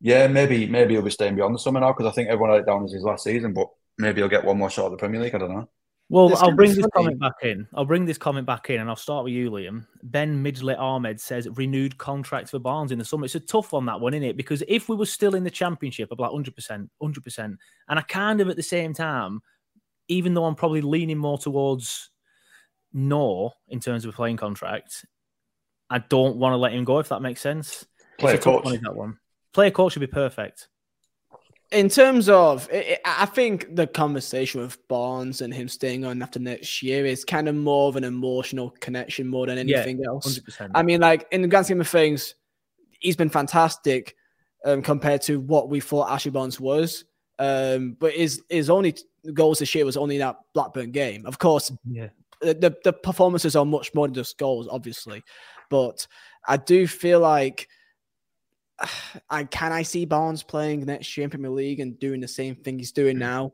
yeah, 0.00 0.26
maybe 0.26 0.66
maybe 0.66 0.94
he'll 0.94 1.02
be 1.02 1.10
staying 1.10 1.36
beyond 1.36 1.54
the 1.54 1.60
summer 1.60 1.80
now 1.80 1.92
because 1.92 2.10
I 2.10 2.14
think 2.14 2.28
everyone 2.28 2.50
had 2.50 2.60
it 2.60 2.66
down 2.66 2.84
as 2.84 2.92
his 2.92 3.04
last 3.04 3.24
season. 3.24 3.52
But 3.52 3.68
maybe 3.98 4.20
he'll 4.20 4.28
get 4.28 4.44
one 4.44 4.58
more 4.58 4.70
shot 4.70 4.86
at 4.86 4.90
the 4.90 4.96
Premier 4.98 5.20
League. 5.20 5.34
I 5.34 5.38
don't 5.38 5.54
know. 5.54 5.68
Well, 6.12 6.28
This 6.28 6.42
I'll 6.42 6.52
bring 6.52 6.74
this 6.74 6.80
funny. 6.80 6.90
comment 6.94 7.18
back 7.20 7.36
in. 7.42 7.66
I'll 7.72 7.86
bring 7.86 8.04
this 8.04 8.18
comment 8.18 8.46
back 8.46 8.68
in, 8.68 8.82
and 8.82 8.90
I'll 8.90 8.96
start 8.96 9.24
with 9.24 9.32
you, 9.32 9.50
Liam. 9.50 9.86
Ben 10.02 10.44
Midgley 10.44 10.78
Ahmed 10.78 11.18
says 11.18 11.48
renewed 11.54 11.96
contract 11.96 12.50
for 12.50 12.58
Barnes 12.58 12.92
in 12.92 12.98
the 12.98 13.04
summer. 13.04 13.24
It's 13.24 13.34
a 13.34 13.40
tough 13.40 13.72
one, 13.72 13.86
that 13.86 13.98
one, 13.98 14.12
isn't 14.12 14.28
it? 14.28 14.36
Because 14.36 14.62
if 14.68 14.90
we 14.90 14.96
were 14.96 15.06
still 15.06 15.34
in 15.34 15.42
the 15.42 15.50
championship, 15.50 16.10
I'd 16.12 16.18
be 16.18 16.22
like 16.22 16.32
100%, 16.32 16.90
100%. 17.02 17.56
And 17.88 17.98
I 17.98 18.02
kind 18.02 18.42
of 18.42 18.50
at 18.50 18.56
the 18.56 18.62
same 18.62 18.92
time, 18.92 19.40
even 20.08 20.34
though 20.34 20.44
I'm 20.44 20.54
probably 20.54 20.82
leaning 20.82 21.16
more 21.16 21.38
towards 21.38 22.10
no 22.92 23.52
in 23.68 23.80
terms 23.80 24.04
of 24.04 24.12
a 24.12 24.14
playing 24.14 24.36
contract, 24.36 25.06
I 25.88 26.00
don't 26.00 26.36
want 26.36 26.52
to 26.52 26.58
let 26.58 26.74
him 26.74 26.84
go, 26.84 26.98
if 26.98 27.08
that 27.08 27.22
makes 27.22 27.40
sense. 27.40 27.86
Player 28.18 28.36
coach, 28.36 28.66
one, 28.66 28.74
is 28.74 28.82
that 28.82 28.94
one. 28.94 29.16
Player 29.54 29.70
coach 29.70 29.94
should 29.94 30.00
be 30.00 30.06
perfect. 30.06 30.68
In 31.72 31.88
terms 31.88 32.28
of, 32.28 32.68
I 32.72 32.98
I 33.04 33.26
think 33.26 33.74
the 33.74 33.86
conversation 33.86 34.60
with 34.60 34.76
Barnes 34.88 35.40
and 35.40 35.52
him 35.52 35.68
staying 35.68 36.04
on 36.04 36.22
after 36.22 36.38
next 36.38 36.82
year 36.82 37.04
is 37.06 37.24
kind 37.24 37.48
of 37.48 37.54
more 37.54 37.88
of 37.88 37.96
an 37.96 38.04
emotional 38.04 38.70
connection 38.80 39.26
more 39.26 39.46
than 39.46 39.66
Yeah, 39.68 39.78
anything 39.78 40.04
else. 40.06 40.38
100%. 40.38 40.70
I 40.74 40.82
mean, 40.82 41.00
like 41.00 41.26
in 41.30 41.42
the 41.42 41.48
grand 41.48 41.66
scheme 41.66 41.80
of 41.80 41.88
things, 41.88 42.34
he's 43.00 43.16
been 43.16 43.30
fantastic 43.30 44.14
um, 44.64 44.82
compared 44.82 45.22
to 45.22 45.40
what 45.40 45.68
we 45.68 45.80
thought 45.80 46.10
Ashley 46.10 46.30
Barnes 46.30 46.60
was. 46.60 47.04
Um, 47.38 47.96
but 47.98 48.12
his 48.12 48.42
his 48.48 48.70
only 48.70 48.94
goals 49.34 49.58
this 49.58 49.74
year 49.74 49.84
was 49.84 49.96
only 49.96 50.18
that 50.18 50.36
Blackburn 50.54 50.92
game. 50.92 51.26
Of 51.26 51.38
course, 51.38 51.72
Yeah. 51.88 52.08
the, 52.40 52.54
the, 52.54 52.76
the 52.84 52.92
performances 52.92 53.56
are 53.56 53.64
much 53.64 53.92
more 53.94 54.06
than 54.06 54.14
just 54.14 54.38
goals, 54.38 54.68
obviously. 54.70 55.22
But 55.70 56.06
I 56.46 56.56
do 56.58 56.86
feel 56.86 57.20
like 57.20 57.68
I 59.30 59.44
can 59.44 59.72
I 59.72 59.82
see 59.82 60.04
Barnes 60.04 60.42
playing 60.42 60.84
next 60.84 61.16
year 61.16 61.24
in 61.24 61.30
Premier 61.30 61.50
League 61.50 61.80
and 61.80 61.98
doing 61.98 62.20
the 62.20 62.28
same 62.28 62.54
thing 62.54 62.78
he's 62.78 62.92
doing 62.92 63.16
mm. 63.16 63.20
now. 63.20 63.52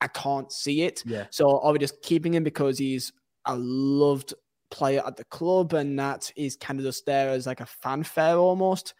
I 0.00 0.08
can't 0.08 0.50
see 0.50 0.82
it. 0.82 1.02
Yeah. 1.04 1.26
So 1.30 1.60
are 1.60 1.72
we 1.72 1.78
just 1.78 2.00
keeping 2.02 2.32
him 2.32 2.44
because 2.44 2.78
he's 2.78 3.12
a 3.44 3.56
loved 3.56 4.34
player 4.70 5.02
at 5.06 5.16
the 5.16 5.24
club 5.24 5.74
and 5.74 5.98
that 5.98 6.32
is 6.36 6.56
kind 6.56 6.78
of 6.78 6.86
just 6.86 7.04
there 7.04 7.30
as 7.30 7.46
like 7.46 7.60
a 7.60 7.66
fanfare 7.66 8.36
almost? 8.36 8.94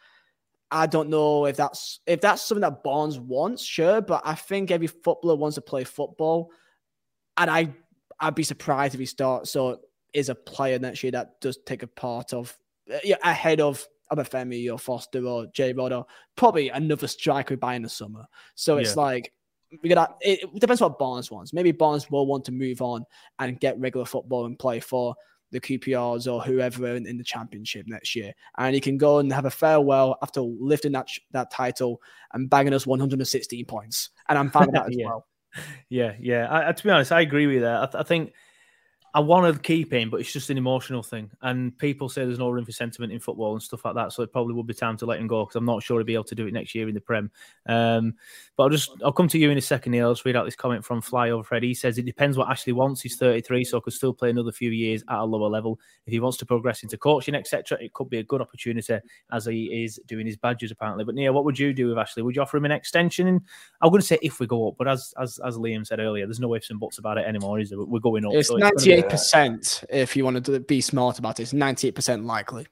I 0.71 0.87
don't 0.87 1.09
know 1.09 1.47
if 1.47 1.57
that's 1.57 2.01
if 2.07 2.21
that's 2.21 2.43
something 2.43 2.61
that 2.61 2.85
Barnes 2.85 3.19
wants, 3.19 3.65
sure, 3.65 4.01
but 4.01 4.23
I 4.25 4.35
think 4.35 4.71
every 4.71 4.87
footballer 4.87 5.35
wants 5.35 5.57
to 5.57 5.61
play 5.61 5.85
football, 5.85 6.51
and 7.37 7.51
I 7.51 7.75
I'd 8.21 8.37
be 8.37 8.45
surprised 8.45 8.95
if 8.95 9.01
he 9.01 9.07
starts 9.07 9.57
or 9.57 9.79
is 10.13 10.29
a 10.29 10.35
player 10.35 10.79
next 10.79 11.03
year 11.03 11.13
that 11.13 11.41
does 11.41 11.59
take 11.67 11.83
a 11.83 11.87
part 11.87 12.33
of 12.33 12.57
uh, 12.93 12.99
yeah, 13.03 13.17
ahead 13.23 13.61
of 13.61 13.87
Obafemi 14.13 14.73
or 14.73 14.79
Foster 14.79 15.25
or 15.25 15.47
J 15.55 15.73
Rod 15.73 15.93
or 15.93 16.07
probably 16.37 16.69
another 16.69 17.07
striker 17.07 17.55
we 17.55 17.57
buy 17.57 17.75
in 17.75 17.83
the 17.83 17.89
summer. 17.89 18.25
So 18.55 18.79
it's 18.79 18.97
Yeah. 18.97 19.03
like 19.03 19.33
we 19.83 19.89
got 19.89 20.17
it, 20.21 20.41
it 20.43 20.61
depends 20.61 20.81
what 20.81 20.99
Barnes 20.99 21.31
wants. 21.31 21.53
Maybe 21.53 21.71
Barnes 21.73 22.11
will 22.11 22.27
want 22.27 22.45
to 22.47 22.53
move 22.53 22.83
on 22.83 23.05
and 23.39 23.59
get 23.61 23.79
regular 23.79 24.05
football 24.07 24.47
and 24.47 24.59
play 24.59 24.81
for 24.81 25.15
the 25.53 25.61
QPRs 25.61 26.33
or 26.33 26.41
whoever 26.41 26.95
in, 26.95 27.07
in 27.07 27.19
the 27.19 27.25
championship 27.25 27.87
next 27.89 28.15
year. 28.15 28.33
And 28.59 28.75
he 28.75 28.81
can 28.81 28.99
go 28.99 29.19
and 29.19 29.33
have 29.33 29.47
a 29.47 29.51
farewell 29.51 30.17
after 30.23 30.41
lifting 30.41 30.93
that 30.93 31.09
that 31.33 31.51
title 31.53 32.01
and 32.33 32.49
bagging 32.51 32.73
us 32.75 32.87
116 32.87 33.65
points. 33.67 34.11
And 34.29 34.39
I'm 34.39 34.51
fine 34.51 34.67
with 34.67 34.75
that 34.75 34.87
as 34.89 34.95
Yeah. 34.97 35.07
well. 35.07 35.27
Yeah, 35.89 36.13
yeah. 36.21 36.47
I, 36.69 36.73
to 36.73 36.83
be 36.85 36.91
honest, 36.91 37.11
I 37.11 37.21
agree 37.23 37.47
with 37.47 37.55
you 37.57 37.61
there. 37.63 37.79
I, 37.83 37.87
th- 37.87 37.95
I 38.01 38.03
think 38.05 38.33
I 39.13 39.21
want 39.21 39.53
to 39.53 39.61
keep 39.61 39.93
him, 39.93 40.09
but 40.09 40.21
it's 40.21 40.33
just 40.33 40.51
an 40.51 40.59
emotional 40.59 41.03
thing. 41.03 41.31
And 41.43 41.77
people 41.79 42.09
say 42.09 42.25
there's 42.25 42.39
no 42.39 42.51
room 42.51 42.65
for 42.65 42.71
sentiment 42.71 43.13
in 43.13 43.19
football 43.19 43.55
and 43.55 43.63
stuff 43.63 43.85
like 43.85 43.97
that. 43.97 44.13
So 44.13 44.23
it 44.23 44.33
probably 44.33 44.55
would 44.55 44.69
be 44.69 44.75
time 44.75 44.97
to 44.99 45.07
let 45.07 45.19
him 45.19 45.27
go 45.27 45.45
because 45.45 45.57
I'm 45.57 45.65
not 45.65 45.83
sure 45.83 45.99
he'll 45.99 46.07
be 46.07 46.15
able 46.15 46.25
to 46.25 46.35
do 46.37 46.47
it 46.47 46.55
next 46.55 46.77
year 46.77 46.89
in 46.89 46.95
the 46.95 47.01
Prem. 47.01 47.29
Um, 47.67 48.15
but 48.57 48.65
I'll 48.65 48.69
just 48.69 48.91
I'll 49.05 49.13
come 49.13 49.27
to 49.29 49.39
you 49.39 49.51
in 49.51 49.59
a 49.59 49.63
second. 49.63 49.93
Neil. 49.93 50.07
I'll 50.07 50.15
just 50.15 50.25
read 50.25 50.37
out 50.37 50.45
this 50.45 50.55
comment 50.55 50.85
from 50.85 51.03
Flyover 51.03 51.45
Fred. 51.45 51.65
He 51.65 51.75
says 51.75 51.99
it 51.99 52.07
depends 52.07 52.37
what 52.37 52.49
Ashley 52.49 52.73
wants. 52.73 53.01
He's 53.01 53.17
33, 53.17 53.65
so 53.65 53.81
could 53.81 53.93
still 53.93 54.13
play 54.13 54.31
another 54.31 54.53
few 54.53 54.71
years 54.71 55.03
at 55.09 55.19
a 55.19 55.25
lower 55.25 55.49
level. 55.49 55.81
If 56.07 56.13
he 56.13 56.21
wants 56.21 56.39
to 56.39 56.47
progress 56.47 56.85
into 56.85 56.97
coaching, 56.97 57.35
etc., 57.35 57.79
it 57.81 57.93
could 57.93 58.11
be 58.11 58.19
a 58.19 58.25
good 58.25 58.41
opportunity 58.41 58.99
as 59.33 59.47
he 59.47 59.85
is 59.85 59.99
doing 60.07 60.27
his 60.27 60.37
badges 60.37 60.71
apparently. 60.71 61.05
But 61.05 61.17
Neil, 61.17 61.33
what 61.33 61.45
would 61.45 61.59
you 61.59 61.73
do 61.73 61.89
with 61.89 61.99
Ashley? 61.99 62.23
Would 62.23 62.37
you 62.37 62.43
offer 62.43 62.59
him 62.59 62.65
an 62.65 62.73
extension? 62.73 63.27
And 63.27 63.41
I'm 63.83 63.91
going 63.91 64.01
to 64.01 64.07
say 64.07 64.19
if 64.23 64.39
we 64.39 64.47
go 64.47 64.69
up, 64.69 64.75
but 64.79 64.87
as 64.87 65.13
as 65.21 65.41
as 65.45 65.57
Liam 65.57 65.85
said 65.85 65.99
earlier, 65.99 66.27
there's 66.27 66.39
no 66.39 66.55
ifs 66.55 66.71
and 66.71 66.79
buts 66.79 66.99
about 66.99 67.19
it 67.19 67.27
anymore, 67.27 67.59
is 67.59 67.71
there? 67.71 67.81
We're 67.81 67.99
going 67.99 68.25
up. 68.25 68.35
It's 68.35 68.49
so 68.49 68.57
be- 69.03 69.09
98% 69.09 69.85
if 69.91 70.17
you 70.17 70.25
want 70.25 70.45
to 70.45 70.61
be 70.61 70.81
smart 70.81 71.19
about 71.19 71.41
it. 71.41 71.45
It's 71.45 71.53
98% 71.53 72.25
likely. 72.25 72.67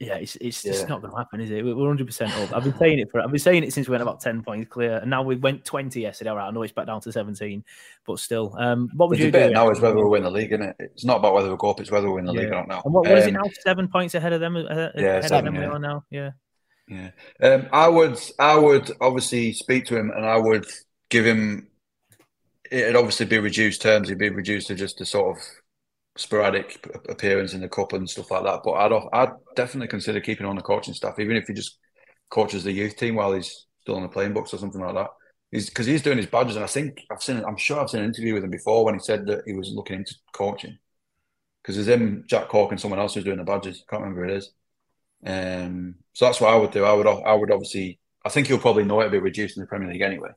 Yeah, 0.00 0.16
it's 0.16 0.34
it's 0.40 0.64
Yeah. 0.64 0.72
just 0.72 0.88
not 0.88 1.00
going 1.02 1.12
to 1.12 1.16
happen, 1.18 1.40
is 1.40 1.50
it? 1.52 1.64
We're 1.64 1.76
100 1.76 2.04
percent 2.06 2.32
up. 2.38 2.52
I've 2.54 2.64
been 2.64 2.76
saying 2.76 2.98
it 2.98 3.10
for 3.12 3.20
I've 3.20 3.30
been 3.30 3.38
saying 3.38 3.62
it 3.62 3.72
since 3.72 3.86
we 3.88 3.92
went 3.92 4.02
about 4.02 4.20
10 4.20 4.42
points 4.42 4.68
clear, 4.68 4.96
and 4.98 5.08
now 5.08 5.22
we 5.22 5.36
went 5.36 5.64
20 5.64 6.00
yesterday. 6.00 6.30
All 6.30 6.36
right, 6.36 6.48
I 6.48 6.50
know 6.50 6.62
it's 6.62 6.72
back 6.72 6.86
down 6.86 7.00
to 7.02 7.12
17, 7.12 7.64
but 8.04 8.18
still, 8.18 8.54
um, 8.58 8.90
what 8.96 9.08
would 9.08 9.18
The 9.18 9.26
you 9.26 9.30
debate 9.30 9.50
do? 9.50 9.54
now 9.54 9.70
is 9.70 9.80
whether 9.80 9.94
we 9.96 10.04
win 10.04 10.24
the 10.24 10.30
league, 10.32 10.50
isn't 10.52 10.64
it? 10.66 10.76
It's 10.80 11.04
not 11.04 11.18
about 11.18 11.32
whether 11.34 11.48
we 11.48 11.56
go 11.56 11.70
up; 11.70 11.80
it's 11.80 11.92
whether 11.92 12.08
we 12.08 12.14
win 12.14 12.24
the 12.24 12.32
league 12.32 12.48
or 12.48 12.56
not. 12.56 12.68
Now, 12.68 12.82
And 12.84 12.92
what, 12.92 13.06
what 13.08 13.16
is 13.18 13.26
it 13.26 13.36
Um, 13.36 13.42
now? 13.44 13.50
Seven 13.60 13.86
points 13.88 14.14
ahead 14.16 14.32
of 14.32 14.40
them. 14.40 14.56
Uh, 14.56 14.62
Yeah, 14.96 15.18
ahead 15.18 15.28
seven, 15.28 15.46
of 15.48 15.54
them 15.54 15.62
we 15.62 15.68
are 15.68 15.78
now. 15.78 16.04
Yeah, 16.10 16.30
Yeah. 16.88 17.10
Um, 17.40 17.68
I 17.72 17.88
would, 17.88 18.18
I 18.40 18.56
would 18.56 18.90
obviously 19.00 19.52
speak 19.52 19.86
to 19.86 19.96
him, 19.96 20.10
and 20.10 20.26
I 20.26 20.36
would 20.36 20.66
give 21.08 21.24
him. 21.24 21.68
It'd 22.70 22.96
obviously 22.96 23.26
be 23.26 23.38
reduced 23.38 23.80
terms. 23.82 24.08
It'd 24.08 24.18
be 24.18 24.28
reduced 24.30 24.66
to 24.68 24.74
just 24.74 25.00
a 25.00 25.06
sort 25.06 25.36
of 25.36 25.42
sporadic 26.16 26.84
appearance 27.08 27.54
in 27.54 27.60
the 27.60 27.68
cup 27.68 27.92
and 27.92 28.08
stuff 28.08 28.30
like 28.30 28.44
that. 28.44 28.60
But 28.64 28.72
I'd, 28.72 29.08
I'd 29.12 29.32
definitely 29.56 29.88
consider 29.88 30.20
keeping 30.20 30.46
on 30.46 30.56
the 30.56 30.62
coaching 30.62 30.94
staff, 30.94 31.18
even 31.18 31.36
if 31.36 31.46
he 31.46 31.54
just 31.54 31.78
coaches 32.30 32.64
the 32.64 32.72
youth 32.72 32.96
team 32.96 33.16
while 33.16 33.32
he's 33.32 33.66
still 33.80 33.96
on 33.96 34.02
the 34.02 34.08
playing 34.08 34.32
books 34.32 34.54
or 34.54 34.58
something 34.58 34.80
like 34.80 34.94
that. 34.94 35.10
He's 35.50 35.68
because 35.68 35.86
he's 35.86 36.02
doing 36.02 36.16
his 36.16 36.26
badges, 36.26 36.56
and 36.56 36.64
I 36.64 36.68
think 36.68 37.00
I've 37.10 37.22
seen. 37.22 37.44
I'm 37.44 37.56
sure 37.56 37.80
I've 37.80 37.90
seen 37.90 38.00
an 38.00 38.06
interview 38.06 38.34
with 38.34 38.44
him 38.44 38.50
before 38.50 38.84
when 38.84 38.94
he 38.94 39.00
said 39.00 39.26
that 39.26 39.42
he 39.46 39.52
was 39.52 39.70
looking 39.70 39.98
into 39.98 40.14
coaching. 40.32 40.78
Because 41.62 41.76
there's 41.76 41.88
him, 41.88 42.24
Jack 42.26 42.48
Cork, 42.48 42.72
and 42.72 42.80
someone 42.80 43.00
else 43.00 43.14
who's 43.14 43.24
doing 43.24 43.38
the 43.38 43.44
badges. 43.44 43.84
I 43.86 43.90
Can't 43.90 44.02
remember 44.02 44.26
who 44.26 44.32
it 44.32 44.36
is. 44.36 44.52
Um, 45.24 45.94
so 46.12 46.26
that's 46.26 46.40
what 46.40 46.52
I 46.52 46.56
would 46.56 46.72
do. 46.72 46.84
I 46.84 46.92
would, 46.92 47.06
I 47.06 47.34
would 47.34 47.50
obviously, 47.50 47.98
I 48.24 48.28
think 48.28 48.48
he'll 48.48 48.58
probably 48.58 48.84
know 48.84 49.00
it'll 49.00 49.12
be 49.12 49.18
reduced 49.18 49.56
in 49.56 49.62
the 49.62 49.66
Premier 49.66 49.90
League 49.90 50.02
anyway. 50.02 50.30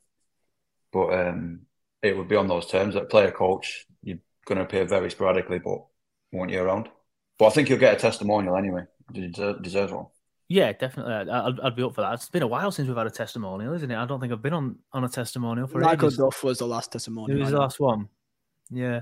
But 0.93 1.07
um, 1.13 1.61
it 2.01 2.15
would 2.15 2.27
be 2.27 2.35
on 2.35 2.47
those 2.47 2.67
terms. 2.67 2.93
that 2.93 3.09
player 3.09 3.31
coach, 3.31 3.85
going 4.47 4.57
to 4.57 4.63
appear 4.63 4.86
very 4.86 5.12
sporadically, 5.12 5.60
but 5.60 5.86
won't 6.31 6.51
you 6.51 6.62
around? 6.62 6.89
But 7.38 7.47
I 7.47 7.49
think 7.51 7.67
he'll 7.67 7.77
get 7.77 7.93
a 7.93 7.99
testimonial 7.99 8.55
anyway. 8.55 8.83
He 9.13 9.27
deserves 9.27 9.91
one. 9.91 10.07
Yeah, 10.49 10.71
definitely. 10.71 11.13
I'd, 11.13 11.60
I'd 11.60 11.75
be 11.75 11.83
up 11.83 11.93
for 11.93 12.01
that. 12.01 12.13
It's 12.13 12.29
been 12.29 12.43
a 12.43 12.47
while 12.47 12.71
since 12.71 12.88
we've 12.88 12.97
had 12.97 13.05
a 13.05 13.12
testimonial, 13.12 13.73
isn't 13.73 13.91
it? 13.91 13.97
I 13.97 14.05
don't 14.05 14.19
think 14.19 14.31
I've 14.31 14.41
been 14.41 14.53
on, 14.53 14.77
on 14.93 15.03
a 15.03 15.10
testimonial 15.10 15.67
for 15.67 15.79
Michael 15.79 16.07
ages. 16.07 16.17
Duff 16.17 16.43
was 16.43 16.60
the 16.60 16.67
last 16.67 16.91
testimonial. 16.91 17.38
It 17.38 17.41
was 17.41 17.51
the 17.51 17.60
last 17.60 17.79
one. 17.79 18.07
Yeah. 18.69 19.01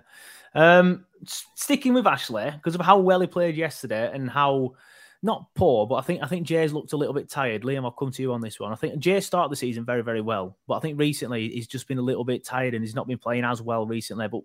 Um, 0.54 1.06
sticking 1.26 1.94
with 1.94 2.08
Ashley 2.08 2.52
because 2.52 2.76
of 2.76 2.82
how 2.82 2.98
well 2.98 3.22
he 3.22 3.28
played 3.28 3.56
yesterday 3.56 4.10
and 4.12 4.30
how 4.30 4.74
not 5.22 5.54
poor, 5.56 5.88
but 5.88 5.96
I 5.96 6.02
think 6.02 6.24
I 6.24 6.28
think 6.28 6.48
Jay's 6.48 6.72
looked 6.72 6.94
a 6.94 6.98
little 6.98 7.14
bit 7.14 7.30
tired. 7.30 7.64
Liam, 7.64 7.84
I'll 7.84 7.92
come 7.92 8.12
to 8.12 8.22
you 8.22 8.34
on 8.34 8.42
this 8.42 8.60
one. 8.60 8.72
I 8.72 8.76
think 8.76 9.00
Jay 9.00 9.20
started 9.20 9.52
the 9.52 9.56
season 9.56 9.84
very 9.84 10.02
very 10.02 10.22
well, 10.22 10.58
but 10.68 10.76
I 10.76 10.80
think 10.80 11.00
recently 11.00 11.50
he's 11.50 11.68
just 11.68 11.88
been 11.88 11.98
a 11.98 12.04
little 12.04 12.24
bit 12.24 12.46
tired 12.46 12.74
and 12.74 12.84
he's 12.84 12.96
not 12.96 13.08
been 13.08 13.18
playing 13.18 13.44
as 13.44 13.62
well 13.62 13.86
recently. 13.86 14.28
But 14.28 14.42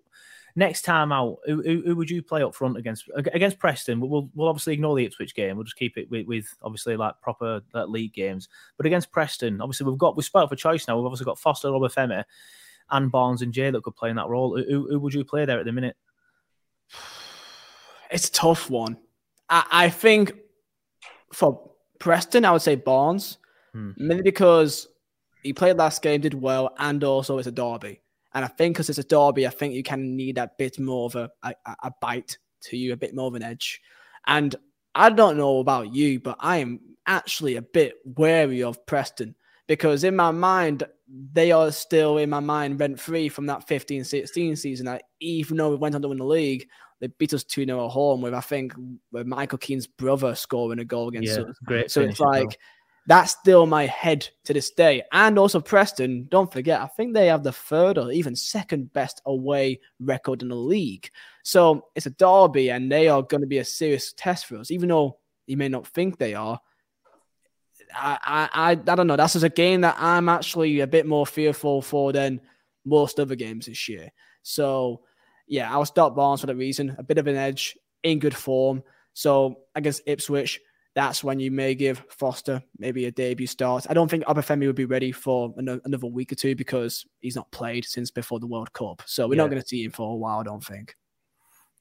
next 0.55 0.83
time 0.83 1.11
out, 1.11 1.37
who, 1.45 1.61
who, 1.61 1.81
who 1.85 1.95
would 1.95 2.09
you 2.09 2.21
play 2.21 2.43
up 2.43 2.55
front 2.55 2.77
against 2.77 3.09
against 3.15 3.59
Preston? 3.59 3.99
We'll 3.99 4.29
we'll 4.33 4.47
obviously 4.47 4.73
ignore 4.73 4.95
the 4.95 5.05
Ipswich 5.05 5.35
game. 5.35 5.55
We'll 5.55 5.63
just 5.63 5.77
keep 5.77 5.97
it 5.97 6.09
with, 6.09 6.27
with 6.27 6.53
obviously 6.61 6.95
like 6.97 7.19
proper 7.21 7.61
uh, 7.73 7.85
league 7.85 8.13
games. 8.13 8.49
But 8.77 8.85
against 8.85 9.11
Preston, 9.11 9.61
obviously 9.61 9.85
we've 9.87 9.97
got 9.97 10.15
we've 10.15 10.25
spoke 10.25 10.49
for 10.49 10.55
choice 10.55 10.87
now. 10.87 10.97
We've 10.97 11.05
obviously 11.05 11.25
got 11.25 11.39
Foster, 11.39 11.69
Obafemi, 11.69 12.23
and 12.89 13.11
Barnes 13.11 13.41
and 13.41 13.53
Jay 13.53 13.69
that 13.71 13.83
could 13.83 13.95
play 13.95 14.09
in 14.09 14.15
that 14.17 14.29
role. 14.29 14.57
Who, 14.57 14.87
who 14.89 14.99
would 14.99 15.13
you 15.13 15.23
play 15.23 15.45
there 15.45 15.59
at 15.59 15.65
the 15.65 15.71
minute? 15.71 15.95
It's 18.13 18.27
a 18.27 18.31
tough 18.33 18.69
one. 18.69 18.97
I, 19.49 19.65
I 19.71 19.89
think 19.89 20.33
for 21.31 21.71
Preston, 21.97 22.43
I 22.43 22.51
would 22.51 22.61
say 22.61 22.75
Barnes, 22.75 23.37
Hmm. 23.73 23.91
mainly 23.95 24.23
because 24.23 24.89
he 25.43 25.53
played 25.53 25.77
last 25.77 26.01
game, 26.01 26.19
did 26.19 26.33
well, 26.33 26.75
and 26.77 27.01
also 27.05 27.37
it's 27.37 27.47
a 27.47 27.51
derby. 27.51 28.01
And 28.33 28.45
I 28.45 28.47
think 28.47 28.75
because 28.75 28.89
it's 28.89 28.99
a 28.99 29.03
derby, 29.03 29.45
I 29.45 29.49
think 29.49 29.73
you 29.73 29.83
kind 29.83 30.01
of 30.01 30.07
need 30.07 30.35
that 30.35 30.57
bit 30.57 30.79
more 30.79 31.05
of 31.05 31.15
a, 31.15 31.29
a, 31.43 31.53
a 31.83 31.91
bite 32.01 32.37
to 32.61 32.77
you, 32.77 32.93
a 32.93 32.97
bit 32.97 33.15
more 33.15 33.27
of 33.27 33.35
an 33.35 33.43
edge. 33.43 33.81
And 34.27 34.55
I 34.95 35.09
don't 35.09 35.37
know 35.37 35.59
about 35.59 35.93
you, 35.93 36.19
but 36.19 36.37
I 36.39 36.57
am 36.57 36.79
actually 37.07 37.55
a 37.55 37.61
bit 37.61 37.95
wary 38.05 38.63
of 38.63 38.85
Preston 38.85 39.35
because 39.67 40.03
in 40.03 40.15
my 40.15 40.31
mind, 40.31 40.83
they 41.33 41.51
are 41.51 41.71
still 41.71 42.17
in 42.17 42.29
my 42.29 42.39
mind 42.39 42.79
rent 42.79 42.99
free 42.99 43.27
from 43.29 43.45
that 43.47 43.67
15 43.67 44.03
16 44.03 44.55
season. 44.55 44.85
That 44.85 45.03
even 45.19 45.57
though 45.57 45.69
we 45.69 45.75
went 45.75 45.95
on 45.95 46.01
to 46.01 46.07
win 46.07 46.17
the 46.17 46.25
league, 46.25 46.67
they 46.99 47.07
beat 47.07 47.33
us 47.33 47.43
2 47.43 47.65
0 47.65 47.85
at 47.85 47.91
home 47.91 48.21
with, 48.21 48.33
I 48.33 48.41
think, 48.41 48.73
with 49.11 49.27
Michael 49.27 49.57
Keane's 49.57 49.87
brother 49.87 50.35
scoring 50.35 50.79
a 50.79 50.85
goal 50.85 51.09
against 51.09 51.37
Yeah, 51.37 51.43
us. 51.43 51.57
great 51.65 51.91
So 51.91 52.01
it's 52.01 52.19
like, 52.19 52.57
that's 53.11 53.33
still 53.33 53.65
my 53.65 53.87
head 53.87 54.25
to 54.45 54.53
this 54.53 54.71
day. 54.71 55.03
And 55.11 55.37
also 55.37 55.59
Preston, 55.59 56.27
don't 56.31 56.49
forget, 56.49 56.79
I 56.79 56.87
think 56.87 57.13
they 57.13 57.27
have 57.27 57.43
the 57.43 57.51
third 57.51 57.97
or 57.97 58.09
even 58.09 58.37
second 58.37 58.93
best 58.93 59.21
away 59.25 59.81
record 59.99 60.41
in 60.41 60.47
the 60.47 60.55
league. 60.55 61.09
So 61.43 61.87
it's 61.93 62.05
a 62.05 62.11
derby 62.11 62.71
and 62.71 62.89
they 62.89 63.09
are 63.09 63.21
going 63.21 63.41
to 63.41 63.47
be 63.47 63.57
a 63.57 63.65
serious 63.65 64.13
test 64.13 64.45
for 64.45 64.55
us, 64.55 64.71
even 64.71 64.87
though 64.87 65.17
you 65.45 65.57
may 65.57 65.67
not 65.67 65.87
think 65.87 66.17
they 66.19 66.35
are. 66.35 66.61
I, 67.93 68.47
I, 68.53 68.71
I, 68.71 68.75
don't 68.75 69.07
know. 69.07 69.17
That's 69.17 69.33
just 69.33 69.43
a 69.43 69.49
game 69.49 69.81
that 69.81 69.97
I'm 69.99 70.29
actually 70.29 70.79
a 70.79 70.87
bit 70.87 71.05
more 71.05 71.25
fearful 71.25 71.81
for 71.81 72.13
than 72.13 72.39
most 72.85 73.19
other 73.19 73.35
games 73.35 73.65
this 73.65 73.89
year. 73.89 74.09
So, 74.41 75.01
yeah, 75.49 75.69
I'll 75.69 75.83
start 75.83 76.15
Barnes 76.15 76.39
for 76.39 76.47
that 76.47 76.55
reason. 76.55 76.95
A 76.97 77.03
bit 77.03 77.17
of 77.17 77.27
an 77.27 77.35
edge 77.35 77.77
in 78.03 78.19
good 78.19 78.37
form. 78.37 78.83
So, 79.11 79.57
against 79.75 80.03
Ipswich, 80.05 80.61
that's 80.93 81.23
when 81.23 81.39
you 81.39 81.51
may 81.51 81.73
give 81.75 82.03
Foster 82.09 82.61
maybe 82.77 83.05
a 83.05 83.11
debut 83.11 83.47
start. 83.47 83.87
I 83.89 83.93
don't 83.93 84.09
think 84.11 84.25
Obafemi 84.25 84.67
would 84.67 84.75
be 84.75 84.85
ready 84.85 85.11
for 85.11 85.53
ano- 85.57 85.79
another 85.85 86.07
week 86.07 86.31
or 86.31 86.35
two 86.35 86.55
because 86.55 87.05
he's 87.21 87.35
not 87.35 87.49
played 87.51 87.85
since 87.85 88.11
before 88.11 88.39
the 88.39 88.47
World 88.47 88.73
Cup. 88.73 89.01
So, 89.05 89.27
we're 89.27 89.35
Yeah. 89.35 89.43
not 89.43 89.49
going 89.51 89.61
to 89.61 89.67
see 89.67 89.83
him 89.83 89.91
for 89.91 90.11
a 90.11 90.15
while, 90.15 90.39
I 90.39 90.43
don't 90.43 90.63
think. 90.63 90.95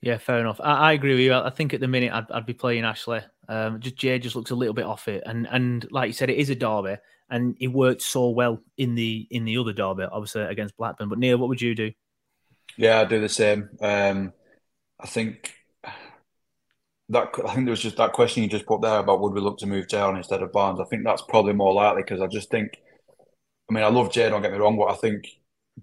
Yeah, 0.02 0.16
fair 0.18 0.38
enough. 0.38 0.60
I, 0.62 0.72
I 0.74 0.92
agree 0.92 1.10
with 1.12 1.20
you. 1.20 1.32
I 1.32 1.48
I 1.48 1.50
think 1.50 1.74
at 1.74 1.80
the 1.80 1.88
minute 1.88 2.12
I'd, 2.12 2.30
I'd 2.30 2.46
be 2.46 2.54
playing 2.54 2.84
Ashley. 2.84 3.20
Um, 3.48 3.80
just 3.80 3.96
Jay 3.96 4.18
just 4.18 4.34
looks 4.36 4.50
a 4.50 4.54
little 4.54 4.72
bit 4.74 4.86
off 4.86 5.08
it, 5.08 5.22
and 5.26 5.46
and 5.50 5.86
like 5.90 6.06
you 6.06 6.12
said, 6.14 6.30
it 6.30 6.38
is 6.38 6.48
a 6.48 6.54
derby, 6.54 6.96
and 7.28 7.54
it 7.60 7.66
worked 7.68 8.00
so 8.00 8.30
well 8.30 8.62
in 8.78 8.94
the 8.94 9.26
in 9.30 9.44
the 9.44 9.58
other 9.58 9.74
derby, 9.74 10.04
obviously 10.04 10.42
against 10.42 10.76
Blackburn. 10.78 11.10
But 11.10 11.18
Neil, 11.18 11.36
what 11.36 11.48
would 11.50 11.60
you 11.60 11.74
do? 11.74 11.92
Yeah, 12.78 13.00
I'd 13.00 13.08
do 13.10 13.20
the 13.20 13.28
same. 13.28 13.68
Um, 13.82 14.32
I 14.98 15.06
think 15.06 15.52
that 17.10 17.32
I 17.44 17.54
think 17.54 17.66
there 17.66 17.72
was 17.72 17.82
just 17.82 17.96
that 17.96 18.12
question 18.12 18.42
you 18.42 18.48
just 18.48 18.66
put 18.66 18.80
there 18.80 19.00
about 19.00 19.20
would 19.20 19.34
we 19.34 19.40
look 19.40 19.58
to 19.58 19.66
move 19.66 19.88
Jay 19.88 20.00
on 20.00 20.16
instead 20.16 20.42
of 20.42 20.52
Barnes. 20.52 20.80
I 20.80 20.84
think 20.84 21.04
that's 21.04 21.22
probably 21.22 21.52
more 21.52 21.74
likely 21.74 22.02
because 22.02 22.20
I 22.20 22.26
just 22.26 22.50
think. 22.50 22.80
I 23.68 23.72
mean, 23.72 23.84
I 23.84 23.88
love 23.88 24.12
Jay. 24.12 24.28
Don't 24.28 24.42
get 24.42 24.52
me 24.52 24.58
wrong, 24.58 24.76
but 24.76 24.90
I 24.90 24.94
think 24.94 25.28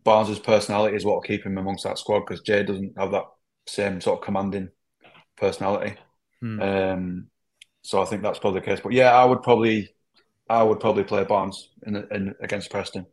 Barnes's 0.03 0.39
personality 0.39 0.95
is 0.95 1.05
what 1.05 1.15
will 1.15 1.21
keep 1.21 1.45
him 1.45 1.57
amongst 1.57 1.83
that 1.83 1.97
squad 1.97 2.21
because 2.21 2.41
Jay 2.41 2.63
doesn't 2.63 2.97
have 2.97 3.11
that 3.11 3.25
same 3.65 4.01
sort 4.01 4.19
of 4.19 4.25
commanding 4.25 4.69
personality. 5.37 5.95
Hmm. 6.41 6.61
Um, 6.61 7.27
so 7.83 8.01
I 8.01 8.05
think 8.05 8.23
that's 8.23 8.39
probably 8.39 8.61
the 8.61 8.65
case. 8.65 8.79
But 8.81 8.93
yeah, 8.93 9.13
I 9.13 9.23
would 9.23 9.41
probably, 9.41 9.89
I 10.49 10.63
would 10.63 10.79
probably 10.79 11.03
play 11.03 11.23
Barnes 11.23 11.69
in, 11.85 11.93
the, 11.93 12.07
in 12.13 12.35
against 12.41 12.71
Preston. 12.71 13.05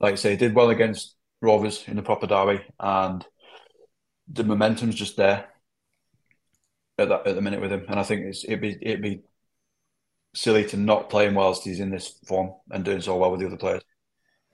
Like 0.00 0.12
you 0.12 0.16
say, 0.16 0.30
he 0.30 0.36
did 0.36 0.54
well 0.54 0.70
against 0.70 1.14
Rovers 1.40 1.84
in 1.86 1.96
the 1.96 2.02
proper 2.02 2.26
derby, 2.26 2.64
and 2.78 3.24
the 4.30 4.44
momentum's 4.44 4.94
just 4.94 5.16
there 5.16 5.46
at 6.98 7.08
that 7.08 7.26
at 7.26 7.34
the 7.34 7.40
minute 7.40 7.60
with 7.60 7.72
him. 7.72 7.84
And 7.88 7.98
I 7.98 8.02
think 8.02 8.26
it'd 8.44 8.60
be 8.60 8.76
it'd 8.80 9.02
be 9.02 9.22
silly 10.34 10.64
to 10.66 10.76
not 10.76 11.10
play 11.10 11.26
him 11.26 11.34
whilst 11.34 11.64
he's 11.64 11.80
in 11.80 11.90
this 11.90 12.18
form 12.26 12.52
and 12.70 12.84
doing 12.84 13.00
so 13.00 13.16
well 13.16 13.30
with 13.30 13.40
the 13.40 13.46
other 13.46 13.56
players. 13.56 13.82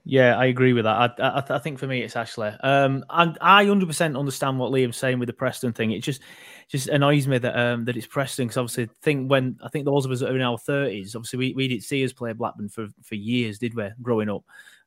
Yeah, 0.07 0.37
I 0.37 0.45
agree 0.45 0.73
with 0.73 0.83
that. 0.83 1.19
I, 1.19 1.39
I, 1.39 1.55
I 1.55 1.59
think 1.59 1.79
for 1.79 1.87
me 1.87 2.03
it's 2.03 2.15
Ashley. 2.15 2.49
Um, 2.61 3.03
and 3.09 3.37
I 3.41 3.65
hundred 3.65 3.87
percent 3.87 4.15
understand 4.15 4.59
what 4.59 4.71
Liam's 4.71 4.97
saying 4.97 5.17
with 5.17 5.27
the 5.27 5.33
Preston 5.33 5.73
thing. 5.73 5.91
It 5.91 6.01
just 6.01 6.21
just 6.67 6.87
annoys 6.89 7.27
me 7.27 7.39
that 7.39 7.59
um 7.59 7.85
that 7.85 7.97
it's 7.97 8.05
Preston 8.05 8.45
because 8.45 8.57
obviously 8.57 8.87
think 9.01 9.31
when 9.31 9.57
I 9.63 9.69
think 9.69 9.85
those 9.85 10.05
of 10.05 10.11
us 10.11 10.19
that 10.19 10.29
are 10.29 10.35
in 10.35 10.43
our 10.43 10.59
thirties, 10.59 11.15
obviously 11.15 11.39
we, 11.39 11.53
we 11.55 11.67
didn't 11.67 11.83
see 11.83 12.05
us 12.05 12.13
play 12.13 12.33
Blackburn 12.33 12.69
for 12.69 12.87
for 13.01 13.15
years, 13.15 13.57
did 13.57 13.73
we? 13.73 13.89
Growing 13.99 14.29
up, 14.29 14.43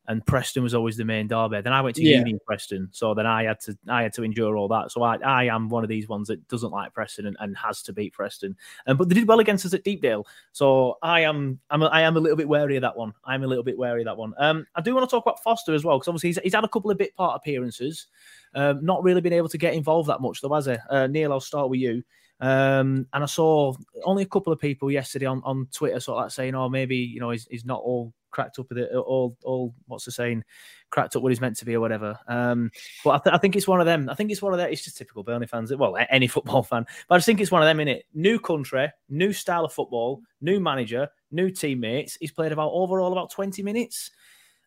and 0.09 0.25
Preston 0.27 0.63
was 0.63 0.75
always 0.75 0.97
the 0.97 1.05
main 1.05 1.29
derby. 1.29 1.61
Then 1.61 1.73
I 1.73 1.81
went 1.81 1.95
to 1.97 2.03
Yeah. 2.03 2.19
uni 2.19 2.31
in 2.31 2.39
Preston, 2.47 2.89
so 2.91 3.15
then 3.15 3.27
I 3.27 3.45
had 3.45 3.61
to 3.61 3.79
I 3.87 4.03
had 4.03 4.13
to 4.15 4.25
endure 4.25 4.57
all 4.57 4.67
that. 4.69 4.91
So 4.91 5.03
I, 5.03 5.17
I 5.19 5.45
am 5.45 5.69
one 5.69 5.85
of 5.85 5.89
these 5.89 6.09
ones 6.09 6.29
that 6.29 6.47
doesn't 6.49 6.71
like 6.71 6.95
Preston 6.95 7.27
and, 7.27 7.37
and 7.41 7.57
has 7.57 7.83
to 7.83 7.93
beat 7.93 8.15
Preston. 8.15 8.57
Um, 8.87 8.97
but 8.97 9.09
they 9.09 9.15
did 9.15 9.29
well 9.29 9.39
against 9.41 9.67
us 9.67 9.75
at 9.75 9.85
Deepdale, 9.85 10.27
so 10.53 10.99
I 11.03 11.21
am 11.21 11.61
I'm 11.71 11.83
a, 11.83 11.87
I 11.87 12.01
am 12.01 12.17
a 12.17 12.21
little 12.21 12.37
bit 12.37 12.49
wary 12.49 12.77
of 12.77 12.83
that 12.83 12.97
one. 12.97 13.13
I'm 13.25 13.45
a 13.45 13.47
little 13.47 13.65
bit 13.65 13.79
wary 13.79 14.01
of 14.01 14.07
that 14.07 14.17
one. 14.17 14.35
Um, 14.39 14.67
I 14.75 14.81
do 14.81 14.95
want 14.95 15.09
to 15.09 15.15
talk 15.15 15.25
about 15.25 15.43
Foster 15.43 15.75
as 15.75 15.85
well 15.85 15.99
because 15.99 16.09
obviously 16.09 16.31
he's, 16.31 16.39
he's 16.43 16.55
had 16.55 16.65
a 16.65 16.69
couple 16.69 16.91
of 16.91 16.99
bit 16.99 17.15
part 17.15 17.37
appearances, 17.37 18.07
um, 18.55 18.85
not 18.85 19.03
really 19.03 19.21
been 19.21 19.33
able 19.33 19.49
to 19.51 19.59
get 19.59 19.75
involved 19.75 20.09
that 20.09 20.21
much 20.21 20.41
though, 20.41 20.55
has 20.55 20.67
he? 20.67 20.77
Uh, 20.91 21.07
Neil, 21.07 21.33
I'll 21.33 21.41
start 21.41 21.69
with 21.69 21.81
you. 21.81 22.03
Um, 22.41 23.07
and 23.13 23.25
I 23.25 23.27
saw 23.27 23.75
only 24.05 24.23
a 24.23 24.27
couple 24.27 24.53
of 24.53 24.61
people 24.61 24.91
yesterday 24.91 25.27
on, 25.27 25.43
on 25.45 25.67
Twitter 25.73 25.99
sort 25.99 26.19
of 26.19 26.25
like 26.25 26.31
saying, 26.31 26.55
oh, 26.55 26.69
maybe, 26.69 26.97
you 26.97 27.19
know, 27.21 27.31
he's, 27.31 27.47
he's 27.51 27.65
not 27.65 27.81
all 27.81 28.15
cracked 28.39 28.61
up 28.61 28.69
with 28.69 28.79
it, 28.79 28.95
all, 28.95 29.37
all, 29.43 29.75
what's 29.89 30.05
the 30.05 30.13
saying, 30.13 30.45
cracked 30.91 31.17
up 31.17 31.23
what 31.25 31.33
he's 31.33 31.41
meant 31.41 31.57
to 31.57 31.65
be 31.65 31.75
or 31.75 31.81
whatever. 31.81 32.17
Um, 32.29 32.71
but 33.03 33.11
I, 33.11 33.19
th- 33.19 33.35
I 33.35 33.39
think 33.39 33.57
it's 33.57 33.67
one 33.67 33.81
of 33.81 33.87
them. 33.87 34.09
I 34.09 34.15
think 34.15 34.31
it's 34.31 34.41
one 34.41 34.53
of 34.53 34.61
them. 34.61 34.71
It's 34.71 34.85
just 34.85 34.97
typical 34.97 35.25
Burnley 35.25 35.49
fans. 35.49 35.75
Well, 35.75 35.97
any 36.09 36.29
football 36.29 36.63
fan, 36.63 36.87
but 37.09 37.17
I 37.17 37.19
just 37.19 37.27
think 37.27 37.41
it's 37.41 37.51
one 37.51 37.63
of 37.63 37.67
them 37.67 37.81
in 37.81 37.89
it. 37.89 38.05
New 38.15 38.39
country, 38.39 38.89
new 39.09 39.33
style 39.33 39.65
of 39.65 39.73
football, 39.73 40.23
new 40.41 40.61
manager, 40.61 41.09
new 41.33 41.51
teammates. 41.51 42.17
He's 42.21 42.31
played 42.31 42.53
about 42.53 42.71
overall 42.71 43.11
about 43.11 43.33
20 43.33 43.61
minutes. 43.65 44.13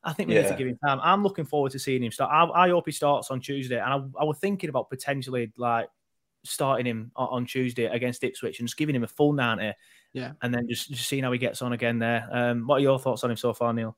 I 0.04 0.12
think 0.12 0.28
we 0.28 0.36
need 0.36 0.48
to 0.48 0.56
give 0.56 0.68
him 0.68 0.78
time. 0.86 1.00
I'm 1.02 1.24
looking 1.24 1.46
forward 1.46 1.72
to 1.72 1.80
seeing 1.80 2.04
him 2.04 2.12
start. 2.12 2.30
I, 2.30 2.66
I 2.66 2.70
hope 2.72 2.88
he 2.88 2.92
starts 2.92 3.32
on 3.32 3.40
Tuesday. 3.40 3.80
And 3.80 3.94
I, 3.94 4.22
I 4.22 4.24
was 4.26 4.38
thinking 4.40 4.70
about 4.70 4.90
potentially 4.90 5.54
like 5.56 5.88
starting 6.43 6.86
him 6.86 7.12
on, 7.15 7.27
on 7.32 7.45
Tuesday 7.45 7.86
against 7.86 8.23
Ipswich 8.23 8.60
and 8.60 8.67
just 8.67 8.77
giving 8.77 8.95
him 8.95 9.04
a 9.04 9.08
full 9.08 9.34
90 9.34 9.73
Yeah. 10.13 10.32
and 10.41 10.54
then 10.54 10.67
just, 10.67 10.89
just 10.91 11.08
seeing 11.08 11.23
how 11.23 11.32
he 11.32 11.38
gets 11.38 11.62
on 11.62 11.73
again 11.73 11.99
there. 11.99 12.27
Um, 12.32 12.67
what 12.67 12.75
are 12.77 12.80
your 12.82 12.99
thoughts 12.99 13.23
on 13.23 13.32
him 13.32 13.38
so 13.38 13.54
far, 13.54 13.73
Neil? 13.73 13.97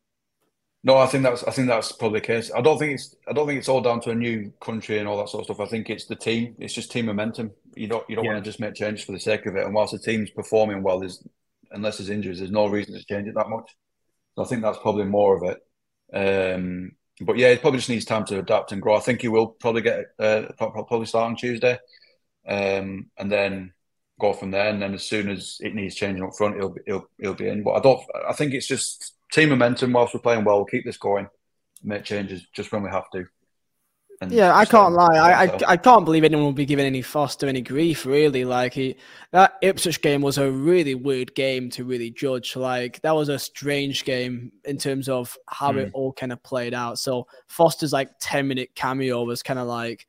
No, 0.85 0.97
I 0.97 1.05
think 1.05 1.23
that's 1.23 1.45
I 1.45 1.51
think 1.51 1.69
that's 1.69 1.93
probably 1.93 2.19
the 2.19 2.25
case. 2.27 2.51
I 2.53 2.59
don't 2.59 2.77
think 2.77 2.95
it's 2.95 3.15
I 3.25 3.31
don't 3.31 3.47
think 3.47 3.57
it's 3.59 3.69
all 3.69 3.79
down 3.79 4.01
to 4.01 4.09
a 4.11 4.15
new 4.15 4.51
country 4.59 4.97
and 4.99 5.07
all 5.07 5.17
that 5.17 5.29
sort 5.29 5.39
of 5.41 5.45
stuff. 5.55 5.65
I 5.65 5.69
think 5.69 5.89
it's 5.89 6.07
the 6.07 6.15
team. 6.17 6.55
It's 6.59 6.73
just 6.73 6.91
team 6.91 7.05
momentum. 7.05 7.51
You 7.75 7.87
don't 7.87 8.03
you 8.09 8.17
don't 8.17 8.25
Yeah. 8.25 8.33
want 8.33 8.43
to 8.43 8.49
just 8.49 8.59
make 8.59 8.73
changes 8.75 9.05
for 9.05 9.13
the 9.13 9.19
sake 9.21 9.45
of 9.45 9.55
it. 9.55 9.63
And 9.65 9.73
whilst 9.73 9.93
the 9.93 9.99
team's 9.99 10.29
performing 10.29 10.83
well, 10.83 10.99
there's 10.99 11.25
unless 11.71 11.99
there's 11.99 12.09
injuries, 12.09 12.39
there's 12.39 12.51
no 12.51 12.67
reason 12.67 12.95
to 12.95 13.05
change 13.05 13.29
it 13.29 13.35
that 13.35 13.47
much. 13.49 13.73
So 14.35 14.43
I 14.43 14.45
think 14.45 14.61
that's 14.61 14.77
probably 14.79 15.05
more 15.05 15.37
of 15.37 15.43
it. 15.55 15.61
Um, 16.13 16.91
but 17.21 17.37
yeah, 17.37 17.47
it 17.47 17.61
probably 17.61 17.79
just 17.79 17.89
needs 17.89 18.03
time 18.03 18.25
to 18.25 18.39
adapt 18.39 18.73
and 18.73 18.81
grow. 18.81 18.95
I 18.97 18.99
think 18.99 19.21
he 19.21 19.29
will 19.29 19.47
probably 19.47 19.83
get 19.83 20.03
uh, 20.19 20.43
probably 20.57 21.05
start 21.05 21.27
on 21.29 21.37
Tuesday, 21.37 21.79
um, 22.47 23.09
and 23.17 23.31
then 23.31 23.73
go 24.19 24.33
from 24.33 24.51
there. 24.51 24.69
And 24.69 24.81
then 24.81 24.93
as 24.93 25.03
soon 25.03 25.29
as 25.29 25.57
it 25.61 25.75
needs 25.75 25.95
changing 25.95 26.23
up 26.23 26.35
front, 26.35 26.55
he'll 26.55 26.69
be, 26.69 26.81
he'll 26.85 27.07
he'll 27.19 27.33
be 27.33 27.47
in. 27.47 27.63
But 27.63 27.73
I 27.73 27.79
don't. 27.79 28.01
I 28.27 28.33
think 28.33 28.53
it's 28.53 28.67
just 28.67 29.13
team 29.31 29.49
momentum. 29.49 29.93
Whilst 29.93 30.13
we're 30.13 30.19
playing 30.19 30.43
well, 30.43 30.57
we'll 30.57 30.65
keep 30.65 30.85
this 30.85 30.97
going. 30.97 31.27
Make 31.83 32.03
changes 32.03 32.45
just 32.53 32.71
when 32.71 32.83
we 32.83 32.89
have 32.89 33.09
to. 33.11 33.25
And 34.21 34.31
Yeah, 34.31 34.55
I 34.55 34.63
can't 34.63 34.93
lie. 34.93 35.17
I, 35.17 35.45
I. 35.45 35.59
I 35.69 35.77
can't 35.77 36.05
believe 36.05 36.23
anyone 36.23 36.45
will 36.45 36.53
be 36.53 36.65
giving 36.65 36.85
any 36.85 37.01
Foster 37.01 37.47
any 37.47 37.61
grief. 37.61 38.05
Really, 38.05 38.45
like 38.45 38.73
he 38.73 38.95
that 39.31 39.55
Ipswich 39.61 40.01
game 40.01 40.21
was 40.21 40.37
a 40.37 40.49
really 40.49 40.95
weird 40.95 41.33
game 41.35 41.69
to 41.71 41.83
really 41.83 42.11
judge. 42.11 42.55
Like 42.55 43.01
that 43.01 43.15
was 43.15 43.27
a 43.27 43.39
strange 43.39 44.05
game 44.05 44.51
in 44.63 44.77
terms 44.77 45.09
of 45.09 45.35
how 45.47 45.71
it 45.71 45.87
Mm. 45.87 45.91
all 45.93 46.13
kind 46.13 46.31
of 46.31 46.41
played 46.43 46.73
out. 46.73 46.99
So 46.99 47.27
Foster's 47.47 47.91
like 47.91 48.11
ten 48.21 48.47
minute 48.47 48.69
cameo 48.75 49.23
was 49.23 49.43
kind 49.43 49.59
of 49.59 49.67
like 49.67 50.05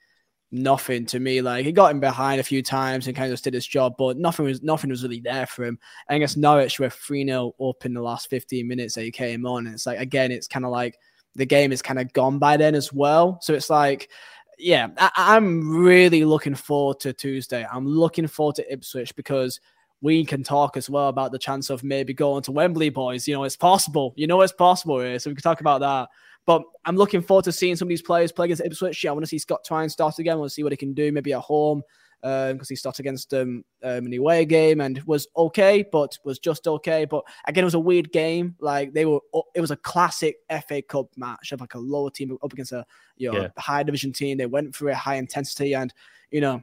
nothing 0.50 1.06
to 1.06 1.20
me. 1.20 1.40
Like 1.40 1.64
he 1.64 1.72
got 1.72 1.90
him 1.90 2.00
behind 2.00 2.40
a 2.40 2.44
few 2.44 2.62
times 2.62 3.06
and 3.06 3.16
kind 3.16 3.26
of 3.26 3.32
just 3.32 3.44
did 3.44 3.54
his 3.54 3.66
job, 3.66 3.94
but 3.98 4.16
nothing 4.16 4.44
was 4.44 4.62
nothing 4.62 4.90
was 4.90 5.02
really 5.02 5.20
there 5.20 5.46
for 5.46 5.64
him. 5.64 5.78
And 6.08 6.16
I 6.16 6.18
guess 6.18 6.36
Norwich 6.36 6.78
were 6.78 6.90
3 6.90 7.26
0 7.26 7.54
up 7.60 7.84
in 7.84 7.94
the 7.94 8.02
last 8.02 8.30
15 8.30 8.66
minutes 8.66 8.94
that 8.94 9.02
he 9.02 9.10
came 9.10 9.46
on. 9.46 9.66
And 9.66 9.74
it's 9.74 9.86
like 9.86 9.98
again, 9.98 10.30
it's 10.30 10.48
kind 10.48 10.64
of 10.64 10.70
like 10.70 10.98
the 11.34 11.46
game 11.46 11.72
is 11.72 11.82
kind 11.82 11.98
of 11.98 12.12
gone 12.12 12.38
by 12.38 12.56
then 12.56 12.74
as 12.74 12.92
well. 12.92 13.38
So 13.42 13.54
it's 13.54 13.70
like, 13.70 14.10
yeah, 14.58 14.88
I, 14.96 15.36
am 15.36 15.68
really 15.68 16.24
looking 16.24 16.54
forward 16.54 17.00
to 17.00 17.12
Tuesday. 17.12 17.66
I'm 17.70 17.86
looking 17.86 18.28
forward 18.28 18.56
to 18.56 18.72
Ipswich 18.72 19.14
because 19.16 19.60
we 20.00 20.24
can 20.24 20.44
talk 20.44 20.76
as 20.76 20.88
well 20.88 21.08
about 21.08 21.32
the 21.32 21.38
chance 21.38 21.70
of 21.70 21.82
maybe 21.82 22.14
going 22.14 22.42
to 22.42 22.52
Wembley, 22.52 22.90
boys. 22.90 23.26
You 23.26 23.34
know, 23.34 23.44
it's 23.44 23.56
possible. 23.56 24.12
You 24.16 24.26
know, 24.26 24.40
it's 24.42 24.52
possible 24.52 25.00
here. 25.00 25.18
So 25.18 25.30
we 25.30 25.34
can 25.34 25.42
talk 25.42 25.60
about 25.60 25.80
that. 25.80 26.08
But 26.46 26.62
I'm 26.84 26.96
looking 26.96 27.22
forward 27.22 27.44
to 27.44 27.52
seeing 27.52 27.76
some 27.76 27.86
of 27.86 27.90
these 27.90 28.02
players 28.02 28.32
play 28.32 28.46
against 28.46 28.62
Ipswich. 28.64 29.02
Yeah, 29.02 29.10
I 29.10 29.12
want 29.14 29.24
to 29.24 29.28
see 29.28 29.38
Scott 29.38 29.64
Twine 29.64 29.88
start 29.88 30.18
again. 30.18 30.34
I 30.34 30.36
want 30.36 30.50
to 30.50 30.54
see 30.54 30.62
what 30.62 30.72
he 30.72 30.76
can 30.76 30.92
do, 30.92 31.10
maybe 31.10 31.32
at 31.32 31.40
home, 31.40 31.82
because 32.20 32.52
um, 32.52 32.60
he 32.68 32.76
started 32.76 33.00
against 33.00 33.32
um, 33.32 33.64
um, 33.82 34.06
an 34.06 34.14
away 34.14 34.44
game 34.44 34.80
and 34.80 35.02
was 35.04 35.26
okay, 35.36 35.84
but 35.90 36.18
was 36.24 36.38
just 36.38 36.66
okay. 36.66 37.06
But 37.06 37.24
again, 37.46 37.64
it 37.64 37.66
was 37.66 37.74
a 37.74 37.80
weird 37.80 38.12
game. 38.12 38.56
Like 38.60 38.92
they 38.92 39.06
were, 39.06 39.20
it 39.54 39.60
was 39.60 39.70
a 39.70 39.76
classic 39.76 40.36
FA 40.68 40.82
Cup 40.82 41.06
match 41.16 41.52
of 41.52 41.60
like 41.60 41.74
a 41.74 41.78
lower 41.78 42.10
team 42.10 42.36
up 42.42 42.52
against 42.52 42.72
a 42.72 42.84
you 43.16 43.32
know 43.32 43.40
yeah. 43.40 43.48
high 43.56 43.82
division 43.82 44.12
team. 44.12 44.36
They 44.36 44.46
went 44.46 44.74
for 44.74 44.88
a 44.88 44.94
high 44.94 45.16
intensity, 45.16 45.74
and 45.74 45.94
you 46.30 46.42
know 46.42 46.62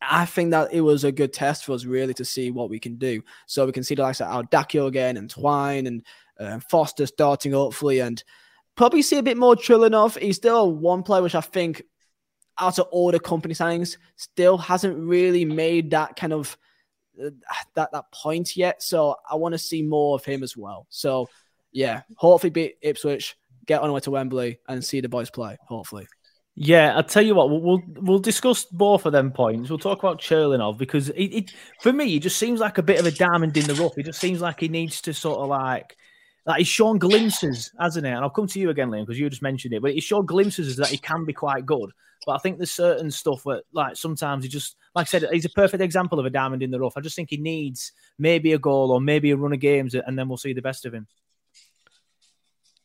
I 0.00 0.24
think 0.26 0.50
that 0.50 0.72
it 0.72 0.80
was 0.80 1.04
a 1.04 1.12
good 1.12 1.32
test 1.32 1.64
for 1.64 1.72
us 1.72 1.84
really 1.84 2.14
to 2.14 2.24
see 2.24 2.50
what 2.50 2.70
we 2.70 2.78
can 2.78 2.96
do. 2.96 3.22
So 3.46 3.66
we 3.66 3.72
can 3.72 3.84
see 3.84 3.94
the 3.94 4.02
likes 4.02 4.20
of 4.20 4.28
Al-Dakhil 4.28 4.86
again 4.86 5.16
and 5.16 5.30
Twine 5.30 5.86
and 5.86 6.02
uh, 6.38 6.60
Foster 6.68 7.06
starting 7.06 7.52
hopefully 7.52 8.00
and 8.00 8.22
probably 8.76 9.02
see 9.02 9.18
a 9.18 9.22
bit 9.22 9.36
more 9.36 9.54
Churlinov. 9.54 10.18
He's 10.18 10.36
still 10.36 10.70
one 10.72 11.02
player 11.02 11.22
which 11.22 11.34
I 11.34 11.40
think 11.40 11.82
out 12.58 12.78
of 12.78 12.86
all 12.90 13.10
the 13.10 13.20
Kompany 13.20 13.56
signings 13.56 13.96
still 14.16 14.58
hasn't 14.58 14.96
really 14.96 15.44
made 15.44 15.90
that 15.90 16.16
kind 16.16 16.32
of 16.32 16.56
uh, 17.22 17.30
that 17.74 17.92
that 17.92 18.12
point 18.12 18.56
yet. 18.56 18.82
So 18.82 19.16
I 19.28 19.36
want 19.36 19.52
to 19.52 19.58
see 19.58 19.82
more 19.82 20.14
of 20.14 20.24
him 20.24 20.42
as 20.42 20.56
well. 20.56 20.86
So 20.90 21.28
yeah, 21.72 22.02
hopefully 22.16 22.50
beat 22.50 22.76
Ipswich, 22.82 23.36
get 23.66 23.80
on 23.80 23.88
the 23.88 23.92
way 23.92 24.00
to 24.00 24.10
Wembley 24.10 24.58
and 24.68 24.84
see 24.84 25.00
the 25.00 25.08
boys 25.08 25.30
play. 25.30 25.56
Hopefully. 25.66 26.06
Yeah, 26.56 26.94
I'll 26.94 27.02
tell 27.02 27.24
you 27.24 27.34
what, 27.34 27.50
we'll, 27.50 27.82
we'll, 27.88 28.20
discuss 28.20 28.64
both 28.64 29.06
of 29.06 29.12
them 29.12 29.32
points. 29.32 29.68
We'll 29.68 29.80
talk 29.80 29.98
about 29.98 30.20
Churlinov 30.20 30.78
because 30.78 31.08
it, 31.08 31.24
it, 31.24 31.52
for 31.80 31.92
me, 31.92 32.14
it 32.14 32.20
just 32.20 32.38
seems 32.38 32.60
like 32.60 32.78
a 32.78 32.82
bit 32.82 33.00
of 33.00 33.06
a 33.06 33.10
diamond 33.10 33.56
in 33.56 33.66
the 33.66 33.74
rough. 33.74 33.98
It 33.98 34.04
just 34.04 34.20
seems 34.20 34.40
like 34.40 34.60
he 34.60 34.68
needs 34.68 35.00
to 35.02 35.12
sort 35.12 35.40
of 35.40 35.48
like, 35.48 35.96
like 36.46 36.58
he's 36.58 36.68
shown 36.68 36.98
glimpses, 36.98 37.72
hasn't 37.78 38.06
it? 38.06 38.10
And 38.10 38.18
I'll 38.18 38.30
come 38.30 38.46
to 38.46 38.60
you 38.60 38.70
again, 38.70 38.90
Liam, 38.90 39.06
because 39.06 39.18
you 39.18 39.28
just 39.30 39.42
mentioned 39.42 39.74
it, 39.74 39.82
but 39.82 39.92
he's 39.92 40.04
shown 40.04 40.26
glimpses 40.26 40.76
that 40.76 40.88
he 40.88 40.98
can 40.98 41.24
be 41.24 41.32
quite 41.32 41.66
good. 41.66 41.90
But 42.26 42.32
I 42.32 42.38
think 42.38 42.58
there's 42.58 42.70
certain 42.70 43.10
stuff 43.10 43.44
where, 43.44 43.62
like, 43.72 43.96
sometimes 43.96 44.44
he 44.44 44.48
just, 44.48 44.76
like 44.94 45.06
I 45.06 45.10
said, 45.10 45.26
he's 45.30 45.44
a 45.44 45.50
perfect 45.50 45.82
example 45.82 46.18
of 46.18 46.26
a 46.26 46.30
diamond 46.30 46.62
in 46.62 46.70
the 46.70 46.80
rough. 46.80 46.96
I 46.96 47.00
just 47.00 47.16
think 47.16 47.30
he 47.30 47.36
needs 47.36 47.92
maybe 48.18 48.52
a 48.52 48.58
goal 48.58 48.90
or 48.92 49.00
maybe 49.00 49.30
a 49.30 49.36
run 49.36 49.52
of 49.52 49.60
games, 49.60 49.94
and 49.94 50.18
then 50.18 50.28
we'll 50.28 50.38
see 50.38 50.52
the 50.54 50.62
best 50.62 50.86
of 50.86 50.94
him 50.94 51.06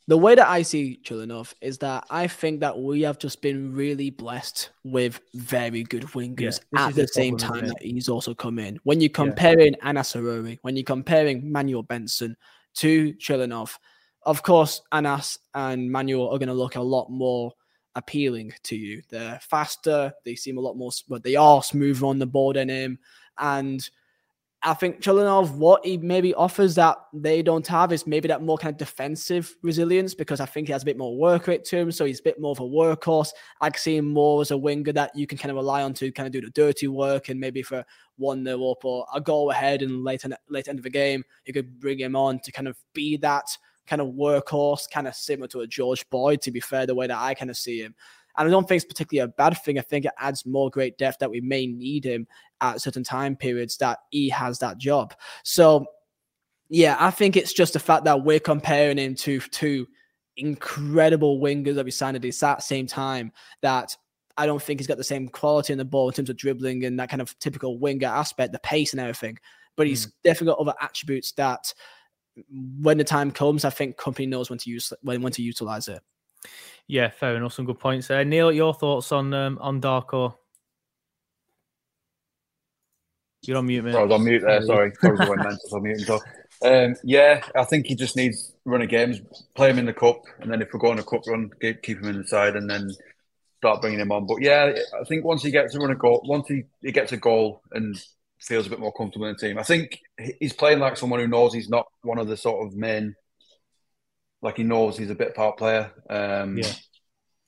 the 0.10 0.18
way 0.18 0.34
that 0.34 0.48
I 0.48 0.64
see 0.64 1.00
Churlinov 1.04 1.54
is 1.62 1.78
that 1.78 2.04
I 2.10 2.26
think 2.26 2.62
that 2.62 2.80
we 2.80 3.04
have 3.04 3.20
just 3.20 3.44
been 3.44 3.76
really 3.76 4.10
blessed 4.10 4.72
with 4.84 5.22
very 5.36 5.84
good 5.84 6.02
wingers 6.02 6.62
yeah, 6.74 6.88
at 6.88 6.96
the 6.96 7.08
same 7.08 7.38
problem, 7.38 7.60
time 7.60 7.68
that 7.68 7.84
he's 7.84 8.10
also 8.10 8.34
come 8.34 8.58
in. 8.58 8.80
When 8.84 9.02
you're 9.02 9.12
comparing 9.12 9.76
yeah. 9.84 9.94
Arori, 9.94 10.58
when 10.64 10.76
you're 10.76 10.84
comparing 10.84 11.52
Manuel 11.52 11.84
Benson 11.84 12.36
to 12.80 13.14
Churlinov, 13.14 13.78
of 14.24 14.44
course, 14.44 14.82
Anas 14.92 15.38
and 15.54 15.92
Manuel 15.92 16.30
are 16.30 16.40
going 16.40 16.50
to 16.50 16.54
look 16.54 16.76
a 16.76 16.82
lot 16.82 17.10
more 17.10 17.54
appealing 17.96 18.54
to 18.64 18.76
you. 18.76 19.02
They're 19.10 19.40
faster, 19.42 20.14
they 20.26 20.36
seem 20.36 20.58
a 20.58 20.62
lot 20.62 20.78
more, 20.78 20.92
but 21.08 21.24
they 21.24 21.36
are 21.36 21.64
smoother 21.64 22.06
on 22.06 22.20
the 22.20 22.28
board 22.28 22.56
than 22.56 22.70
him. 22.70 23.00
And 23.38 23.88
I 24.62 24.74
think 24.74 25.00
Churlinov, 25.00 25.52
what 25.52 25.86
he 25.86 25.98
maybe 25.98 26.34
offers 26.34 26.76
that 26.76 26.98
they 27.14 27.42
don't 27.42 27.66
have 27.68 27.94
is 27.94 28.06
maybe 28.06 28.28
that 28.28 28.44
more 28.44 28.58
kind 28.58 28.74
of 28.74 28.78
defensive 28.78 29.56
resilience 29.64 30.14
because 30.14 30.42
I 30.42 30.46
think 30.46 30.68
he 30.68 30.74
has 30.74 30.82
a 30.82 30.86
bit 30.86 30.98
more 30.98 31.16
work 31.16 31.48
rate 31.48 31.64
to 31.66 31.78
him. 31.78 31.92
So 31.94 32.04
he's 32.04 32.20
a 32.20 32.24
bit 32.24 32.42
more 32.42 32.52
of 32.52 32.60
a 32.60 32.64
workhorse. 32.64 33.30
I 33.62 33.72
see 33.78 33.96
him 33.96 34.12
more 34.12 34.42
as 34.42 34.52
a 34.52 34.58
winger 34.58 34.92
that 34.94 35.16
you 35.16 35.28
can 35.28 35.38
kind 35.38 35.52
of 35.52 35.56
rely 35.56 35.82
on 35.84 35.94
to 35.96 36.12
kind 36.12 36.28
of 36.28 36.34
do 36.34 36.42
the 36.42 36.50
dirty 36.50 36.90
work 36.90 37.30
and 37.30 37.40
maybe 37.40 37.62
for 37.62 37.86
1 38.18 38.44
0 38.44 38.72
up 38.72 38.84
or 38.84 39.06
a 39.16 39.22
goal 39.22 39.50
ahead 39.50 39.82
in 39.82 40.04
late, 40.04 40.26
late 40.50 40.68
end 40.68 40.78
of 40.78 40.84
the 40.84 40.90
game, 40.90 41.24
you 41.46 41.54
could 41.54 41.80
bring 41.80 41.98
him 41.98 42.18
on 42.18 42.40
to 42.40 42.52
kind 42.52 42.68
of 42.68 42.78
be 42.94 43.16
that 43.18 43.46
kind 43.88 44.02
of 44.02 44.10
workhorse, 44.10 44.90
kind 44.92 45.08
of 45.08 45.16
similar 45.16 45.48
to 45.48 45.62
a 45.62 45.68
George 45.68 46.08
Boyd, 46.10 46.42
to 46.42 46.52
be 46.52 46.60
fair, 46.60 46.86
the 46.86 46.94
way 46.94 47.08
that 47.08 47.18
I 47.18 47.34
kind 47.34 47.50
of 47.50 47.58
see 47.58 47.80
him. 47.80 47.96
And 48.40 48.48
I 48.48 48.52
don't 48.52 48.68
think 48.68 48.78
it's 48.82 48.92
particularly 48.92 49.30
a 49.30 49.36
bad 49.36 49.58
thing. 49.64 49.78
I 49.78 49.82
think 49.82 50.06
it 50.06 50.14
adds 50.18 50.46
more 50.46 50.70
great 50.70 50.98
depth 50.98 51.20
that 51.20 51.30
we 51.30 51.42
may 51.42 51.68
need 51.68 52.06
him 52.06 52.26
at 52.62 52.82
certain 52.82 53.04
time 53.04 53.36
periods 53.36 53.78
that 53.78 54.00
he 54.12 54.30
has 54.30 54.60
that 54.60 54.78
job. 54.78 55.14
So, 55.44 55.86
yeah, 56.70 56.96
I 57.00 57.12
think 57.12 57.36
it's 57.36 57.52
just 57.52 57.74
the 57.74 57.80
fact 57.80 58.06
that 58.06 58.24
we're 58.24 58.40
comparing 58.40 58.98
him 58.98 59.14
to 59.16 59.42
two 59.42 59.88
incredible 60.38 61.42
wingers 61.42 61.76
that 61.76 61.84
we 61.84 61.92
signed 61.92 62.16
at 62.16 62.22
the 62.22 62.32
same 62.32 62.88
time 62.88 63.34
that 63.62 63.96
I 64.38 64.46
don't 64.46 64.64
think 64.64 64.80
he's 64.80 64.88
got 64.88 64.98
the 64.98 65.04
same 65.04 65.28
quality 65.28 65.74
in 65.74 65.78
the 65.78 65.84
ball 65.84 66.08
in 66.08 66.16
terms 66.16 66.30
of 66.30 66.38
dribbling 66.38 66.86
and 66.86 66.98
that 66.98 67.10
kind 67.10 67.22
of 67.22 67.38
typical 67.40 67.78
winger 67.78 68.08
aspect, 68.08 68.54
the 68.54 68.60
pace 68.60 68.94
and 68.94 69.02
everything. 69.02 69.38
But 69.76 69.88
he's 69.88 70.08
mm. 70.08 70.12
definitely 70.24 70.54
got 70.54 70.60
other 70.60 70.76
attributes 70.82 71.34
that 71.34 71.74
when 72.80 72.98
the 72.98 73.04
time 73.04 73.32
comes, 73.32 73.66
I 73.66 73.70
think 73.70 73.98
Kompany 73.98 74.30
knows 74.30 74.50
when 74.50 74.60
to 74.60 74.70
use 74.70 74.94
when 75.02 75.22
when 75.22 75.34
to 75.34 75.42
utilize 75.42 75.90
it. 75.90 76.02
Yeah, 76.90 77.12
fair 77.12 77.36
enough. 77.36 77.54
Some 77.54 77.66
good 77.66 77.80
points 77.80 78.08
there. 78.08 78.26
Neil, 78.26 78.52
your 78.52 78.74
thoughts 78.74 79.12
on 79.12 79.32
um, 79.32 79.60
on 79.62 79.80
Darko? 79.80 80.34
You're 83.44 83.58
on 83.58 83.68
mute, 83.68 83.84
mate. 83.84 83.94
I 83.94 84.02
was 84.02 84.12
on 84.12 84.26
mute 84.26 84.42
there. 84.42 84.64
Sorry, 84.64 84.92
probably 85.00 85.30
went 85.30 85.44
mental 85.44 85.76
on 85.76 85.84
mute. 85.84 86.00
So, 86.00 86.20
um, 86.66 86.96
yeah, 87.04 87.44
I 87.56 87.64
think 87.66 87.86
he 87.86 87.94
just 87.94 88.16
needs 88.16 88.54
run 88.66 88.82
of 88.82 88.90
games, 88.90 89.22
play 89.54 89.70
him 89.70 89.78
in 89.78 89.86
the 89.86 89.94
cup, 89.94 90.24
and 90.40 90.52
then 90.52 90.64
if 90.64 90.74
we're 90.74 90.80
going 90.80 90.98
a 90.98 91.04
cup 91.04 91.22
run, 91.28 91.52
keep, 91.62 91.84
keep 91.84 92.00
him 92.00 92.10
in 92.10 92.18
the 92.18 92.28
side, 92.28 92.56
and 92.56 92.68
then 92.68 92.90
start 93.58 93.82
bringing 93.82 94.00
him 94.00 94.12
on. 94.12 94.26
But 94.26 94.42
yeah, 94.42 94.74
I 95.00 95.04
think 95.04 95.24
once 95.24 95.44
he 95.44 95.52
gets 95.52 95.74
to 95.74 95.80
run 95.80 95.92
a 95.92 95.96
goal, 95.96 96.24
once 96.26 96.48
he, 96.48 96.64
he 96.82 96.92
gets 96.92 97.12
a 97.12 97.18
goal 97.18 97.62
and 97.72 98.04
feels 98.40 98.66
a 98.66 98.70
bit 98.72 98.80
more 98.80 98.94
comfortable 98.94 99.28
in 99.28 99.36
the 99.40 99.48
team, 99.48 99.60
I 99.60 99.64
think 99.64 100.00
he's 100.40 100.54
playing 100.54 100.80
like 100.80 100.98
someone 100.98 101.20
who 101.20 101.28
knows 101.28 101.54
he's 101.54 101.70
not 101.70 101.86
one 102.02 102.18
of 102.18 102.28
the 102.28 102.36
sort 102.36 102.66
of 102.66 102.76
main 102.76 103.14
like 104.42 104.58
he 104.58 104.64
knows 104.64 104.98
he's 104.98 105.10
a 105.10 105.16
bit 105.16 105.36
part 105.36 105.58
player. 105.58 105.92
Um, 106.10 106.58
yeah. 106.58 106.72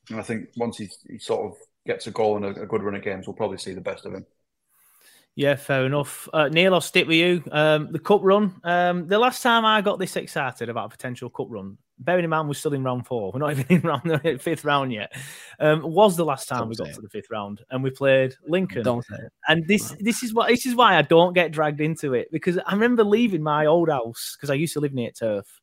And 0.10 0.20
I 0.20 0.24
think 0.24 0.50
once 0.58 0.78
he, 0.78 0.90
he 1.10 1.20
sort 1.20 1.46
of 1.46 1.58
gets 1.86 2.08
a 2.08 2.12
goal 2.12 2.38
and 2.38 2.46
a, 2.46 2.62
a, 2.62 2.66
good 2.66 2.84
run 2.84 2.96
of 2.96 3.04
games, 3.04 3.28
we'll 3.28 3.36
probably 3.36 3.58
see 3.58 3.74
the 3.74 3.82
best 3.82 4.06
of 4.06 4.14
him. 4.14 4.26
Yeah, 5.36 5.56
fair 5.56 5.86
enough. 5.86 6.28
Uh, 6.34 6.50
Neil, 6.50 6.74
I'll 6.74 6.82
stick 6.82 7.08
with 7.08 7.16
you. 7.16 7.44
Um, 7.52 7.92
the 7.92 8.00
cup 8.00 8.20
run. 8.22 8.60
Um, 8.66 9.08
the 9.08 9.18
last 9.18 9.42
time 9.42 9.64
I 9.64 9.82
got 9.82 9.98
this 9.98 10.18
excited 10.18 10.68
about 10.68 10.88
a 10.88 10.90
potential 10.90 11.30
cup 11.30 11.48
run, 11.50 11.78
bearing 11.98 12.26
in 12.26 12.30
mind 12.30 12.50
we're 12.50 12.56
still 12.56 12.74
in 12.74 12.84
round 12.84 13.08
four, 13.08 13.32
we're 13.32 13.40
not 13.40 13.52
even 13.58 13.66
in 13.70 13.82
round 13.82 14.02
the 14.04 14.38
fifth 14.42 14.66
round 14.66 14.92
yet. 14.92 15.14
Um, 15.58 15.84
was 15.84 16.18
the 16.18 16.26
last 16.26 16.50
time 16.50 16.60
don't 16.60 16.70
we 16.70 16.76
got 16.76 16.90
it. 16.90 16.96
to 16.96 17.02
the 17.02 17.10
fifth 17.10 17.30
round, 17.32 17.62
and 17.70 17.82
we 17.82 17.92
played 17.92 18.34
Lincoln. 18.46 18.84
Don't 18.84 19.06
say. 19.06 19.16
And 19.48 19.66
this 19.68 19.96
this 20.02 20.22
is 20.22 20.34
what 20.34 20.50
this 20.50 20.66
is 20.66 20.76
why 20.76 20.98
I 20.98 21.02
don't 21.02 21.34
get 21.34 21.54
dragged 21.54 21.80
into 21.80 22.14
it 22.14 22.28
because 22.30 22.58
I 22.58 22.74
remember 22.74 23.06
leaving 23.06 23.42
my 23.42 23.68
old 23.68 23.90
house 23.90 24.36
because 24.36 24.50
I 24.50 24.56
used 24.56 24.74
to 24.74 24.82
live 24.82 24.94
near 24.94 25.12
Turf 25.12 25.61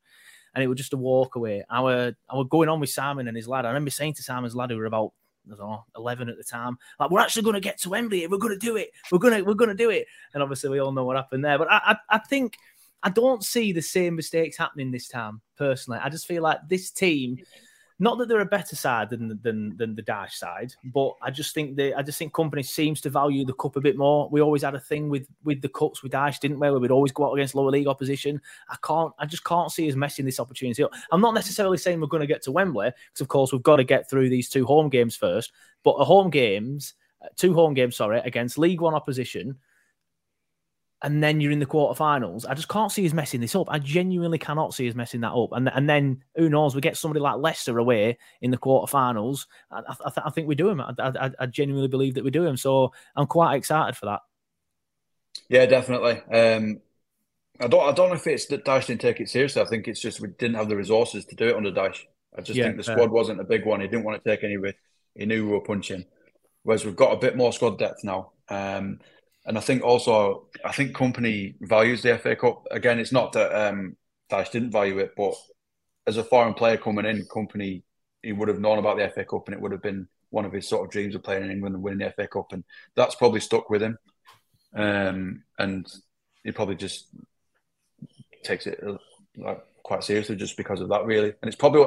and 0.59 0.65
it 0.65 0.67
was 0.67 0.77
just 0.77 0.93
a 0.93 0.97
walk 0.97 1.37
away. 1.37 1.63
I 1.71 1.81
were 1.81 2.13
I 2.29 2.37
were 2.37 2.45
going 2.45 2.69
on 2.69 2.81
with 2.81 2.91
Simon 2.91 3.29
and 3.29 3.37
his 3.37 3.47
lad. 3.47 3.65
I 3.65 3.69
remember 3.69 3.93
saying 3.93 4.15
to 4.15 4.25
Simon's 4.25 4.57
lad, 4.57 4.71
who 4.71 4.77
were 4.77 4.87
about 4.87 5.13
I 5.47 5.51
don't 5.55 5.61
know, 5.61 5.85
11 5.97 6.29
at 6.29 6.37
the 6.37 6.43
time. 6.43 6.77
Like, 6.99 7.11
we're 7.11 7.21
actually 7.21 7.43
going 7.43 7.55
to 7.55 7.61
get 7.61 7.79
to 7.83 7.91
Wembley. 7.91 8.27
We're 8.27 8.39
going 8.39 8.59
to 8.59 8.67
do 8.67 8.77
it. 8.77 8.91
We're 9.13 9.21
going 9.21 9.35
to, 9.35 9.43
we're 9.43 9.55
going 9.55 9.71
to 9.71 9.75
do 9.77 9.89
it. 9.89 10.07
And 10.35 10.43
obviously, 10.43 10.69
we 10.69 10.81
all 10.81 10.91
know 10.91 11.05
what 11.05 11.17
happened 11.17 11.45
there. 11.45 11.57
But 11.57 11.71
I, 11.71 11.81
I, 11.87 11.97
I 12.17 12.19
think 12.19 12.57
I 13.05 13.11
don't 13.11 13.45
see 13.45 13.73
the 13.73 13.81
same 13.81 14.17
mistakes 14.17 14.59
happening 14.59 14.91
this 14.91 15.07
time. 15.07 15.41
Personally, 15.57 16.01
I 16.03 16.09
just 16.09 16.27
feel 16.27 16.43
like 16.43 16.59
this 16.69 16.91
team 16.91 17.39
not 18.01 18.19
that 18.19 18.29
they're 18.29 18.41
a 18.41 18.47
better 18.47 18.77
side 18.77 19.11
than 19.11 19.41
than 19.43 19.77
than 19.77 19.95
the 19.95 20.03
Dyche 20.03 20.33
side, 20.33 20.73
but 20.85 21.15
I 21.21 21.31
just 21.31 21.55
think 21.55 21.77
they 21.77 21.93
I 21.93 22.03
just 22.03 22.19
think 22.19 22.33
Kompany 22.33 22.65
seems 22.65 23.01
to 23.01 23.11
value 23.11 23.45
the 23.45 23.55
cup 23.55 23.77
a 23.77 23.81
bit 23.81 23.97
more. 23.97 24.29
We 24.31 24.41
always 24.41 24.63
had 24.63 24.75
a 24.75 24.81
thing 24.81 25.09
with 25.09 25.27
with 25.43 25.63
the 25.63 25.69
cups 25.69 26.03
with 26.03 26.13
Dyche, 26.13 26.39
didn't 26.39 26.61
we? 26.61 26.71
We'd 26.71 26.91
always 26.91 27.13
go 27.13 27.27
out 27.27 27.35
against 27.35 27.55
lower 27.55 27.71
league 27.71 27.89
opposition. 27.89 28.41
I 28.69 28.77
can't 28.87 29.13
I 29.19 29.27
just 29.27 29.45
can't 29.45 29.73
see 29.73 29.89
us 29.89 29.97
messing 29.97 30.25
this 30.25 30.39
opportunity 30.39 30.85
up. 30.85 30.93
I'm 31.11 31.21
not 31.21 31.35
necessarily 31.35 31.79
saying 31.79 32.01
we're 32.01 32.07
going 32.07 32.21
to 32.21 32.27
get 32.27 32.43
to 32.43 32.53
Wembley, 32.53 32.93
because 33.09 33.21
of 33.21 33.29
course 33.29 33.53
we've 33.53 33.63
got 33.63 33.77
to 33.77 33.85
get 33.85 34.09
through 34.09 34.29
these 34.29 34.49
two 34.49 34.65
home 34.65 34.89
games 34.89 35.17
first. 35.17 35.53
But 35.83 35.93
a 35.93 36.05
home 36.05 36.31
games, 36.31 36.95
uh, 37.23 37.29
two 37.37 37.55
home 37.55 37.75
games, 37.75 37.97
sorry, 37.97 38.21
against 38.21 38.59
League 38.59 38.81
One 38.81 38.95
opposition 38.95 39.57
and 41.03 41.23
then 41.23 41.41
you're 41.41 41.53
in 41.53 41.61
the 41.61 41.67
quarterfinals. 41.67 42.45
I 42.49 42.55
just 42.55 42.69
can't 42.69 42.91
see 42.91 43.07
us 43.07 43.13
messing 43.13 43.41
this 43.41 43.55
up. 43.55 43.69
I 43.71 43.79
genuinely 43.79 44.39
cannot 44.39 44.75
see 44.75 44.89
us 44.89 44.95
messing 44.95 45.21
that 45.21 45.33
up. 45.33 45.51
And 45.53 45.69
and 45.69 45.89
then 45.89 46.25
who 46.37 46.49
knows? 46.49 46.75
We 46.75 46.81
get 46.81 46.97
somebody 46.97 47.21
like 47.21 47.37
Leicester 47.37 47.79
away 47.79 48.19
in 48.41 48.51
the 48.51 48.59
quarterfinals. 48.59 49.47
I, 49.71 49.81
I, 49.89 50.13
I 50.27 50.31
think 50.31 50.49
we 50.49 50.55
do 50.55 50.69
him. 50.69 50.81
I, 50.81 50.93
I, 50.99 51.31
I, 51.39 51.47
genuinely 51.47 51.89
believe 51.89 52.15
that 52.15 52.25
we 52.25 52.31
do 52.31 52.45
him. 52.45 52.57
So 52.57 52.93
I'm 53.15 53.27
quite 53.27 53.57
excited 53.57 53.97
for 53.97 54.07
that. 54.07 54.21
Yeah, 55.49 55.67
definitely. 55.67 56.21
Um, 56.33 56.81
I 57.61 57.69
don't. 57.69 57.89
I 57.89 57.93
don't 57.93 58.09
know 58.09 58.17
if 58.17 58.27
it's 58.27 58.47
that 58.47 58.65
Dyche 58.65 58.87
didn't 58.87 59.01
take 59.01 59.21
it 59.21 59.29
seriously. 59.29 59.63
I 59.63 59.67
think 59.67 59.89
it's 59.89 60.01
just 60.01 60.21
we 60.21 60.29
didn't 60.29 60.57
have 60.57 60.69
the 60.69 60.77
resources 60.77 61.25
to 61.27 61.37
do 61.37 61.49
it 61.49 61.57
under 61.57 61.71
Dyche. 61.71 62.05
I 62.37 62.41
just 62.41 62.59
yeah, 62.59 62.65
think 62.65 62.77
the 62.77 62.85
squad 62.85 63.11
wasn't 63.11 63.41
a 63.41 63.45
big 63.45 63.65
one. 63.65 63.81
He 63.81 63.89
didn't 63.89 64.05
want 64.05 64.23
to 64.23 64.31
take 64.31 64.45
any 64.45 64.57
risk. 64.57 64.79
He 65.15 65.27
knew 65.27 65.47
we 65.47 65.53
were 65.53 65.61
punching 65.61 66.05
whereas 66.69 66.85
we've 66.85 66.97
got 66.97 67.13
a 67.13 67.17
bit 67.17 67.35
more 67.35 67.51
squad 67.51 67.79
depth 67.79 68.05
now. 68.05 68.33
Um, 68.51 68.99
and 69.49 69.57
I 69.57 69.63
think 69.63 69.83
also, 69.83 70.47
I 70.63 70.73
think 70.73 70.95
Kompany 70.95 71.55
values 71.63 72.03
the 72.03 72.19
FA 72.19 72.37
Cup. 72.37 72.67
Again, 72.71 72.99
it's 72.99 73.13
not 73.13 73.33
that 73.33 73.51
um, 73.53 73.97
Dyche 74.31 74.53
didn't 74.53 74.73
value 74.73 74.99
it, 74.99 75.15
but 75.17 75.35
as 76.07 76.19
a 76.19 76.25
foreign 76.25 76.53
player 76.53 76.77
coming 76.77 77.07
in, 77.07 77.25
Kompany 77.25 77.83
he 78.23 78.33
would 78.33 78.49
have 78.49 78.61
known 78.61 78.79
about 78.79 78.99
the 78.99 79.09
FA 79.09 79.25
Cup, 79.25 79.47
and 79.47 79.55
it 79.55 79.61
would 79.61 79.73
have 79.73 79.83
been 79.83 80.07
one 80.29 80.45
of 80.45 80.53
his 80.53 80.69
sort 80.69 80.85
of 80.85 80.91
dreams 80.91 81.15
of 81.15 81.23
playing 81.23 81.45
in 81.45 81.51
England 81.51 81.75
and 81.75 81.83
winning 81.83 82.01
the 82.01 82.13
FA 82.13 82.29
Cup, 82.29 82.53
and 82.53 82.63
that's 82.95 83.15
probably 83.15 83.41
stuck 83.41 83.71
with 83.71 83.83
him. 83.83 83.97
Um, 84.75 85.45
and 85.59 85.87
he 86.45 86.53
probably 86.53 86.77
just 86.77 87.07
takes 88.45 88.67
it 88.67 88.85
like 89.37 89.65
quite 89.83 90.05
seriously 90.05 90.37
just 90.37 90.59
because 90.59 90.83
of 90.83 90.91
that, 90.91 91.07
really. 91.07 91.29
And 91.29 91.49
it's 91.49 91.57
probably 91.57 91.87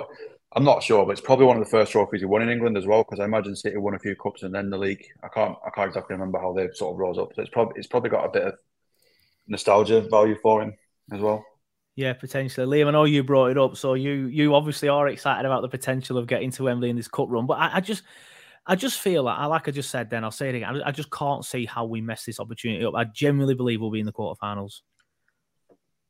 I'm 0.54 0.66
not 0.66 0.84
sure, 0.84 1.06
but 1.06 1.14
it's 1.14 1.22
probably 1.22 1.46
one 1.46 1.58
of 1.58 1.64
the 1.64 1.70
first 1.70 1.94
trophies 1.94 2.22
he 2.22 2.26
won 2.26 2.42
in 2.42 2.50
England 2.50 2.78
as 2.78 2.86
well. 2.86 3.04
Because 3.04 3.20
I 3.20 3.26
imagine 3.26 3.56
City 3.56 3.78
won 3.78 3.96
a 3.96 4.00
few 4.00 4.16
cups 4.16 4.44
and 4.44 4.54
then 4.54 4.70
the 4.70 4.78
league. 4.78 5.06
I 5.24 5.30
can't 5.30 5.56
I 5.66 5.70
can't 5.70 5.88
exactly 5.88 6.14
remember 6.14 6.40
how 6.40 6.54
they 6.54 6.70
sort 6.74 6.94
of 6.94 7.00
rose 7.00 7.18
up. 7.18 7.34
So 7.36 7.42
it's 7.42 7.52
probably 7.52 7.74
it's 7.78 7.88
probably 7.88 8.10
got 8.10 8.26
a 8.26 8.30
bit 8.30 8.44
of 8.44 8.54
nostalgia 9.48 10.02
value 10.02 10.36
for 10.42 10.62
him 10.62 10.74
as 11.12 11.22
well. 11.22 11.46
Yeah, 11.96 12.14
potentially. 12.14 12.66
Liam, 12.66 12.88
I 12.88 12.92
know 12.92 13.04
you 13.04 13.24
brought 13.24 13.52
it 13.52 13.58
up, 13.58 13.78
so 13.78 13.94
you 13.94 14.28
you 14.28 14.56
obviously 14.56 14.90
are 14.90 15.08
excited 15.08 15.46
about 15.46 15.62
the 15.62 15.70
potential 15.70 16.18
of 16.18 16.28
getting 16.28 16.52
to 16.52 16.64
Wembley 16.64 16.90
in 16.90 16.96
this 16.96 17.08
cup 17.08 17.28
run. 17.30 17.46
But 17.46 17.60
I, 17.60 17.78
I 17.78 17.80
just 17.80 18.04
I 18.66 18.76
just 18.76 19.00
feel 19.00 19.24
like, 19.24 19.48
like 19.48 19.68
I 19.68 19.72
just 19.72 19.90
said 19.90 20.10
then, 20.10 20.24
I'll 20.24 20.32
say 20.32 20.50
it 20.50 20.56
again. 20.56 20.82
I 20.86 20.92
just 20.92 21.12
can't 21.12 21.44
see 21.44 21.66
how 21.66 21.86
we 21.86 22.00
mess 22.02 22.26
this 22.26 22.40
opportunity 22.40 22.86
up. 22.86 22.94
I 22.96 23.06
genuinely 23.06 23.56
believe 23.56 23.82
we'll 23.82 23.92
be 23.92 24.00
in 24.00 24.06
the 24.06 24.14
quarterfinals. 24.14 24.82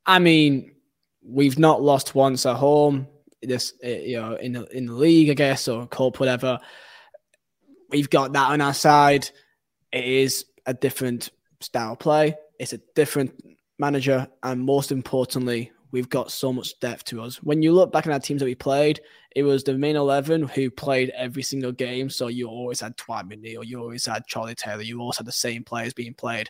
I 0.05 0.19
mean, 0.19 0.71
we've 1.23 1.57
not 1.57 1.81
lost 1.81 2.13
once 2.13 2.45
at 2.45 2.57
home. 2.57 3.07
This, 3.41 3.73
eh, 3.81 4.01
you 4.01 4.21
know, 4.21 4.35
in 4.35 4.53
the 4.53 4.65
in 4.75 4.85
the 4.85 4.93
league, 4.93 5.29
I 5.29 5.33
guess, 5.33 5.67
or 5.67 5.87
cup, 5.87 6.19
whatever. 6.19 6.59
We've 7.89 8.09
got 8.09 8.33
that 8.33 8.51
on 8.51 8.61
our 8.61 8.73
side. 8.73 9.29
It 9.91 10.05
is 10.05 10.45
a 10.65 10.73
different 10.73 11.29
style 11.59 11.95
play. 11.95 12.35
It's 12.59 12.73
a 12.73 12.79
different 12.95 13.33
manager, 13.79 14.27
and 14.43 14.61
most 14.61 14.91
importantly, 14.91 15.71
we've 15.91 16.09
got 16.09 16.31
so 16.31 16.53
much 16.53 16.79
depth 16.79 17.05
to 17.05 17.21
us. 17.21 17.41
When 17.43 17.61
you 17.61 17.73
look 17.73 17.91
back 17.91 18.07
at 18.07 18.13
our 18.13 18.19
teams 18.19 18.39
that 18.39 18.45
we 18.45 18.55
played, 18.55 19.01
it 19.35 19.43
was 19.43 19.63
the 19.63 19.77
main 19.77 19.95
11 19.95 20.43
who 20.43 20.69
played 20.69 21.09
every 21.15 21.43
single 21.43 21.71
game. 21.71 22.09
So 22.09 22.27
you 22.27 22.47
always 22.47 22.81
had 22.81 22.95
Dwight 22.95 23.27
McNeil, 23.27 23.65
you 23.65 23.79
always 23.79 24.05
had 24.05 24.25
Charlie 24.27 24.55
Taylor, 24.55 24.81
you 24.81 24.99
always 24.99 25.17
had 25.17 25.27
the 25.27 25.31
same 25.31 25.63
players 25.63 25.93
being 25.93 26.13
played. 26.13 26.49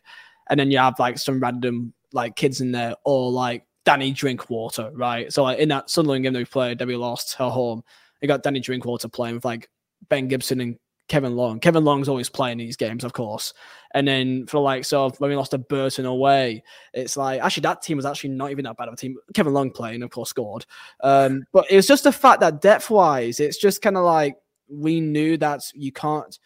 And 0.50 0.60
then 0.60 0.72
you 0.72 0.78
have 0.78 1.00
like 1.00 1.18
some 1.18 1.40
random 1.40 1.94
like 2.14 2.36
kids 2.36 2.62
in 2.62 2.72
there, 2.72 2.96
or 3.06 3.32
like 3.32 3.66
Danny 3.86 4.12
Drinkwater, 4.12 4.92
right? 4.94 5.32
So 5.32 5.44
like 5.44 5.60
in 5.60 5.70
that 5.70 5.90
Sunderland 5.90 6.24
game 6.24 6.34
that 6.34 6.40
we 6.40 6.46
played 6.46 6.80
that 6.80 6.88
we 6.88 6.96
lost 6.96 7.36
at 7.40 7.50
home, 7.50 7.84
you 8.22 8.28
got 8.28 8.44
Danny 8.44 8.60
Drinkwater 8.60 9.08
playing 9.08 9.36
with 9.36 9.46
like 9.46 9.70
Ben 10.10 10.28
Gibson 10.28 10.62
and 10.62 10.78
Kevin 11.08 11.36
Long. 11.36 11.60
Kevin 11.60 11.84
Long's 11.84 12.08
always 12.08 12.30
playing 12.30 12.58
these 12.58 12.78
games, 12.78 13.04
of 13.04 13.12
course. 13.12 13.54
And 13.94 14.08
then 14.08 14.46
for 14.48 14.60
like 14.60 14.86
so 14.86 15.10
when 15.18 15.30
we 15.30 15.36
lost 15.36 15.52
to 15.52 15.58
Burton 15.58 16.06
away, 16.06 16.64
it's 16.94 17.18
like 17.18 17.42
actually 17.42 17.62
that 17.62 17.82
team 17.82 17.98
was 17.98 18.06
actually 18.06 18.30
not 18.30 18.52
even 18.52 18.64
that 18.64 18.78
bad 18.78 18.88
of 18.88 18.94
a 18.94 18.98
team. 18.98 19.18
Kevin 19.34 19.54
Long 19.54 19.72
playing, 19.72 20.04
of 20.04 20.10
course, 20.10 20.30
scored. 20.30 20.66
Um, 21.02 21.44
but 21.52 21.70
it 21.70 21.76
was 21.76 21.88
just 21.88 22.06
the 22.06 22.14
fact 22.14 22.40
that 22.40 22.62
depth 22.62 22.90
wise, 22.90 23.42
it's 23.42 23.58
just 23.58 23.82
kind 23.82 23.98
of 23.98 24.06
like 24.06 24.38
we 24.70 25.02
knew 25.02 25.36
that 25.38 25.62
you 25.74 25.92
can't 25.92 26.40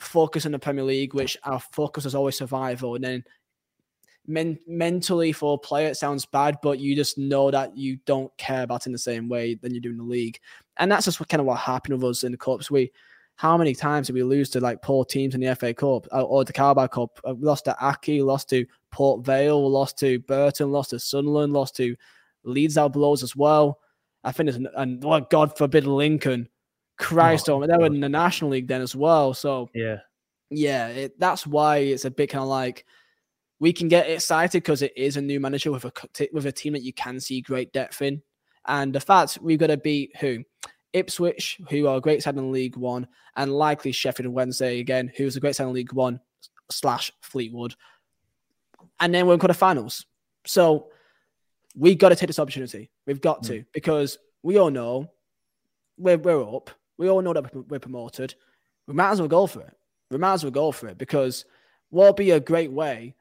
focus 0.00 0.46
on 0.46 0.52
the 0.52 0.58
Premier 0.58 0.84
League, 0.84 1.14
which 1.14 1.36
our 1.44 1.60
focus 1.60 2.06
is 2.06 2.14
always 2.14 2.36
survival, 2.36 2.96
and 2.96 3.04
then 3.04 3.24
men- 4.26 4.58
mentally 4.66 5.32
for 5.32 5.54
a 5.54 5.58
player, 5.58 5.88
it 5.88 5.96
sounds 5.96 6.24
bad, 6.26 6.58
but 6.62 6.78
you 6.78 6.94
just 6.94 7.18
know 7.18 7.50
that 7.50 7.76
you 7.76 7.98
don't 8.06 8.36
care 8.36 8.62
about 8.62 8.82
it 8.82 8.86
in 8.86 8.92
the 8.92 8.98
same 8.98 9.28
way 9.28 9.54
than 9.54 9.74
you 9.74 9.80
do 9.80 9.90
in 9.90 9.98
the 9.98 10.02
league. 10.02 10.38
And 10.76 10.90
that's 10.90 11.04
just 11.04 11.20
what, 11.20 11.28
kind 11.28 11.40
of 11.40 11.46
what 11.46 11.58
happened 11.58 12.00
with 12.00 12.10
us 12.10 12.24
in 12.24 12.32
the 12.32 12.38
Cups. 12.38 12.70
We, 12.70 12.92
how 13.36 13.56
many 13.56 13.74
times 13.74 14.06
did 14.06 14.14
we 14.14 14.22
lose 14.22 14.50
to 14.50 14.60
like 14.60 14.82
poor 14.82 15.04
teams 15.04 15.34
in 15.34 15.40
the 15.40 15.54
FA 15.54 15.74
Cup 15.74 16.06
uh, 16.12 16.22
or 16.22 16.44
the 16.44 16.52
Carabao 16.52 16.86
Cup? 16.86 17.20
Uh, 17.26 17.34
we 17.34 17.46
lost 17.46 17.66
to 17.66 17.76
Aki, 17.80 18.22
lost 18.22 18.48
to 18.50 18.66
Port 18.90 19.24
Vale, 19.24 19.70
lost 19.70 19.98
to 19.98 20.18
Burton, 20.20 20.72
lost 20.72 20.90
to 20.90 20.98
Sunderland, 20.98 21.52
lost 21.52 21.76
to 21.76 21.96
Leeds 22.44 22.78
out 22.78 22.92
blows 22.92 23.22
as 23.22 23.36
well. 23.36 23.80
I 24.24 24.32
think 24.32 24.48
it's, 24.48 24.58
and 24.76 25.02
well, 25.04 25.20
God 25.20 25.56
forbid 25.56 25.86
Lincoln. 25.86 26.48
Christ, 26.98 27.50
oh, 27.50 27.64
they 27.66 27.76
were 27.76 27.86
in 27.86 28.00
the 28.00 28.08
National 28.08 28.50
League 28.50 28.68
then 28.68 28.80
as 28.80 28.96
well. 28.96 29.34
So, 29.34 29.68
yeah, 29.74 29.98
yeah, 30.50 30.88
it, 30.88 31.20
that's 31.20 31.46
why 31.46 31.78
it's 31.78 32.04
a 32.04 32.10
bit 32.10 32.30
kind 32.30 32.42
of 32.42 32.48
like 32.48 32.86
we 33.58 33.72
can 33.72 33.88
get 33.88 34.08
excited 34.08 34.62
because 34.62 34.82
it 34.82 34.92
is 34.96 35.16
a 35.16 35.22
new 35.22 35.40
manager 35.40 35.72
with 35.72 35.84
a 35.84 35.92
with 36.32 36.46
a 36.46 36.52
team 36.52 36.74
that 36.74 36.82
you 36.82 36.92
can 36.92 37.20
see 37.20 37.40
great 37.40 37.72
depth 37.72 38.02
in, 38.02 38.22
and 38.66 38.92
the 38.92 39.00
fact 39.00 39.38
we've 39.40 39.58
got 39.58 39.68
to 39.68 39.76
beat 39.76 40.16
who 40.18 40.44
Ipswich, 40.92 41.58
who 41.70 41.86
are 41.86 41.98
a 41.98 42.00
great 42.00 42.22
side 42.22 42.36
in 42.36 42.52
League 42.52 42.76
One, 42.76 43.06
and 43.36 43.52
likely 43.52 43.92
Sheffield 43.92 44.32
Wednesday 44.32 44.80
again, 44.80 45.10
who's 45.16 45.36
a 45.36 45.40
great 45.40 45.56
side 45.56 45.66
in 45.66 45.72
League 45.72 45.92
One 45.92 46.20
slash 46.70 47.12
Fleetwood, 47.20 47.74
and 49.00 49.14
then 49.14 49.26
we're 49.26 49.34
in 49.34 49.40
quarterfinals. 49.40 50.04
So 50.46 50.88
we've 51.74 51.98
got 51.98 52.10
to 52.10 52.16
take 52.16 52.28
this 52.28 52.38
opportunity. 52.38 52.90
We've 53.06 53.20
got 53.20 53.42
mm. 53.42 53.48
to 53.48 53.64
because 53.72 54.18
we 54.42 54.58
all 54.58 54.70
know 54.70 55.10
we're 55.96 56.18
we're 56.18 56.56
up. 56.56 56.70
We 56.98 57.08
all 57.08 57.22
know 57.22 57.32
that 57.32 57.54
we're 57.68 57.78
promoted. 57.78 58.34
We 58.86 58.94
might 58.94 59.10
as 59.10 59.20
well 59.20 59.28
go 59.28 59.46
for 59.46 59.60
it. 59.60 59.76
We 60.10 60.18
might 60.18 60.34
as 60.34 60.44
well 60.44 60.52
go 60.52 60.72
for 60.72 60.88
it 60.88 60.98
because 60.98 61.44
what 61.90 62.06
will 62.06 62.12
be 62.12 62.30
a 62.30 62.40
great 62.40 62.70
way 62.70 63.14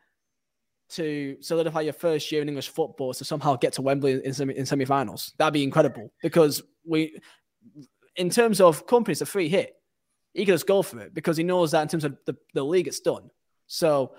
to 0.96 1.38
solidify 1.42 1.82
your 1.82 1.94
first 1.94 2.32
year 2.32 2.42
in 2.42 2.50
English 2.50 2.70
football 2.70 3.14
to 3.14 3.26
somehow 3.26 3.56
get 3.56 3.74
to 3.74 3.82
Wembley 3.82 4.22
in, 4.24 4.34
semi, 4.34 4.54
in 4.56 4.66
semi-finals. 4.66 5.34
That'd 5.38 5.54
be 5.54 5.64
incredible 5.64 6.12
because 6.22 6.62
we, 6.86 7.20
in 8.16 8.30
terms 8.30 8.62
of 8.62 8.86
Kompany's, 8.88 9.22
a 9.22 9.26
free 9.26 9.50
hit. 9.50 9.76
He 10.34 10.46
could 10.46 10.54
just 10.54 10.68
go 10.68 10.82
for 10.82 11.00
it 11.00 11.14
because 11.14 11.38
he 11.38 11.44
knows 11.44 11.72
that 11.72 11.82
in 11.84 11.88
terms 11.88 12.04
of 12.04 12.18
the, 12.26 12.36
the 12.54 12.64
league, 12.64 12.88
it's 12.88 13.00
done. 13.00 13.30
So 13.68 14.16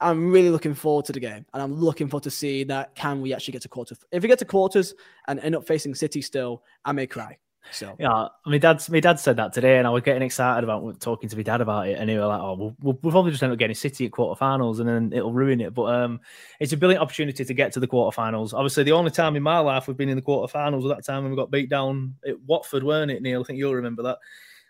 I'm 0.00 0.32
really 0.32 0.50
looking 0.50 0.74
forward 0.74 1.04
to 1.04 1.12
the 1.12 1.20
game, 1.20 1.46
and 1.52 1.62
I'm 1.62 1.74
looking 1.74 2.08
forward 2.08 2.24
to 2.24 2.30
see 2.30 2.64
that 2.64 2.94
can 2.94 3.20
we 3.20 3.32
actually 3.32 3.52
get 3.52 3.62
to 3.62 3.68
quarters. 3.68 3.98
If 4.10 4.22
we 4.22 4.28
get 4.28 4.40
to 4.40 4.44
quarters 4.44 4.94
and 5.28 5.38
end 5.38 5.54
up 5.54 5.66
facing 5.66 5.94
City 5.94 6.22
still, 6.22 6.64
I 6.84 6.92
may 6.92 7.06
cry. 7.06 7.38
So 7.72 7.94
yeah, 7.98 8.28
my 8.46 8.58
dad, 8.58 8.82
my 8.88 9.00
dad 9.00 9.20
said 9.20 9.36
that 9.36 9.52
today, 9.52 9.78
and 9.78 9.86
I 9.86 9.90
was 9.90 10.02
getting 10.02 10.22
excited 10.22 10.64
about 10.64 11.00
talking 11.00 11.28
to 11.28 11.36
my 11.36 11.42
dad 11.42 11.60
about 11.60 11.88
it, 11.88 11.98
and 11.98 12.10
he 12.10 12.16
was 12.16 12.26
like, 12.26 12.40
"Oh, 12.40 12.54
we'll, 12.54 12.76
we'll, 12.80 12.98
we'll 13.02 13.12
probably 13.12 13.30
just 13.30 13.42
end 13.42 13.52
up 13.52 13.58
getting 13.58 13.76
City 13.76 14.06
at 14.06 14.12
quarterfinals, 14.12 14.80
and 14.80 14.88
then 14.88 15.12
it'll 15.12 15.32
ruin 15.32 15.60
it." 15.60 15.74
But 15.74 15.94
um, 15.94 16.20
it's 16.58 16.72
a 16.72 16.76
brilliant 16.76 17.02
opportunity 17.02 17.44
to 17.44 17.54
get 17.54 17.72
to 17.72 17.80
the 17.80 17.86
quarterfinals. 17.86 18.54
Obviously, 18.54 18.84
the 18.84 18.92
only 18.92 19.10
time 19.10 19.36
in 19.36 19.42
my 19.42 19.58
life 19.58 19.86
we've 19.86 19.96
been 19.96 20.08
in 20.08 20.16
the 20.16 20.22
quarterfinals 20.22 20.82
was 20.82 20.92
that 20.94 21.04
time 21.04 21.22
when 21.22 21.30
we 21.30 21.36
got 21.36 21.50
beat 21.50 21.68
down 21.68 22.14
at 22.26 22.40
Watford, 22.40 22.82
weren't 22.82 23.10
it, 23.10 23.22
Neil? 23.22 23.40
I 23.40 23.44
think 23.44 23.58
you'll 23.58 23.74
remember 23.74 24.02
that. 24.02 24.18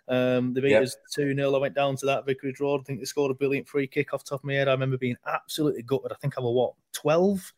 Um, 0.08 0.52
they 0.52 0.60
beat 0.60 0.70
yep. 0.70 0.82
us 0.82 0.96
2 1.14 1.34
0. 1.34 1.54
I 1.54 1.58
went 1.58 1.74
down 1.74 1.96
to 1.96 2.06
that 2.06 2.26
Vicarage 2.26 2.60
Road. 2.60 2.80
I 2.80 2.82
think 2.82 2.98
they 2.98 3.04
scored 3.04 3.30
a 3.30 3.34
brilliant 3.34 3.68
free 3.68 3.86
kick 3.86 4.12
off 4.12 4.24
top 4.24 4.40
of 4.40 4.44
my 4.44 4.54
head. 4.54 4.68
I 4.68 4.72
remember 4.72 4.98
being 4.98 5.16
absolutely 5.26 5.82
gutted. 5.82 6.12
I 6.12 6.16
think 6.16 6.36
I 6.36 6.40
was 6.40 6.52
what, 6.52 6.74
12, 7.00 7.52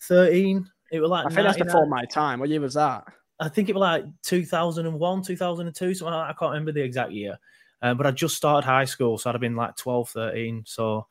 13? 0.00 0.68
It 0.90 1.00
was 1.00 1.10
like 1.10 1.26
I 1.26 1.28
think 1.30 1.46
that's 1.46 1.58
before 1.58 1.86
my 1.86 2.04
time. 2.04 2.40
What 2.40 2.50
year 2.50 2.60
was 2.60 2.74
that? 2.74 3.04
I 3.42 3.48
think 3.48 3.68
it 3.68 3.74
was 3.74 3.80
like 3.80 4.04
2001, 4.22 5.22
2002, 5.22 5.94
something 5.94 6.14
like 6.14 6.30
I 6.30 6.32
can't 6.38 6.50
remember 6.52 6.72
the 6.72 6.82
exact 6.82 7.12
year. 7.12 7.38
Um, 7.84 7.96
but 7.96 8.06
I 8.06 8.12
just 8.12 8.36
started 8.36 8.64
high 8.64 8.84
school, 8.84 9.18
so 9.18 9.28
I'd 9.28 9.34
have 9.34 9.40
been 9.40 9.56
like 9.56 9.76
12, 9.76 10.10
13. 10.10 10.62
So, 10.64 11.08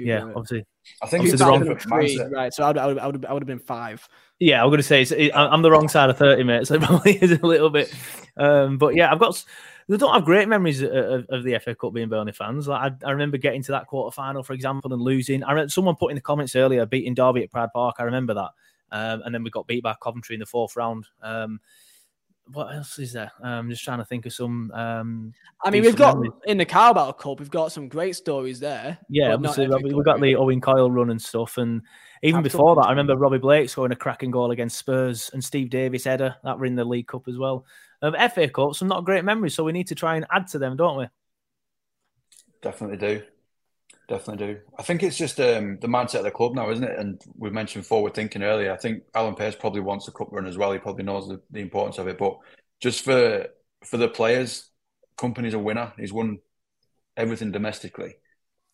yeah, 0.00 0.24
obviously. 0.34 0.66
I 1.00 1.06
think 1.06 1.24
it's 1.24 1.38
the 1.38 1.46
wrong 1.46 1.78
three, 1.78 2.20
right? 2.32 2.52
So 2.52 2.64
I 2.64 2.68
would, 2.68 2.78
I 2.78 2.86
would, 2.86 2.98
I 2.98 3.06
would, 3.06 3.24
I 3.26 3.32
would 3.32 3.42
have 3.42 3.46
been 3.46 3.60
five. 3.60 4.06
Yeah, 4.40 4.60
I'm 4.60 4.70
going 4.70 4.78
to 4.78 4.82
say 4.82 5.02
it, 5.02 5.30
I'm 5.36 5.62
the 5.62 5.70
wrong 5.70 5.88
side 5.88 6.10
of 6.10 6.18
30, 6.18 6.42
mate. 6.42 6.66
So 6.66 6.74
it 6.76 6.82
probably 6.82 7.16
is 7.16 7.30
a 7.30 7.46
little 7.46 7.70
bit. 7.70 7.94
Um, 8.36 8.76
but 8.76 8.96
yeah, 8.96 9.12
I've 9.12 9.20
got. 9.20 9.42
They 9.88 9.96
don't 9.96 10.14
have 10.14 10.24
great 10.24 10.46
memories 10.46 10.82
of, 10.82 11.26
of, 11.28 11.42
the 11.42 11.58
FA 11.58 11.74
Cup 11.74 11.92
being 11.92 12.08
Burnley 12.08 12.30
fans. 12.30 12.68
Like 12.68 12.92
I, 12.92 13.08
I 13.08 13.10
remember 13.10 13.38
getting 13.38 13.60
to 13.64 13.72
that 13.72 13.88
quarter 13.88 14.14
final, 14.14 14.44
for 14.44 14.52
example, 14.52 14.92
and 14.92 15.02
losing. 15.02 15.42
I 15.42 15.50
remember 15.50 15.68
someone 15.68 15.96
put 15.96 16.10
in 16.10 16.14
the 16.14 16.20
comments 16.20 16.54
earlier 16.54 16.86
beating 16.86 17.14
Derby 17.14 17.42
at 17.42 17.50
Pride 17.50 17.70
Park. 17.72 17.96
I 17.98 18.04
remember 18.04 18.34
that. 18.34 18.50
Um, 18.92 19.22
and 19.24 19.34
then 19.34 19.42
we 19.42 19.50
got 19.50 19.66
beat 19.66 19.82
by 19.82 19.94
Coventry 20.02 20.34
in 20.34 20.40
the 20.40 20.46
fourth 20.46 20.76
round. 20.76 21.06
Um, 21.22 21.60
what 22.52 22.74
else 22.74 22.98
is 22.98 23.12
there? 23.12 23.30
I'm 23.42 23.70
just 23.70 23.84
trying 23.84 23.98
to 23.98 24.04
think 24.04 24.26
of 24.26 24.32
some. 24.32 24.70
Um, 24.72 25.32
I 25.62 25.70
mean, 25.70 25.82
we've 25.82 25.96
got 25.96 26.16
memories. 26.16 26.32
in 26.46 26.58
the 26.58 26.64
Carabao 26.64 27.12
Cup, 27.12 27.38
we've 27.38 27.50
got 27.50 27.72
some 27.72 27.88
great 27.88 28.16
stories 28.16 28.58
there. 28.60 28.98
Yeah, 29.08 29.34
obviously, 29.34 29.68
we, 29.68 29.94
have 29.94 30.04
got 30.04 30.20
the 30.20 30.36
Owen 30.36 30.60
Coyle 30.60 30.90
run 30.90 31.10
and 31.10 31.20
stuff, 31.20 31.58
and 31.58 31.82
even 32.22 32.42
before 32.42 32.74
that, 32.76 32.86
I 32.86 32.90
remember 32.90 33.16
Robbie 33.16 33.38
Blake 33.38 33.70
scoring 33.70 33.92
a 33.92 33.96
cracking 33.96 34.30
goal 34.30 34.50
against 34.50 34.78
Spurs 34.78 35.30
and 35.32 35.42
Steve 35.42 35.70
Davis 35.70 36.04
header 36.04 36.36
that 36.44 36.58
were 36.58 36.66
in 36.66 36.74
the 36.74 36.84
League 36.84 37.06
Cup 37.06 37.28
as 37.28 37.38
well. 37.38 37.64
Um, 38.02 38.14
FA 38.32 38.48
Cup, 38.48 38.74
some 38.74 38.88
not 38.88 39.04
great 39.04 39.24
memories, 39.24 39.54
so 39.54 39.64
we 39.64 39.72
need 39.72 39.88
to 39.88 39.94
try 39.94 40.16
and 40.16 40.26
add 40.30 40.48
to 40.48 40.58
them, 40.58 40.76
don't 40.76 40.98
we? 40.98 41.06
Definitely 42.62 42.96
do. 42.96 43.22
Definitely 44.10 44.54
do. 44.54 44.60
I 44.76 44.82
think 44.82 45.04
it's 45.04 45.16
just 45.16 45.38
um, 45.38 45.78
the 45.80 45.86
mindset 45.86 46.16
of 46.16 46.24
the 46.24 46.32
club 46.32 46.56
now, 46.56 46.68
isn't 46.72 46.82
it? 46.82 46.98
And 46.98 47.22
we 47.36 47.48
mentioned 47.48 47.86
forward 47.86 48.12
thinking 48.12 48.42
earlier. 48.42 48.72
I 48.72 48.76
think 48.76 49.04
Alan 49.14 49.36
Pace 49.36 49.54
probably 49.54 49.82
wants 49.82 50.08
a 50.08 50.10
cup 50.10 50.32
run 50.32 50.48
as 50.48 50.58
well. 50.58 50.72
He 50.72 50.80
probably 50.80 51.04
knows 51.04 51.28
the, 51.28 51.40
the 51.52 51.60
importance 51.60 51.96
of 51.98 52.08
it. 52.08 52.18
But 52.18 52.36
just 52.80 53.04
for 53.04 53.46
for 53.84 53.98
the 53.98 54.08
players, 54.08 54.68
Kompany's 55.16 55.54
a 55.54 55.60
winner. 55.60 55.92
He's 55.96 56.12
won 56.12 56.40
everything 57.16 57.52
domestically, 57.52 58.16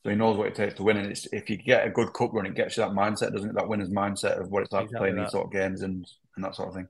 so 0.02 0.08
he 0.08 0.16
knows 0.16 0.38
what 0.38 0.46
it 0.46 0.54
takes 0.54 0.72
to 0.76 0.82
win. 0.82 0.96
And 0.96 1.10
it's, 1.10 1.26
if 1.34 1.50
you 1.50 1.58
get 1.58 1.86
a 1.86 1.90
good 1.90 2.14
cup 2.14 2.32
run, 2.32 2.46
it 2.46 2.54
gets 2.54 2.78
you 2.78 2.84
that 2.84 2.92
mindset, 2.92 3.34
doesn't 3.34 3.50
it? 3.50 3.56
That 3.56 3.68
winner's 3.68 3.90
mindset 3.90 4.40
of 4.40 4.48
what 4.50 4.62
it's 4.62 4.72
like 4.72 4.84
exactly 4.84 4.98
playing 5.00 5.16
that. 5.16 5.24
these 5.24 5.32
sort 5.32 5.44
of 5.44 5.52
games 5.52 5.82
and 5.82 6.06
and 6.36 6.44
that 6.46 6.54
sort 6.54 6.68
of 6.68 6.74
thing. 6.76 6.88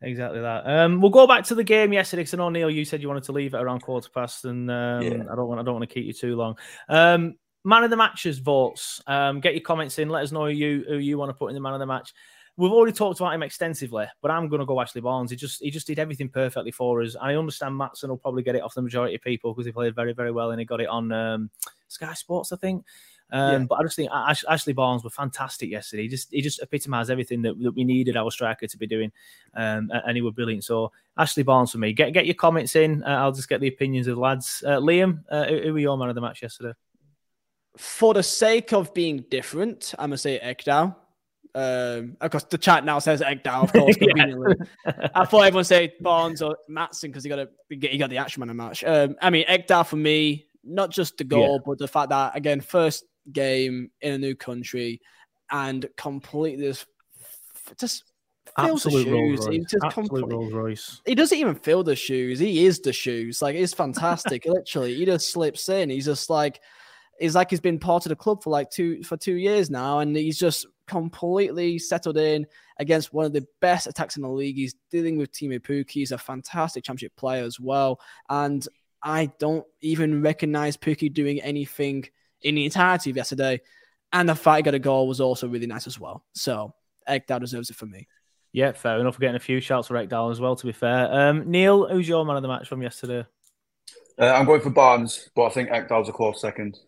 Exactly 0.00 0.40
that. 0.40 0.62
Um, 0.64 1.00
we'll 1.00 1.10
go 1.10 1.26
back 1.26 1.42
to 1.46 1.56
the 1.56 1.64
game 1.64 1.92
yesterday 1.92 2.22
because 2.22 2.34
I 2.34 2.36
know 2.36 2.50
Neil, 2.50 2.70
you 2.70 2.84
said 2.84 3.02
you 3.02 3.08
wanted 3.08 3.24
to 3.24 3.32
leave 3.32 3.54
it 3.54 3.60
around 3.60 3.80
quarter 3.80 4.08
past, 4.10 4.44
and 4.44 4.70
um, 4.70 5.02
Yeah. 5.02 5.24
I 5.28 5.34
don't 5.34 5.48
want 5.48 5.60
I 5.60 5.64
don't 5.64 5.74
want 5.74 5.88
to 5.88 5.92
keep 5.92 6.06
you 6.06 6.12
too 6.12 6.36
long. 6.36 6.56
Um, 6.88 7.34
man 7.64 7.84
of 7.84 7.90
the 7.90 7.96
matches 7.96 8.38
votes. 8.38 9.02
Um, 9.06 9.40
get 9.40 9.54
your 9.54 9.62
comments 9.62 9.98
in. 9.98 10.08
Let 10.08 10.22
us 10.22 10.32
know 10.32 10.46
who 10.46 10.52
you 10.52 10.84
who 10.88 10.96
you 10.96 11.18
want 11.18 11.30
to 11.30 11.34
put 11.34 11.48
in 11.48 11.54
the 11.54 11.60
man 11.60 11.74
of 11.74 11.80
the 11.80 11.86
match. 11.86 12.12
We've 12.56 12.72
already 12.72 12.92
talked 12.92 13.20
about 13.20 13.32
him 13.34 13.44
extensively, 13.44 14.06
but 14.20 14.32
I'm 14.32 14.48
going 14.48 14.58
to 14.58 14.66
go 14.66 14.80
Ashley 14.80 15.00
Barnes. 15.00 15.30
He 15.30 15.36
just 15.36 15.62
he 15.62 15.70
just 15.70 15.86
did 15.86 15.98
everything 15.98 16.28
perfectly 16.28 16.72
for 16.72 17.02
us. 17.02 17.14
I 17.20 17.34
understand 17.34 17.74
Maatsen 17.74 18.08
will 18.08 18.16
probably 18.16 18.42
get 18.42 18.56
it 18.56 18.62
off 18.62 18.74
the 18.74 18.82
majority 18.82 19.14
of 19.14 19.22
people 19.22 19.54
because 19.54 19.66
he 19.66 19.72
played 19.72 19.94
very 19.94 20.12
very 20.12 20.32
well 20.32 20.50
and 20.50 20.58
he 20.58 20.66
got 20.66 20.80
it 20.80 20.88
on 20.88 21.12
um, 21.12 21.50
Sky 21.86 22.14
Sports, 22.14 22.52
I 22.52 22.56
think. 22.56 22.84
Um, 23.30 23.52
Yeah. 23.52 23.66
But 23.68 23.74
I 23.76 23.82
just 23.82 23.96
think 23.96 24.10
Ash- 24.12 24.44
Ashley 24.48 24.72
Barnes 24.72 25.04
were 25.04 25.10
fantastic 25.10 25.70
yesterday. 25.70 26.04
He 26.04 26.08
just 26.08 26.32
he 26.32 26.40
just 26.40 26.60
epitomised 26.62 27.10
everything 27.10 27.42
that, 27.42 27.62
that 27.62 27.72
we 27.72 27.84
needed 27.84 28.16
our 28.16 28.30
striker 28.30 28.66
to 28.66 28.76
be 28.78 28.86
doing, 28.86 29.12
um, 29.54 29.92
and 29.92 30.16
he 30.16 30.22
was 30.22 30.34
brilliant. 30.34 30.64
So 30.64 30.90
Ashley 31.16 31.42
Barnes 31.42 31.70
for 31.70 31.78
me. 31.78 31.92
Get 31.92 32.12
get 32.12 32.26
your 32.26 32.34
comments 32.34 32.74
in. 32.74 33.04
Uh, 33.04 33.18
I'll 33.18 33.32
just 33.32 33.48
get 33.48 33.60
the 33.60 33.68
opinions 33.68 34.06
of 34.06 34.16
the 34.16 34.20
lads. 34.20 34.64
Uh, 34.66 34.78
Liam, 34.80 35.22
uh, 35.30 35.44
who 35.44 35.60
who 35.60 35.72
were 35.74 35.78
your 35.78 35.98
man 35.98 36.08
of 36.08 36.14
the 36.14 36.20
match 36.20 36.42
yesterday? 36.42 36.72
For 37.76 38.14
the 38.14 38.22
sake 38.22 38.72
of 38.72 38.92
being 38.94 39.24
different, 39.30 39.94
I'm 39.98 40.10
gonna 40.10 40.18
say 40.18 40.40
Ekdal. 40.40 40.96
Um, 41.54 42.16
of 42.20 42.30
course, 42.30 42.44
the 42.44 42.58
chat 42.58 42.84
now 42.84 42.98
says 42.98 43.20
Ekdal, 43.20 43.64
of 43.64 43.72
course, 43.72 43.96
conveniently. 43.98 44.54
I 45.14 45.24
thought 45.24 45.42
everyone 45.42 45.64
said 45.64 45.92
Barnes 46.00 46.42
or 46.42 46.56
Maatsen 46.70 47.02
because 47.08 47.24
he 47.24 47.28
got 47.30 47.38
a 47.38 47.48
he 47.68 47.98
got 47.98 48.10
the 48.10 48.18
action 48.18 48.40
man 48.40 48.48
the 48.48 48.54
match. 48.54 48.82
Um, 48.84 49.16
I 49.22 49.30
mean 49.30 49.44
Ekdal 49.46 49.86
for 49.86 49.96
me, 49.96 50.46
not 50.64 50.90
just 50.90 51.18
the 51.18 51.24
goal, 51.24 51.54
Yeah. 51.54 51.62
but 51.66 51.78
the 51.78 51.88
fact 51.88 52.10
that 52.10 52.36
again, 52.36 52.60
first 52.60 53.04
game 53.32 53.90
in 54.00 54.12
a 54.14 54.18
new 54.18 54.34
country, 54.34 55.00
and 55.50 55.86
completely 55.96 56.64
just 56.66 56.86
just 57.78 58.04
fills 58.58 58.82
the 58.82 58.88
Absolute 58.90 59.08
Rolls 59.12 59.44
shoes. 59.46 59.70
He 59.70 59.78
Absolute 59.84 60.32
Rolls 60.32 60.52
Royce. 60.52 61.00
he 61.06 61.14
doesn't 61.14 61.38
even 61.38 61.54
feel 61.54 61.82
the 61.84 61.94
shoes. 61.96 62.38
He 62.38 62.66
is 62.66 62.80
the 62.80 62.92
shoes. 62.92 63.40
Like 63.40 63.54
it's 63.56 63.74
fantastic. 63.74 64.44
Literally, 64.46 64.94
he 64.94 65.04
just 65.04 65.32
slips 65.32 65.68
in. 65.68 65.90
He's 65.90 66.06
just 66.06 66.28
like 66.30 66.60
he's 67.18 67.34
like 67.34 67.50
he's 67.50 67.60
been 67.60 67.78
part 67.78 68.06
of 68.06 68.10
the 68.10 68.16
club 68.16 68.42
for 68.42 68.50
like 68.50 68.70
two 68.70 69.02
for 69.02 69.16
two 69.16 69.34
years 69.34 69.70
now, 69.70 70.00
and 70.00 70.16
he's 70.16 70.38
just 70.38 70.66
completely 70.86 71.78
settled 71.78 72.16
in 72.16 72.46
against 72.78 73.12
one 73.12 73.26
of 73.26 73.32
the 73.32 73.46
best 73.60 73.86
attacks 73.86 74.16
in 74.16 74.22
the 74.22 74.28
league. 74.28 74.56
He's 74.56 74.74
dealing 74.90 75.18
with 75.18 75.32
Teemu 75.32 75.60
Pukki. 75.60 75.90
He's 75.90 76.12
a 76.12 76.18
fantastic 76.18 76.84
championship 76.84 77.16
player 77.16 77.44
as 77.44 77.60
well, 77.60 78.00
and 78.28 78.66
I 79.02 79.30
don't 79.38 79.64
even 79.80 80.22
recognize 80.22 80.76
Pukki 80.76 81.12
doing 81.12 81.40
anything 81.40 82.04
in 82.42 82.54
the 82.54 82.64
entirety 82.64 83.10
of 83.10 83.16
yesterday. 83.16 83.60
And 84.12 84.28
the 84.28 84.34
fact 84.34 84.56
he 84.56 84.62
got 84.62 84.74
a 84.74 84.78
goal 84.78 85.06
was 85.06 85.20
also 85.20 85.48
really 85.48 85.66
nice 85.66 85.86
as 85.86 86.00
well. 86.00 86.24
So 86.32 86.72
Ekdal 87.08 87.40
deserves 87.40 87.70
it 87.70 87.76
for 87.76 87.86
me. 87.86 88.08
Yeah, 88.52 88.72
fair 88.72 88.98
enough. 88.98 89.16
We're 89.16 89.26
getting 89.26 89.36
a 89.36 89.40
few 89.40 89.60
shouts 89.60 89.88
for 89.88 89.94
Ekdal 89.94 90.32
as 90.32 90.40
well. 90.40 90.56
To 90.56 90.66
be 90.66 90.72
fair, 90.72 91.12
um, 91.12 91.50
Neil, 91.50 91.86
who's 91.86 92.08
your 92.08 92.24
man 92.24 92.36
of 92.36 92.42
the 92.42 92.48
match 92.48 92.68
from 92.68 92.82
yesterday? 92.82 93.26
Uh, 94.18 94.26
I'm 94.26 94.46
going 94.46 94.62
for 94.62 94.70
Barnes, 94.70 95.28
but 95.36 95.44
I 95.44 95.50
think 95.50 95.68
Ekdal's 95.68 96.08
a 96.08 96.12
close 96.12 96.40
second. 96.40 96.78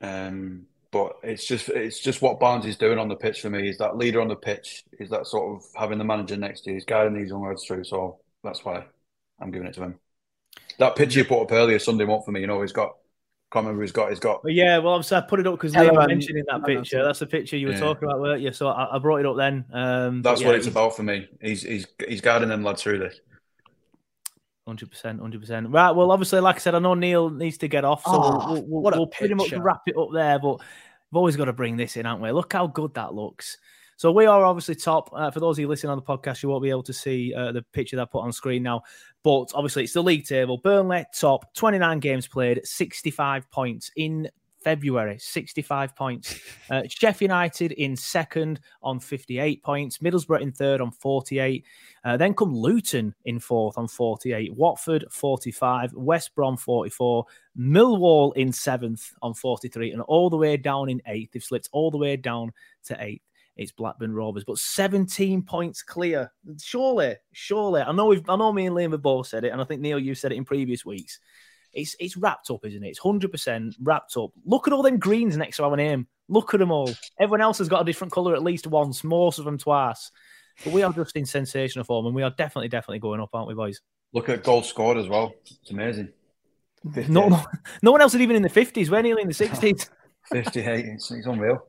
Um, 0.00 0.66
but 0.92 1.12
it's 1.22 1.46
just 1.46 1.68
it's 1.68 2.00
just 2.00 2.20
what 2.22 2.40
Barnes 2.40 2.66
is 2.66 2.76
doing 2.76 2.98
on 2.98 3.08
the 3.08 3.16
pitch 3.16 3.40
for 3.42 3.50
me. 3.50 3.62
He's 3.64 3.78
that 3.78 3.96
leader 3.96 4.20
on 4.20 4.28
the 4.28 4.36
pitch. 4.36 4.84
He's 4.98 5.10
that 5.10 5.26
sort 5.26 5.56
of 5.56 5.66
having 5.74 5.98
the 5.98 6.04
manager 6.04 6.36
next 6.36 6.62
to 6.62 6.70
you. 6.70 6.74
He's 6.74 6.84
guiding 6.84 7.14
these 7.14 7.28
young 7.28 7.46
lads 7.46 7.64
through. 7.64 7.84
So 7.84 8.18
that's 8.42 8.64
why 8.64 8.84
I'm 9.40 9.50
giving 9.50 9.68
it 9.68 9.74
to 9.74 9.82
him. 9.82 9.98
That 10.78 10.96
picture 10.96 11.20
you 11.20 11.24
put 11.24 11.42
up 11.42 11.52
earlier 11.52 11.78
Sunday 11.78 12.06
month 12.06 12.24
for 12.24 12.32
me. 12.32 12.40
You 12.40 12.46
know, 12.46 12.60
he's 12.62 12.72
got. 12.72 12.96
Can't 13.52 13.64
remember 13.64 13.80
who 13.80 13.82
he's 13.82 13.92
got. 13.92 14.10
He's 14.10 14.20
got. 14.20 14.42
But 14.44 14.52
yeah, 14.52 14.78
well, 14.78 14.94
obviously 14.94 15.16
I 15.16 15.22
put 15.22 15.40
it 15.40 15.46
up 15.46 15.54
because 15.54 15.74
Hello, 15.74 15.90
Liam 15.90 16.06
mentioned 16.08 16.38
in 16.38 16.44
that 16.48 16.64
picture. 16.64 16.90
sorry. 16.90 17.04
That's 17.04 17.18
the 17.18 17.26
picture 17.26 17.56
you 17.56 17.66
were 17.66 17.72
Yeah. 17.72 17.80
talking 17.80 18.04
about, 18.08 18.20
weren't 18.20 18.42
you? 18.42 18.52
So 18.52 18.68
I, 18.68 18.94
I 18.94 18.98
brought 19.00 19.18
it 19.18 19.26
up 19.26 19.36
then. 19.36 19.64
Um, 19.72 20.22
That's 20.22 20.40
but 20.40 20.46
what 20.46 20.52
yeah, 20.52 20.58
it's 20.58 20.66
about 20.68 20.96
for 20.96 21.02
me. 21.02 21.28
He's 21.40 21.62
he's 21.62 21.86
he's 22.08 22.20
guiding 22.20 22.48
them 22.48 22.62
lads 22.62 22.82
through 22.82 22.98
this. 22.98 23.20
Hundred 24.70 24.92
percent, 24.92 25.18
hundred 25.18 25.40
percent. 25.40 25.68
Right. 25.68 25.90
Well, 25.90 26.12
obviously, 26.12 26.38
like 26.38 26.54
I 26.54 26.58
said, 26.60 26.76
I 26.76 26.78
know 26.78 26.94
Neil 26.94 27.28
needs 27.28 27.58
to 27.58 27.66
get 27.66 27.84
off, 27.84 28.04
so 28.04 28.12
Oh, 28.12 28.52
we'll, 28.52 28.62
we'll, 28.68 28.92
we'll, 28.92 29.06
pretty 29.08 29.34
much 29.34 29.52
wrap 29.52 29.80
it 29.88 29.96
up 29.96 30.10
there. 30.12 30.38
But 30.38 30.58
we've 30.58 31.16
always 31.16 31.34
got 31.34 31.46
to 31.46 31.52
bring 31.52 31.76
this 31.76 31.96
in, 31.96 32.06
haven't 32.06 32.22
we? 32.22 32.30
Look 32.30 32.52
how 32.52 32.68
good 32.68 32.94
that 32.94 33.12
looks. 33.12 33.58
So 33.96 34.12
we 34.12 34.26
are 34.26 34.44
obviously 34.44 34.76
top. 34.76 35.10
Uh, 35.12 35.32
for 35.32 35.40
those 35.40 35.56
of 35.56 35.60
you 35.60 35.66
listening 35.66 35.90
on 35.90 35.98
the 35.98 36.04
podcast, 36.04 36.44
you 36.44 36.50
won't 36.50 36.62
be 36.62 36.70
able 36.70 36.84
to 36.84 36.92
see 36.92 37.34
uh, 37.34 37.50
the 37.50 37.62
picture 37.72 37.96
that 37.96 38.02
I 38.02 38.04
put 38.04 38.20
on 38.20 38.32
screen 38.32 38.62
now. 38.62 38.82
But 39.24 39.50
obviously, 39.56 39.82
it's 39.82 39.94
the 39.94 40.04
league 40.04 40.24
table. 40.24 40.58
Burnley 40.58 41.04
top, 41.18 41.52
twenty 41.52 41.78
nine 41.78 41.98
games 41.98 42.28
played, 42.28 42.64
sixty 42.64 43.10
five 43.10 43.50
points 43.50 43.90
in 43.96 44.28
February, 44.62 45.18
65 45.18 45.96
points. 45.96 46.40
Uh, 46.70 46.82
Sheffield 46.88 47.30
United 47.30 47.72
in 47.72 47.96
second 47.96 48.60
on 48.82 49.00
58 49.00 49.62
points. 49.62 49.98
Middlesbrough 49.98 50.40
in 50.40 50.52
third 50.52 50.80
on 50.80 50.90
48. 50.90 51.64
Uh, 52.04 52.16
then 52.16 52.34
come 52.34 52.54
Luton 52.54 53.14
in 53.24 53.38
fourth 53.38 53.78
on 53.78 53.88
48. 53.88 54.54
Watford 54.54 55.04
45. 55.10 55.92
West 55.94 56.34
Brom 56.34 56.56
44. 56.56 57.24
Millwall 57.58 58.36
in 58.36 58.52
seventh 58.52 59.12
on 59.22 59.34
43. 59.34 59.92
And 59.92 60.02
all 60.02 60.30
the 60.30 60.36
way 60.36 60.56
down 60.56 60.88
in 60.88 61.00
eighth. 61.06 61.32
They've 61.32 61.42
slipped 61.42 61.68
all 61.72 61.90
the 61.90 61.98
way 61.98 62.16
down 62.16 62.52
to 62.84 62.96
eighth. 63.02 63.22
It's 63.56 63.72
Blackburn 63.72 64.14
Rovers, 64.14 64.44
but 64.44 64.56
17 64.56 65.42
points 65.42 65.82
clear. 65.82 66.32
Surely, 66.58 67.16
surely. 67.32 67.82
I 67.82 67.92
know 67.92 68.06
we've, 68.06 68.26
I 68.26 68.36
know 68.36 68.52
me 68.52 68.64
and 68.66 68.74
Liam 68.74 68.92
have 68.92 69.02
both 69.02 69.26
said 69.26 69.44
it, 69.44 69.52
and 69.52 69.60
I 69.60 69.64
think 69.64 69.82
Neil, 69.82 69.98
you 69.98 70.14
said 70.14 70.32
it 70.32 70.36
in 70.36 70.46
previous 70.46 70.86
weeks. 70.86 71.20
It's 71.72 71.94
it's 72.00 72.16
wrapped 72.16 72.50
up, 72.50 72.64
isn't 72.64 72.82
it? 72.82 72.88
It's 72.88 72.98
hundred 72.98 73.30
percent 73.30 73.76
wrapped 73.80 74.16
up. 74.16 74.30
Look 74.44 74.66
at 74.66 74.72
all 74.72 74.82
them 74.82 74.98
greens 74.98 75.36
next 75.36 75.56
to 75.56 75.64
our 75.64 75.76
name. 75.76 76.06
Look 76.28 76.54
at 76.54 76.60
them 76.60 76.70
all. 76.70 76.90
Everyone 77.18 77.40
else 77.40 77.58
has 77.58 77.68
got 77.68 77.82
a 77.82 77.84
different 77.84 78.12
colour 78.12 78.34
at 78.34 78.42
least 78.42 78.66
once, 78.66 79.02
most 79.02 79.38
of 79.38 79.44
them 79.44 79.58
twice. 79.58 80.10
But 80.64 80.72
we 80.72 80.82
are 80.82 80.92
just 80.92 81.16
in 81.16 81.26
sensational 81.26 81.84
form, 81.84 82.06
and 82.06 82.14
we 82.14 82.22
are 82.22 82.30
definitely, 82.30 82.68
definitely 82.68 82.98
going 82.98 83.20
up, 83.20 83.30
aren't 83.32 83.48
we, 83.48 83.54
boys? 83.54 83.80
Look 84.12 84.28
at 84.28 84.44
goals 84.44 84.68
scored 84.68 84.98
as 84.98 85.08
well. 85.08 85.32
It's 85.44 85.70
amazing. 85.70 86.10
No, 87.08 87.28
no, 87.28 87.44
no 87.82 87.92
one 87.92 88.00
else 88.00 88.14
is 88.14 88.20
even 88.20 88.36
in 88.36 88.42
the 88.42 88.48
fifties. 88.48 88.90
We're 88.90 89.02
nearly 89.02 89.22
in 89.22 89.28
the 89.28 89.34
sixties. 89.34 89.88
58. 90.32 90.84
It's, 90.86 91.10
it's 91.10 91.26
unreal. 91.26 91.64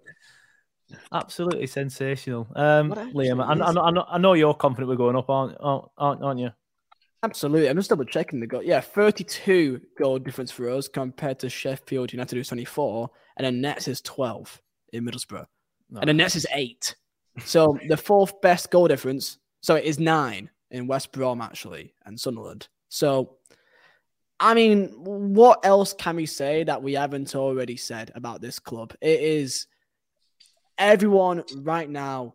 Absolutely 1.12 1.68
sensational. 1.68 2.48
Um, 2.56 2.92
Liam, 2.92 3.44
I, 3.44 3.52
I, 3.52 3.92
know, 3.92 4.02
I, 4.02 4.16
I 4.16 4.18
know 4.18 4.34
you're 4.34 4.54
confident 4.54 4.90
we're 4.90 4.98
going 4.98 5.16
up, 5.16 5.30
aren't, 5.30 5.58
aren't, 5.60 6.22
aren't 6.22 6.40
you? 6.40 6.50
Absolutely. 7.24 7.70
I'm 7.70 7.76
just 7.76 7.90
double 7.90 8.06
checking 8.06 8.40
the 8.40 8.48
goal. 8.48 8.64
Yeah, 8.64 8.82
32 8.82 9.80
goal 9.98 10.18
difference 10.18 10.52
for 10.52 10.70
us 10.70 10.88
compared 10.88 11.40
to 11.40 11.50
Sheffield 11.50 12.12
United, 12.12 12.36
who's 12.36 12.48
24, 12.48 13.10
and 13.38 13.46
then 13.46 13.62
Nets 13.62 13.88
is 13.88 14.02
12 14.02 14.62
in 14.94 15.06
Middlesbrough. 15.06 15.46
And 16.00 16.08
then 16.08 16.18
Nets 16.18 16.36
is 16.36 16.48
eight. 16.54 16.96
So 17.46 17.78
the 17.88 17.98
fourth 17.98 18.42
best 18.42 18.72
goal 18.72 18.88
difference, 18.88 19.38
so 19.62 19.76
it 19.76 19.86
is 19.86 20.00
nine 20.00 20.50
in 20.72 20.88
West 20.88 21.12
Brom, 21.12 21.42
actually, 21.42 21.94
and 22.06 22.20
Sunderland. 22.20 22.68
So, 22.90 23.38
I 24.40 24.56
mean, 24.56 24.88
what 24.98 25.64
else 25.64 25.94
can 25.94 26.16
we 26.16 26.26
say 26.26 26.64
that 26.64 26.82
we 26.82 26.94
haven't 26.94 27.36
already 27.36 27.78
said 27.78 28.12
about 28.16 28.42
this 28.42 28.58
club? 28.58 28.96
It 29.00 29.20
is 29.20 29.68
everyone 30.80 31.44
right 31.58 31.90
now 31.90 32.34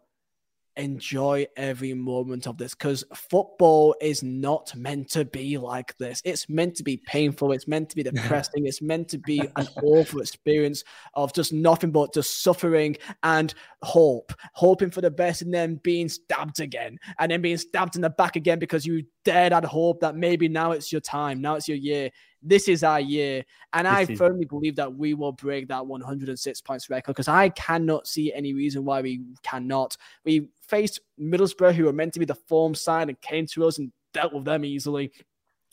enjoy 0.76 1.46
every 1.56 1.94
moment 1.94 2.46
of 2.46 2.58
this 2.58 2.74
because 2.74 3.04
football 3.14 3.94
is 4.00 4.22
not 4.22 4.74
meant 4.74 5.10
to 5.10 5.24
be 5.24 5.58
like 5.58 5.96
this. 5.98 6.20
It's 6.24 6.48
meant 6.48 6.76
to 6.76 6.82
be 6.82 6.98
painful. 6.98 7.52
It's 7.52 7.68
meant 7.68 7.90
to 7.90 7.96
be 7.96 8.02
depressing. 8.10 8.66
it's 8.66 8.82
meant 8.82 9.08
to 9.08 9.18
be 9.18 9.40
an 9.56 9.68
awful 9.82 10.20
experience 10.20 10.84
of 11.14 11.32
just 11.32 11.52
nothing 11.52 11.90
but 11.90 12.14
just 12.14 12.42
suffering 12.42 12.96
and 13.22 13.54
hope, 13.82 14.32
hoping 14.52 14.90
for 14.90 15.00
the 15.00 15.10
best 15.10 15.42
and 15.42 15.52
then 15.52 15.80
being 15.82 16.08
stabbed 16.08 16.60
again 16.60 16.98
and 17.18 17.30
then 17.30 17.40
being 17.40 17.58
stabbed 17.58 17.96
in 17.96 18.02
the 18.02 18.10
back 18.10 18.36
again 18.36 18.58
because 18.58 18.86
you 18.86 19.04
dared 19.24 19.52
had 19.52 19.64
hope 19.64 20.00
that 20.00 20.16
maybe 20.16 20.48
now 20.48 20.72
it's 20.72 20.92
your 20.92 21.00
time. 21.00 21.40
Now 21.40 21.56
it's 21.56 21.68
your 21.68 21.76
year. 21.76 22.10
This 22.46 22.68
is 22.68 22.84
our 22.84 23.00
year. 23.00 23.44
And 23.72 23.88
I 23.88 24.04
This 24.04 24.10
is- 24.10 24.18
firmly 24.18 24.44
believe 24.44 24.76
that 24.76 24.94
we 24.94 25.14
will 25.14 25.32
break 25.32 25.66
that 25.68 25.84
106 25.84 26.60
points 26.60 26.88
record 26.88 27.12
because 27.12 27.28
I 27.28 27.48
cannot 27.48 28.06
see 28.06 28.32
any 28.32 28.54
reason 28.54 28.84
why 28.84 29.02
we 29.02 29.22
cannot. 29.42 29.96
We 30.24 30.48
faced 30.62 31.00
Middlesbrough, 31.20 31.74
who 31.74 31.84
were 31.86 31.92
meant 31.92 32.14
to 32.14 32.20
be 32.20 32.24
the 32.24 32.34
form 32.36 32.74
side, 32.74 33.08
and 33.08 33.20
came 33.20 33.46
to 33.48 33.66
us 33.66 33.78
and 33.78 33.90
dealt 34.12 34.32
with 34.32 34.44
them 34.44 34.64
easily. 34.64 35.12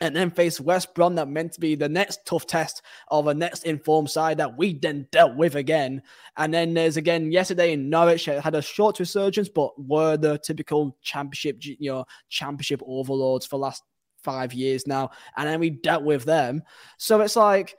And 0.02 0.16
then 0.16 0.32
faced 0.32 0.60
West 0.60 0.96
Brom, 0.96 1.16
that 1.16 1.30
meant 1.30 1.54
to 1.54 1.60
be 1.60 1.76
the 1.76 1.88
next 1.88 2.26
tough 2.26 2.48
test 2.48 2.82
of 3.10 3.28
a 3.28 3.34
next 3.34 3.64
informed 3.64 4.10
side 4.10 4.38
that 4.38 4.58
we 4.58 4.74
then 4.74 5.08
dealt 5.12 5.36
with 5.36 5.56
again. 5.56 6.02
And 6.36 6.52
then 6.52 6.74
there's 6.74 6.98
again 6.98 7.32
yesterday 7.32 7.74
in 7.74 7.90
Norwich 7.92 8.26
had 8.26 8.56
a 8.56 8.62
short 8.62 9.00
resurgence, 9.00 9.48
but 9.48 9.80
were 9.80 10.18
the 10.18 10.40
typical 10.40 10.98
championship, 11.04 11.58
you 11.62 11.92
know, 11.92 12.06
championship 12.28 12.82
overlords 12.86 13.46
for 13.46 13.58
last 13.58 13.84
five 14.24 14.54
years 14.54 14.88
now. 14.88 15.12
And 15.38 15.48
then 15.48 15.60
we 15.60 15.70
dealt 15.70 16.04
with 16.04 16.26
them. 16.26 16.64
So 16.98 17.22
it's 17.22 17.36
like, 17.36 17.76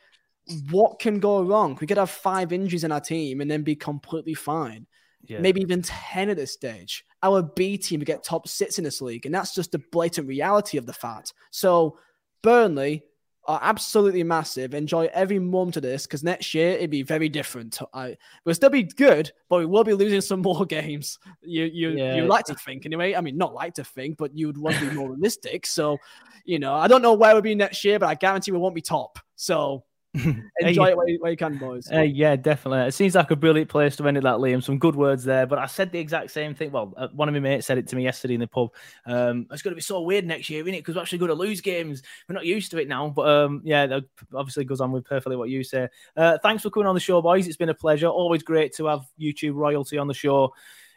what 0.71 0.99
can 0.99 1.21
go 1.21 1.43
wrong? 1.43 1.77
We 1.81 1.87
could 1.87 1.97
have 1.97 2.11
five 2.11 2.53
injuries 2.53 2.85
in 2.85 2.93
our 2.93 3.01
team 3.01 3.41
and 3.41 3.51
then 3.51 3.63
be 3.63 3.77
completely 3.77 4.35
fine. 4.35 4.87
Yeah. 5.27 5.41
Maybe 5.41 5.63
even 5.63 5.83
10 5.83 6.29
at 6.31 6.37
this 6.37 6.53
stage. 6.53 7.05
Our 7.23 7.43
B 7.43 7.79
team 7.79 8.01
would 8.01 8.07
get 8.07 8.23
top 8.23 8.47
six 8.47 8.79
in 8.79 8.85
this 8.85 9.01
league. 9.01 9.25
And 9.25 9.35
that's 9.35 9.55
just 9.55 9.73
the 9.73 9.83
blatant 9.91 10.29
reality 10.29 10.77
of 10.77 10.85
the 10.85 10.93
fact. 10.93 11.33
So, 11.51 11.99
Burnley, 12.43 13.05
are 13.47 13.61
absolutely 13.63 14.23
massive. 14.23 14.75
Enjoy 14.75 15.09
every 15.13 15.39
moment 15.39 15.77
of 15.77 15.83
this 15.83 16.07
because 16.07 16.23
next 16.25 16.55
year 16.55 16.71
it'd 16.71 16.91
be 16.91 17.03
very 17.03 17.29
different. 17.29 17.79
I 17.93 18.17
we'll 18.45 18.55
still 18.55 18.71
be 18.71 18.85
good, 18.85 19.31
but 19.49 19.59
we 19.59 19.67
will 19.67 19.85
be 19.85 19.95
losing 19.95 20.21
some 20.21 20.41
more 20.43 20.65
games. 20.67 21.19
You 21.43 21.65
you 21.65 21.91
Yeah. 21.91 22.17
you 22.17 22.27
like 22.27 22.47
to 22.47 22.55
think 22.55 22.87
anyway. 22.87 23.15
I 23.15 23.21
mean, 23.21 23.37
not 23.37 23.55
like 23.55 23.75
to 23.75 23.85
think, 23.85 24.19
but 24.19 24.37
you'd 24.37 24.59
want 24.59 24.77
to 24.77 24.89
be 24.89 24.97
more 24.97 25.11
realistic. 25.11 25.67
So, 25.67 25.99
you 26.45 26.59
know, 26.59 26.75
I 26.75 26.89
don't 26.89 27.03
know 27.03 27.15
where 27.15 27.35
we'll 27.35 27.43
be 27.43 27.55
next 27.55 27.85
year, 27.85 27.99
but 27.99 28.09
I 28.09 28.15
guarantee 28.15 28.53
we 28.53 28.59
won't 28.59 28.75
be 28.75 28.81
top. 28.83 29.19
So 29.37 29.85
enjoy 30.61 30.87
it 30.91 30.97
where 30.97 31.09
you, 31.09 31.19
where 31.21 31.33
you 31.33 31.37
can, 31.37 31.59
boys. 31.59 31.91
Uh, 31.93 32.03
yeah, 32.03 32.37
definitely. 32.37 32.87
It 32.87 32.95
seems 32.95 33.15
like 33.17 33.31
a 33.31 33.37
brilliant 33.37 33.69
place 33.69 33.97
to 33.97 34.07
end 34.07 34.17
it, 34.17 34.23
that 34.23 34.37
Liam. 34.37 34.63
Some 34.63 34.79
good 34.79 34.95
words 34.95 35.25
there. 35.25 35.47
But 35.47 35.59
I 35.59 35.67
said 35.67 35.91
the 35.91 35.99
exact 35.99 36.31
same 36.31 36.55
thing. 36.55 36.71
Well, 36.71 36.95
uh, 36.97 37.09
one 37.13 37.29
of 37.29 37.35
my 37.35 37.41
mates 37.41 37.67
said 37.67 37.79
it 37.79 37.89
to 37.89 37.97
me 37.97 38.05
yesterday 38.05 38.35
in 38.35 38.41
the 38.41 38.47
pub. 38.47 38.71
Um, 39.07 39.47
it's 39.51 39.63
going 39.63 39.73
to 39.73 39.77
be 39.77 39.83
so 39.83 40.01
weird 40.03 40.25
next 40.27 40.49
year, 40.51 40.63
isn't 40.63 40.75
it? 40.75 40.79
Because 40.79 40.95
we're 40.95 41.03
actually 41.03 41.19
going 41.19 41.31
to 41.31 41.35
lose 41.35 41.61
games. 41.61 42.03
We're 42.29 42.35
not 42.35 42.47
used 42.47 42.71
to 42.71 42.79
it 42.79 42.87
now. 42.89 43.09
But 43.09 43.29
um, 43.29 43.61
yeah, 43.65 43.87
that 43.87 44.05
obviously 44.33 44.65
goes 44.65 44.81
on 44.81 44.93
with 44.93 45.05
perfectly 45.05 45.37
what 45.37 45.51
you 45.51 45.65
say. 45.65 45.89
Uh, 46.17 46.39
thanks 46.43 46.63
for 46.63 46.71
coming 46.71 46.87
on 46.87 46.95
the 46.95 47.01
show, 47.01 47.21
boys. 47.21 47.49
It's 47.49 47.57
been 47.57 47.69
a 47.71 47.75
pleasure. 47.75 48.07
Always 48.07 48.43
great 48.43 48.73
to 48.77 48.87
have 48.87 49.03
YouTube 49.21 49.55
royalty 49.55 49.99
on 49.99 50.07
the 50.07 50.15
show. 50.15 50.55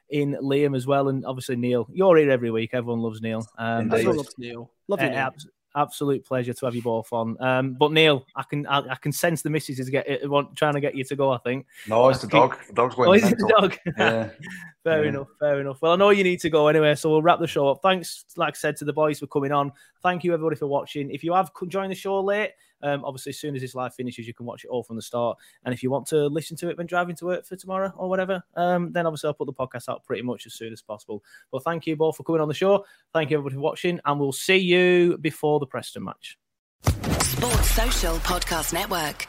In 0.10 0.38
Liam 0.42 0.74
as 0.74 0.88
well, 0.88 1.10
and 1.10 1.26
obviously 1.26 1.58
Neil. 1.58 1.86
You're 1.92 2.16
here 2.16 2.32
every 2.32 2.50
week. 2.50 2.70
Everyone 2.72 3.02
loves 3.02 3.22
Neil. 3.22 3.46
Um, 3.58 3.82
Indeed. 3.82 3.92
so- 3.92 3.98
Everyone 3.98 4.18
loves 4.18 4.36
Neil. 4.38 4.72
Love 4.88 5.02
you, 5.02 5.08
uh, 5.08 5.10
Neil. 5.10 5.34
Abs- 5.78 5.98
absolute 5.98 6.26
pleasure 6.26 6.54
to 6.54 6.66
have 6.66 6.76
you 6.76 6.82
both 6.82 7.12
on. 7.12 7.42
Um, 7.42 7.74
but 7.74 7.92
Neil, 7.92 8.26
I 8.36 8.44
can 8.44 8.66
I, 8.68 8.80
I 8.80 8.96
can 8.96 9.12
sense 9.12 9.42
the 9.42 9.50
missus 9.50 9.80
is 9.80 9.90
get 9.90 10.08
want, 10.30 10.56
trying 10.56 10.74
to 10.74 10.80
get 10.80 10.96
you 10.96 11.04
to 11.06 11.16
go. 11.16 11.32
I 11.32 11.38
think. 11.40 11.66
No, 11.88 12.10
it's 12.10 12.22
the 12.22 12.28
dog. 12.28 12.58
The 12.68 12.74
dog's 12.74 12.96
going 12.96 13.10
Oh, 13.10 13.14
is 13.14 13.32
it 13.32 13.38
the 13.38 13.54
dog? 13.60 13.78
Yeah. 13.98 14.30
fair 14.84 15.04
Yeah. 15.04 15.10
enough. 15.10 15.28
Fair 15.40 15.60
enough. 15.62 15.82
Well, 15.82 15.94
I 15.94 15.96
know 15.96 16.10
you 16.12 16.24
need 16.24 16.40
to 16.42 16.50
go 16.50 16.68
anyway, 16.68 16.96
so 16.96 17.10
we'll 17.10 17.22
wrap 17.22 17.40
the 17.40 17.48
show 17.48 17.68
up. 17.70 17.80
Thanks, 17.82 18.26
like 18.36 18.56
I 18.56 18.58
said, 18.58 18.78
to 18.78 18.86
the 18.86 18.94
boys 18.94 19.20
for 19.20 19.28
coming 19.28 19.52
on. 19.52 19.72
Thank 20.04 20.24
you 20.24 20.34
everybody 20.34 20.56
for 20.56 20.68
watching. 20.68 21.10
If 21.12 21.24
you 21.24 21.34
have 21.34 21.52
joined 21.68 21.92
the 21.92 21.96
show 21.96 22.20
late, 22.22 22.52
um, 22.82 23.04
obviously 23.06 23.32
as 23.32 23.40
soon 23.40 23.56
as 23.56 23.62
this 23.62 23.76
live 23.76 23.94
finishes, 23.94 24.28
you 24.28 24.34
can 24.34 24.46
watch 24.46 24.64
it 24.64 24.70
all 24.70 24.84
from 24.84 24.96
the 24.96 25.02
start. 25.02 25.38
And 25.64 25.74
if 25.74 25.84
you 25.84 25.90
want 25.90 26.08
to 26.08 26.28
listen 26.28 26.58
to 26.58 26.70
it 26.70 26.78
when 26.78 26.88
driving 26.88 27.16
to 27.18 27.26
work 27.26 27.46
for 27.46 27.56
tomorrow 27.56 27.94
or 27.96 28.10
whatever, 28.10 28.44
um, 28.56 28.92
then 28.92 29.06
obviously 29.06 29.28
I'll 29.28 29.34
put 29.34 29.48
the 29.48 29.54
podcast 29.54 29.90
out 29.90 30.04
pretty 30.04 30.24
much 30.24 30.46
as 30.46 30.54
soon 30.54 30.74
as 30.74 30.82
possible. 30.82 31.24
But 31.52 31.64
thank 31.64 31.88
you 31.88 31.96
both 31.96 32.18
for 32.18 32.24
coming 32.24 32.42
on 32.42 32.48
the 32.48 32.54
show. 32.54 32.86
Thank 33.14 33.32
you 33.32 33.38
everybody 33.38 33.56
for 33.56 33.62
watching, 33.62 34.00
and 34.06 34.20
we'll 34.20 34.32
see 34.32 34.58
you 34.58 35.18
before 35.18 35.60
the 35.60 35.68
Preston 35.68 36.04
match. 36.04 36.38
Sports 36.84 37.72
Social 37.72 38.16
Podcast 38.18 38.74
Network. 38.74 39.28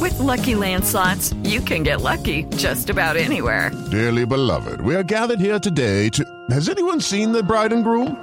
With 0.00 0.18
Lucky 0.18 0.54
Land 0.54 0.84
slots, 0.84 1.32
you 1.44 1.60
can 1.60 1.82
get 1.82 2.00
lucky 2.00 2.44
just 2.56 2.90
about 2.90 3.16
anywhere. 3.16 3.70
Dearly 3.90 4.26
beloved, 4.26 4.80
we 4.80 4.94
are 4.94 5.02
gathered 5.02 5.40
here 5.40 5.58
today 5.58 6.08
to. 6.10 6.24
Has 6.50 6.68
anyone 6.68 7.00
seen 7.00 7.32
the 7.32 7.42
bride 7.42 7.72
and 7.72 7.84
groom? 7.84 8.16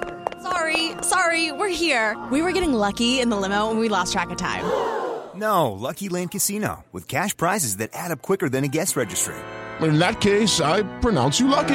Sorry, 0.44 0.92
sorry, 1.02 1.52
we're 1.52 1.68
here. 1.70 2.18
We 2.32 2.42
were 2.42 2.52
getting 2.52 2.74
lucky 2.74 3.20
in 3.20 3.30
the 3.30 3.38
limo 3.38 3.70
and 3.70 3.80
we 3.80 3.90
lost 3.90 4.14
track 4.14 4.30
of 4.30 4.38
time. 4.38 4.64
No, 5.36 5.72
Lucky 5.72 6.10
Land 6.10 6.32
Casino, 6.32 6.86
with 6.92 7.08
cash 7.08 7.36
prizes 7.36 7.78
that 7.78 7.92
add 7.94 8.12
up 8.12 8.22
quicker 8.22 8.50
than 8.50 8.64
a 8.64 8.68
guest 8.68 8.96
registry. 8.96 9.36
In 9.82 10.00
that 10.00 10.20
case, 10.20 10.60
I 10.60 10.84
pronounce 11.00 11.40
you 11.40 11.48
lucky. 11.48 11.68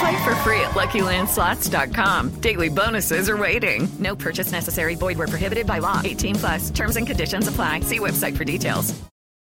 Play 0.00 0.24
for 0.24 0.34
free 0.36 0.60
at 0.60 0.70
LuckyLandSlots.com. 0.70 2.40
Daily 2.40 2.68
bonuses 2.70 3.28
are 3.28 3.36
waiting. 3.36 3.86
No 3.98 4.16
purchase 4.16 4.52
necessary. 4.52 4.94
Void 4.94 5.18
where 5.18 5.28
prohibited 5.28 5.66
by 5.66 5.78
law. 5.78 6.00
18 6.02 6.36
plus. 6.36 6.70
Terms 6.70 6.96
and 6.96 7.06
conditions 7.06 7.48
apply. 7.48 7.80
See 7.80 7.98
website 7.98 8.36
for 8.36 8.44
details. 8.44 8.98